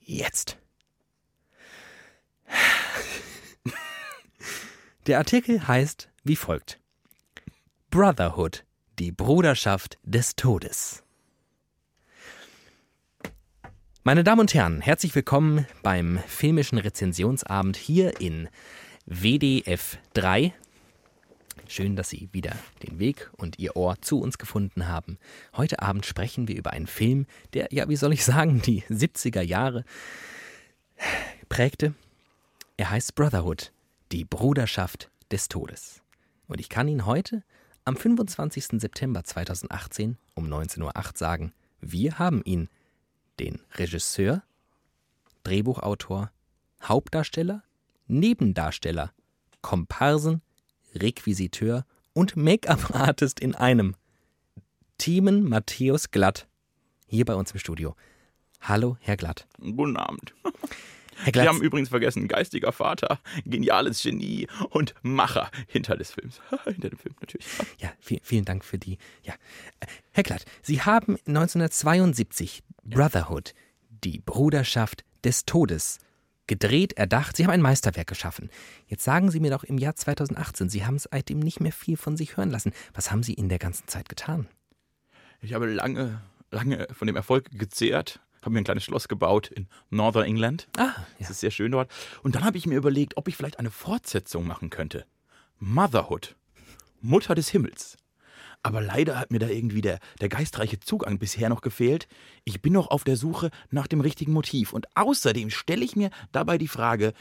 [0.00, 0.58] jetzt.
[5.06, 6.78] Der Artikel heißt wie folgt.
[7.90, 8.64] Brotherhood,
[9.02, 11.02] die Bruderschaft des Todes.
[14.04, 18.48] Meine Damen und Herren, herzlich willkommen beim filmischen Rezensionsabend hier in
[19.04, 20.54] WDF 3.
[21.66, 25.18] Schön, dass Sie wieder den Weg und Ihr Ohr zu uns gefunden haben.
[25.56, 29.42] Heute Abend sprechen wir über einen Film, der, ja, wie soll ich sagen, die 70er
[29.42, 29.84] Jahre
[31.48, 31.92] prägte.
[32.76, 33.72] Er heißt Brotherhood,
[34.12, 36.02] die Bruderschaft des Todes.
[36.46, 37.42] Und ich kann Ihnen heute,
[37.84, 38.80] am 25.
[38.80, 42.68] September 2018 um 19.08 Uhr sagen, wir haben ihn,
[43.40, 44.42] den Regisseur,
[45.42, 46.30] Drehbuchautor,
[46.82, 47.62] Hauptdarsteller,
[48.06, 49.12] Nebendarsteller,
[49.62, 50.42] Komparsen,
[50.94, 53.96] Requisiteur und Make-up-Artist in einem.
[54.98, 56.46] Timen Matthäus Glatt,
[57.06, 57.96] hier bei uns im Studio.
[58.60, 59.46] Hallo, Herr Glatt.
[59.58, 60.34] Guten Abend.
[61.24, 66.40] Sie haben übrigens vergessen, geistiger Vater, geniales Genie und Macher hinter des Films.
[66.64, 67.46] hinter dem Film natürlich.
[67.78, 68.98] ja, viel, vielen Dank für die.
[69.22, 69.34] Ja.
[70.12, 73.54] Herr Glatt, Sie haben 1972 Brotherhood,
[73.88, 75.98] die Bruderschaft des Todes,
[76.46, 77.36] gedreht, erdacht.
[77.36, 78.50] Sie haben ein Meisterwerk geschaffen.
[78.86, 82.16] Jetzt sagen Sie mir doch im Jahr 2018, Sie haben seitdem nicht mehr viel von
[82.16, 82.72] sich hören lassen.
[82.94, 84.48] Was haben Sie in der ganzen Zeit getan?
[85.40, 86.20] Ich habe lange,
[86.50, 90.68] lange von dem Erfolg gezehrt, habe mir ein kleines Schloss gebaut in Northern England.
[90.76, 91.06] Ah, ja.
[91.18, 91.90] Das ist sehr schön dort.
[92.22, 95.06] Und dann habe ich mir überlegt, ob ich vielleicht eine Fortsetzung machen könnte.
[95.58, 96.36] Motherhood.
[97.00, 97.96] Mutter des Himmels.
[98.64, 102.06] Aber leider hat mir da irgendwie der, der geistreiche Zugang bisher noch gefehlt.
[102.44, 104.72] Ich bin noch auf der Suche nach dem richtigen Motiv.
[104.72, 107.12] Und außerdem stelle ich mir dabei die Frage,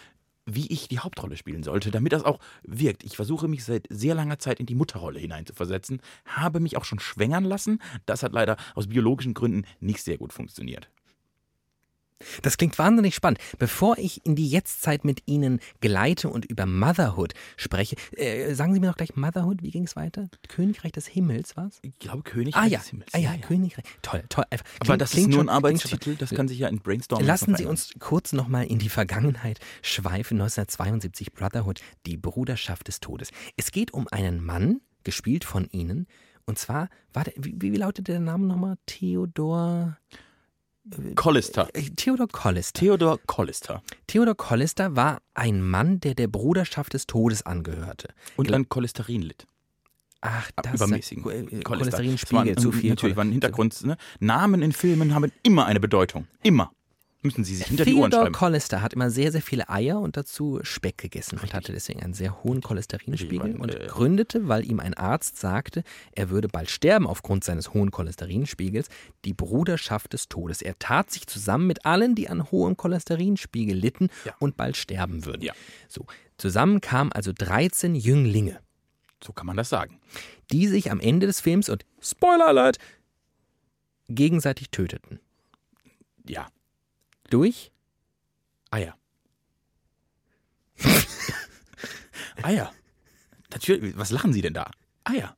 [0.45, 3.03] wie ich die Hauptrolle spielen sollte, damit das auch wirkt.
[3.03, 6.99] Ich versuche mich seit sehr langer Zeit in die Mutterrolle hineinzuversetzen, habe mich auch schon
[6.99, 7.79] schwängern lassen.
[8.05, 10.89] Das hat leider aus biologischen Gründen nicht sehr gut funktioniert.
[12.41, 13.39] Das klingt wahnsinnig spannend.
[13.59, 18.79] Bevor ich in die Jetztzeit mit Ihnen geleite und über Motherhood spreche, äh, sagen Sie
[18.79, 20.29] mir doch gleich Motherhood, wie ging es weiter?
[20.47, 21.79] Königreich des Himmels, was?
[21.81, 23.13] Ich glaube, König Ah ja, des Himmels.
[23.13, 23.85] ah, ja, Königreich.
[24.01, 24.45] Toll, toll.
[24.49, 24.65] Einfach.
[24.75, 26.79] Aber Klingt- das ist klingt nur schon- ein schon- Arbeitstitel, das kann sich ja in
[26.79, 30.37] Brainstorming Lassen Sie uns kurz nochmal in die Vergangenheit schweifen.
[30.37, 33.29] 1972 Brotherhood, die Bruderschaft des Todes.
[33.57, 36.07] Es geht um einen Mann, gespielt von Ihnen.
[36.45, 38.77] Und zwar, war der, wie, wie lautet der Name nochmal?
[38.85, 39.97] Theodor.
[41.15, 41.69] Collister.
[41.73, 42.79] Äh, Theodor Collister.
[42.79, 43.83] Theodor Collister.
[44.07, 48.09] Theodor Collister war ein Mann, der der Bruderschaft des Todes angehörte.
[48.35, 49.45] Und an Cholesterin litt.
[50.21, 51.63] Ach, das Übermäßigen äh, äh, Cholester.
[51.63, 52.89] Cholesterinspiegel, Das war zu viel.
[52.91, 53.83] Natürlich, war ein Hintergrund.
[53.83, 53.97] Ne?
[54.19, 56.27] Namen in Filmen haben immer eine Bedeutung.
[56.43, 56.71] Immer.
[57.23, 58.31] Müssen Sie sich hinter die Ohren schreiben.
[58.33, 62.15] Collister hat immer sehr, sehr viele Eier und dazu Speck gegessen und hatte deswegen einen
[62.15, 65.83] sehr hohen Cholesterinspiegel Richtig, und äh, gründete, weil ihm ein Arzt sagte,
[66.13, 68.87] er würde bald sterben aufgrund seines hohen Cholesterinspiegels,
[69.23, 70.63] die Bruderschaft des Todes.
[70.63, 74.33] Er tat sich zusammen mit allen, die an hohem Cholesterinspiegel litten Ja.
[74.39, 75.43] und bald sterben würden.
[75.43, 75.53] Ja.
[75.87, 76.07] So,
[76.37, 78.59] zusammen kamen also 13 Jünglinge,
[79.23, 79.99] So kann man das sagen.
[80.51, 82.77] die sich am Ende des Films und Spoiler Alert
[84.09, 85.19] gegenseitig töteten.
[86.27, 86.47] Ja.
[87.31, 87.71] Durch
[88.71, 88.95] Eier.
[92.43, 92.71] Eier.
[93.51, 93.97] Natürlich.
[93.97, 94.69] Was lachen Sie denn da?
[95.05, 95.35] Eier.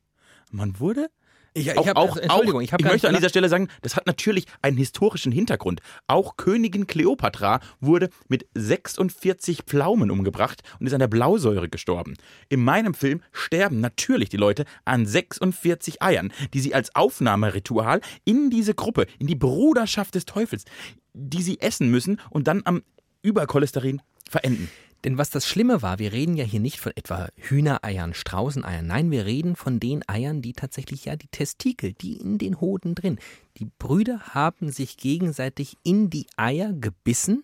[0.51, 1.09] Man wurde
[1.53, 4.07] Ich, ich auch, hab, auch, Entschuldigung, ich, ich möchte an dieser Stelle sagen, das hat
[4.07, 5.81] natürlich einen historischen Hintergrund.
[6.07, 12.15] Auch Königin Kleopatra wurde mit 46 Pflaumen umgebracht und ist an der Blausäure gestorben.
[12.49, 18.49] In meinem Film sterben natürlich die Leute an 46 Eiern, die sie als Aufnahmeritual in
[18.49, 20.65] diese Gruppe, in die Bruderschaft des Teufels,
[21.13, 22.83] die sie essen müssen und dann am
[23.21, 24.69] Übercholesterin verenden.
[25.03, 28.87] Denn was das Schlimme war, wir reden ja hier nicht von etwa Hühnereiern, Straußeneiern.
[28.87, 32.95] Nein, wir reden von den Eiern, die tatsächlich ja die Testikel, die in den Hoden
[32.95, 33.19] drin.
[33.57, 37.43] Die Brüder haben sich gegenseitig in die Eier gebissen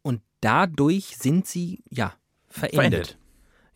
[0.00, 2.14] und dadurch sind sie ja
[2.48, 2.76] verendet.
[2.76, 3.18] Verendet.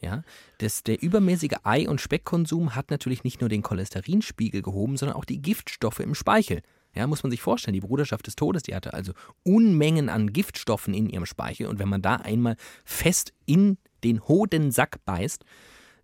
[0.01, 0.23] Ja,
[0.59, 5.25] das, der übermäßige Ei- und Speckkonsum hat natürlich nicht nur den Cholesterinspiegel gehoben, sondern auch
[5.25, 6.63] die Giftstoffe im Speichel.
[6.97, 9.13] Ja, muss man sich vorstellen, die Bruderschaft des Todes, die hatte also
[9.43, 15.05] Unmengen an Giftstoffen in ihrem Speichel und wenn man da einmal fest in den Hodensack
[15.05, 15.45] beißt,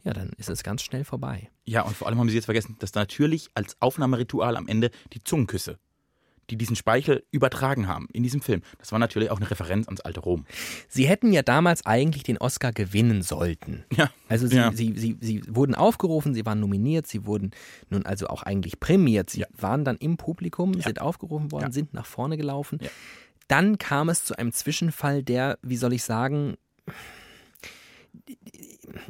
[0.05, 1.51] ja, dann ist es ganz schnell vorbei.
[1.65, 5.23] Ja, und vor allem haben sie jetzt vergessen, dass natürlich als Aufnahmeritual am Ende die
[5.23, 5.79] Zungenküsse,
[6.53, 10.03] die diesen Speichel übertragen haben in diesem Film, das war natürlich auch eine Referenz ans
[10.03, 10.45] alte Rom.
[10.87, 13.85] Sie hätten ja damals eigentlich den Oscar gewinnen sollten.
[13.97, 14.11] Ja.
[14.29, 14.71] Also sie, Ja.
[14.73, 17.53] sie, sie, sie wurden aufgerufen, sie waren nominiert, sie wurden
[17.89, 19.31] nun also auch eigentlich prämiert.
[19.31, 19.47] Sie Ja.
[19.57, 20.83] waren dann im Publikum, Ja.
[20.83, 22.79] sind aufgerufen worden, sind nach vorne gelaufen.
[23.49, 26.57] Dann kam es zu einem Zwischenfall, der, wie soll ich sagen,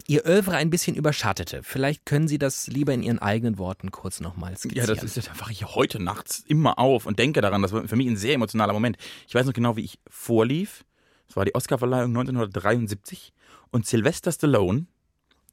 [0.06, 1.62] ihr Övre ein bisschen überschattete.
[1.62, 4.86] Vielleicht können Sie das lieber in Ihren eigenen Worten kurz nochmal Ja, skizzieren.
[4.86, 7.62] das ist, da wache ich heute nachts immer auf und denke daran.
[7.62, 8.96] Das war für mich ein sehr emotionaler Moment.
[9.28, 10.84] Ich weiß noch genau, wie ich vorlief.
[11.28, 13.32] Es war die Oscarverleihung 1973
[13.70, 14.86] und Sylvester Stallone,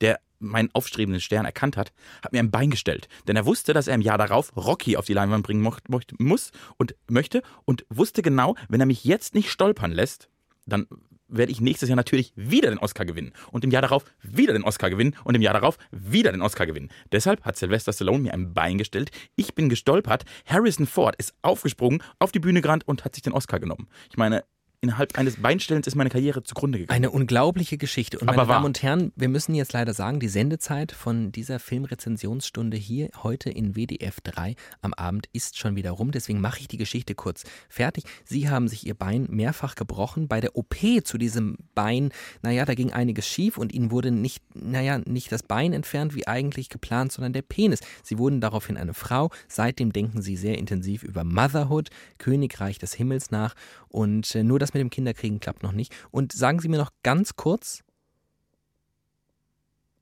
[0.02, 1.92] der meinen aufstrebenden Stern erkannt hat,
[2.24, 3.10] hat mir ein Bein gestellt.
[3.28, 6.18] Denn er wusste, dass er im Jahr darauf Rocky auf die Leinwand bringen mocht, mocht,
[6.20, 10.30] muss und möchte und wusste genau, wenn er mich jetzt nicht stolpern lässt,
[10.66, 10.88] dann
[11.30, 14.64] werde ich nächstes Jahr natürlich wieder den Oscar gewinnen und im Jahr darauf wieder den
[14.64, 16.90] Oscar gewinnen und im Jahr darauf wieder den Oscar gewinnen.
[17.12, 19.12] Deshalb hat Sylvester Stallone mir ein Bein gestellt.
[19.36, 20.26] Ich bin gestolpert.
[20.46, 23.88] Harrison Ford ist aufgesprungen, auf die Bühne gerannt und hat sich den Oscar genommen.
[24.10, 24.44] Ich meine,
[24.82, 26.96] innerhalb eines Beinstellens ist meine Karriere zugrunde gegangen.
[26.96, 28.20] Eine unglaubliche Geschichte.
[28.20, 28.48] Und Aber meine.
[28.48, 33.50] Damen und Herren, wir müssen jetzt leider sagen, die Sendezeit von dieser Filmrezensionsstunde hier heute
[33.50, 36.12] in WDF 3 am Abend ist schon wieder rum.
[36.12, 38.06] Deswegen mache ich die Geschichte kurz fertig.
[38.24, 40.28] Sie haben sich Ihr Bein mehrfach gebrochen.
[40.28, 42.12] Bei der OP zu diesem Bein,
[42.42, 46.28] naja, da ging einiges schief und Ihnen wurde nicht, naja, nicht das Bein entfernt, wie
[46.28, 47.82] eigentlich geplant, sondern der Penis.
[48.04, 49.30] Sie wurden daraufhin eine Frau.
[49.50, 53.56] Seitdem denken Sie sehr intensiv über Motherhood, Königreich des Himmels nach.
[53.90, 55.96] Und äh, nur das mit dem Kinderkriegen klappt noch nicht.
[56.12, 57.84] Und sagen Sie mir noch ganz kurz,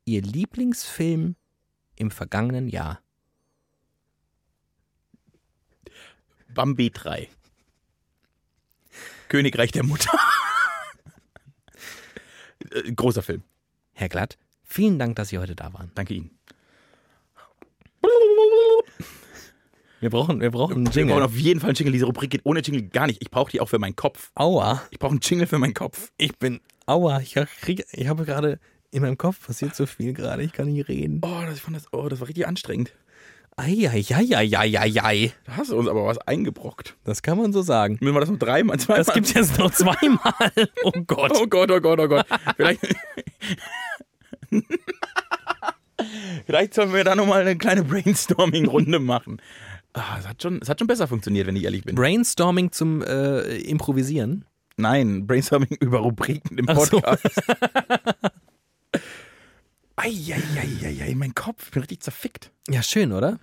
[0.06, 1.36] Ihr Lieblingsfilm
[1.96, 3.02] im vergangenen Jahr.
[6.54, 7.30] Bambi 3.
[9.28, 10.12] Königreich der Mutter.
[12.72, 13.44] Äh, Großer Film.
[13.94, 15.92] Herr Glatt, vielen Dank, dass Sie heute da waren.
[15.94, 16.37] Danke Ihnen.
[20.00, 21.24] Wir brauchen, wir brauchen einen Wir brauchen Jingle.
[21.24, 21.92] auf jeden Fall einen Jingle.
[21.94, 23.22] Diese Rubrik geht ohne Jingle gar nicht.
[23.22, 24.32] Ich brauche die auch für meinen Kopf.
[24.36, 26.12] Aua, Ich brauche einen Jingle für meinen Kopf.
[26.18, 28.60] ich bin, aua, ich, krieg, ich habe gerade,
[28.92, 31.22] in meinem Kopf passiert so viel gerade, ich kann nicht reden.
[31.24, 32.94] Oh, das, ich fand das, oh, das war richtig anstrengend.
[33.60, 35.34] Eieieiei.
[35.46, 36.96] Da hast du uns aber was eingebrockt.
[37.04, 37.98] Das kann man so sagen.
[38.02, 39.04] Müssen wir das noch dreimal, zweimal?
[39.04, 40.32] Das gibt's jetzt noch zweimal.
[40.84, 41.32] Oh Gott.
[41.36, 42.28] Oh Gott, oh Gott, oh Gott.
[42.56, 42.82] Vielleicht,
[46.46, 49.42] Vielleicht sollen wir da nochmal eine kleine Brainstorming-Runde machen.
[49.94, 51.96] Ah, es, hat schon, es hat schon besser funktioniert, wenn ich ehrlich bin.
[51.96, 54.46] Brainstorming zum äh, Improvisieren.
[54.78, 57.02] Nein, Brainstorming über Rubriken im Ach so.
[57.02, 57.26] Podcast.
[59.96, 62.52] Eieieiei, mein Kopf, ich bin richtig zerfickt.
[62.70, 63.40] Ja, schön, oder?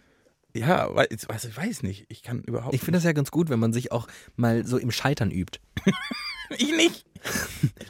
[0.55, 2.07] Ja, weiß, weiß, ich weiß nicht.
[2.09, 4.07] Ich kann überhaupt Ich finde das ja ganz gut, wenn man sich auch
[4.37, 5.59] mal so im Scheitern übt.
[6.59, 7.07] Ich nicht.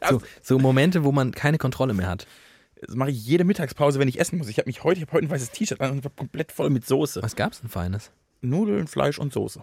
[0.09, 2.26] So, so Momente, wo man keine Kontrolle mehr hat.
[2.81, 4.48] Das mache ich jede Mittagspause, wenn ich essen muss.
[4.48, 6.70] Ich habe mich heute, ich habe heute ein weißes T-Shirt an und war komplett voll
[6.70, 7.20] mit Soße.
[7.20, 8.12] Was gab's denn Feines?
[8.45, 9.62] Nudeln, Fleisch und Soße.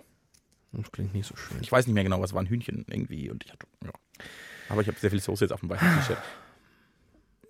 [0.73, 1.57] Das klingt nicht so schön.
[1.61, 3.91] Ich weiß nicht mehr genau, was war ein Hühnchen irgendwie und ich hatte, ja.
[4.69, 6.17] Aber ich habe sehr viel Soße jetzt auf dem weißen T-Shirt.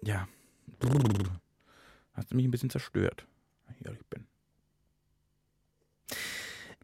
[0.04, 0.28] Ja.
[2.14, 3.28] Hast du mich ein bisschen zerstört,
[3.68, 4.26] wenn ich ehrlich bin.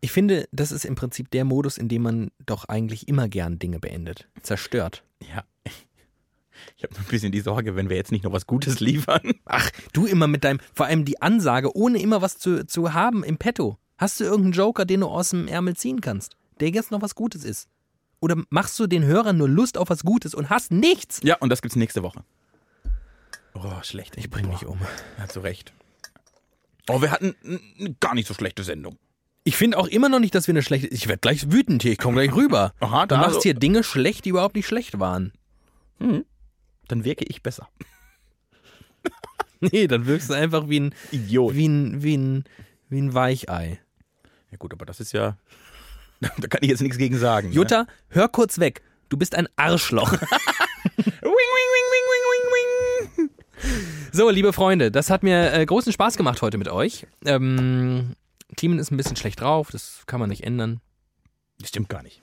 [0.02, 3.58] Ich finde, das ist im Prinzip der Modus, in dem man doch eigentlich immer gern
[3.58, 4.30] Dinge beendet.
[4.44, 5.04] Zerstört.
[5.20, 5.44] Ja.
[6.76, 9.34] Ich habe ein bisschen die Sorge, wenn wir jetzt nicht noch was Gutes liefern.
[9.46, 13.24] Ach, du immer mit deinem, vor allem die Ansage, ohne immer was zu, zu haben
[13.24, 13.78] im Petto.
[13.98, 17.16] Hast du irgendeinen Joker, den du aus dem Ärmel ziehen kannst, der jetzt noch was
[17.16, 17.68] Gutes ist?
[18.20, 21.20] Oder machst du den Hörern nur Lust auf was Gutes und hast nichts?
[21.24, 22.24] Ja, und das gibt's nächste Woche.
[23.54, 24.18] Oh, schlecht.
[24.18, 24.80] Ich bring mich um.
[25.18, 25.74] Ja, zu Recht.
[26.90, 27.36] Oh, wir hatten
[27.78, 28.98] eine gar nicht so schlechte Sendung.
[29.44, 30.88] Ich finde auch immer noch nicht, dass wir eine schlechte.
[30.88, 32.74] Ich werde gleich wütend hier, ich komme gleich rüber.
[32.80, 35.32] Aha, du machst also- hier Dinge schlecht, die überhaupt nicht schlecht waren.
[36.00, 37.68] Dann wirke ich besser.
[39.60, 41.56] Nee, dann wirkst du einfach wie ein, Idiot.
[41.56, 42.44] wie ein, wie ein,
[42.90, 43.80] wie ein Weichei.
[44.52, 45.38] Ja gut, aber das ist ja,
[46.20, 47.50] da kann ich jetzt nichts gegen sagen.
[47.50, 47.56] ne?
[47.56, 48.82] Jutta, hör kurz weg.
[49.10, 50.12] Du bist ein Arschloch.
[50.98, 51.34] Wing, wing,
[51.74, 53.30] wing, wing, wing, wing, wing.
[54.12, 57.06] So, liebe Freunde, das hat mir äh, großen Spaß gemacht heute mit euch.
[57.26, 58.16] Ähm,
[58.56, 60.80] Clemen ist ein bisschen schlecht drauf, das kann man nicht ändern.
[61.60, 62.22] Das stimmt gar nicht.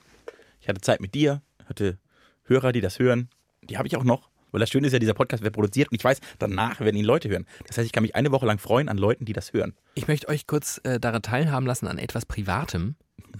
[0.60, 1.98] Ich hatte Zeit mit dir, hatte
[2.44, 3.28] Hörer, die das hören.
[3.62, 4.28] Die habe ich auch noch.
[4.54, 7.04] Weil das Schöne ist ja, dieser Podcast wird produziert und ich weiß, danach werden ihn
[7.04, 7.44] Leute hören.
[7.66, 9.74] Das heißt, ich kann mich eine Woche lang freuen an Leuten, die das hören.
[9.96, 12.94] Ich möchte euch kurz äh, daran teilhaben lassen an etwas Privatem.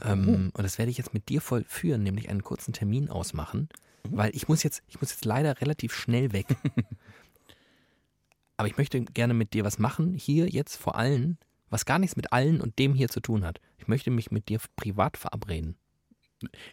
[0.04, 3.68] Ähm, Und das werde ich jetzt mit dir vollführen, nämlich einen kurzen Termin ausmachen.
[4.10, 6.46] Weil ich muss jetzt, ich muss jetzt leider relativ schnell weg.
[8.56, 11.38] Aber ich möchte gerne mit dir was machen, hier jetzt vor allen,
[11.70, 13.60] was gar nichts mit allen und dem hier zu tun hat.
[13.78, 15.76] Ich möchte mich mit dir privat verabreden.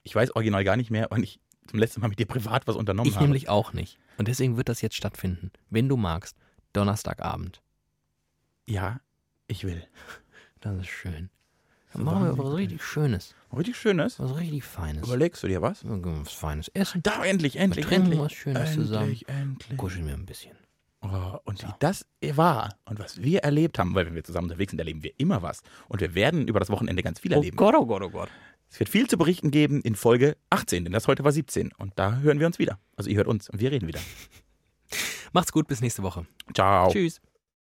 [0.02, 2.76] Ich weiß original gar nicht mehr, wann ich zum letzten Mal mit dir privat was
[2.76, 3.26] unternommen Ich habe.
[3.26, 3.98] nämlich auch nicht.
[4.18, 5.52] Und deswegen wird das jetzt stattfinden.
[5.70, 6.38] Wenn du magst,
[6.74, 7.62] Donnerstagabend.
[8.68, 9.00] Ja,
[9.48, 9.86] ich will.
[10.60, 11.30] Das ist schön.
[11.94, 13.36] Dann So machen wir was richtig Schönes.
[13.56, 14.20] Richtig Schönes.
[14.20, 15.08] Was richtig Feines.
[15.08, 15.84] Überlegst du dir was?
[15.84, 17.02] Was Feines essen.
[17.04, 18.20] Da, endlich, endlich, trinken endlich.
[18.22, 19.18] was Schönes endlich, zusammen.
[19.28, 19.78] Endlich.
[19.78, 20.56] Kuscheln wir ein bisschen.
[21.02, 22.06] Oh, und wie das
[22.36, 25.42] war und was wir erlebt haben, weil wenn wir zusammen unterwegs sind, erleben wir immer
[25.42, 25.62] was.
[25.88, 27.58] Und wir werden über das Wochenende ganz viel erleben.
[27.58, 28.30] Gott, oh Gott, oh Gott.
[28.72, 31.74] Es wird viel zu berichten geben in Folge 18, denn das heute war 17.
[31.78, 32.80] Und da hören wir uns wieder.
[32.96, 34.00] Also ihr hört uns und wir reden wieder.
[35.34, 36.26] Macht's gut, bis nächste Woche.
[36.54, 36.90] Ciao.
[36.90, 37.22] Tschüss.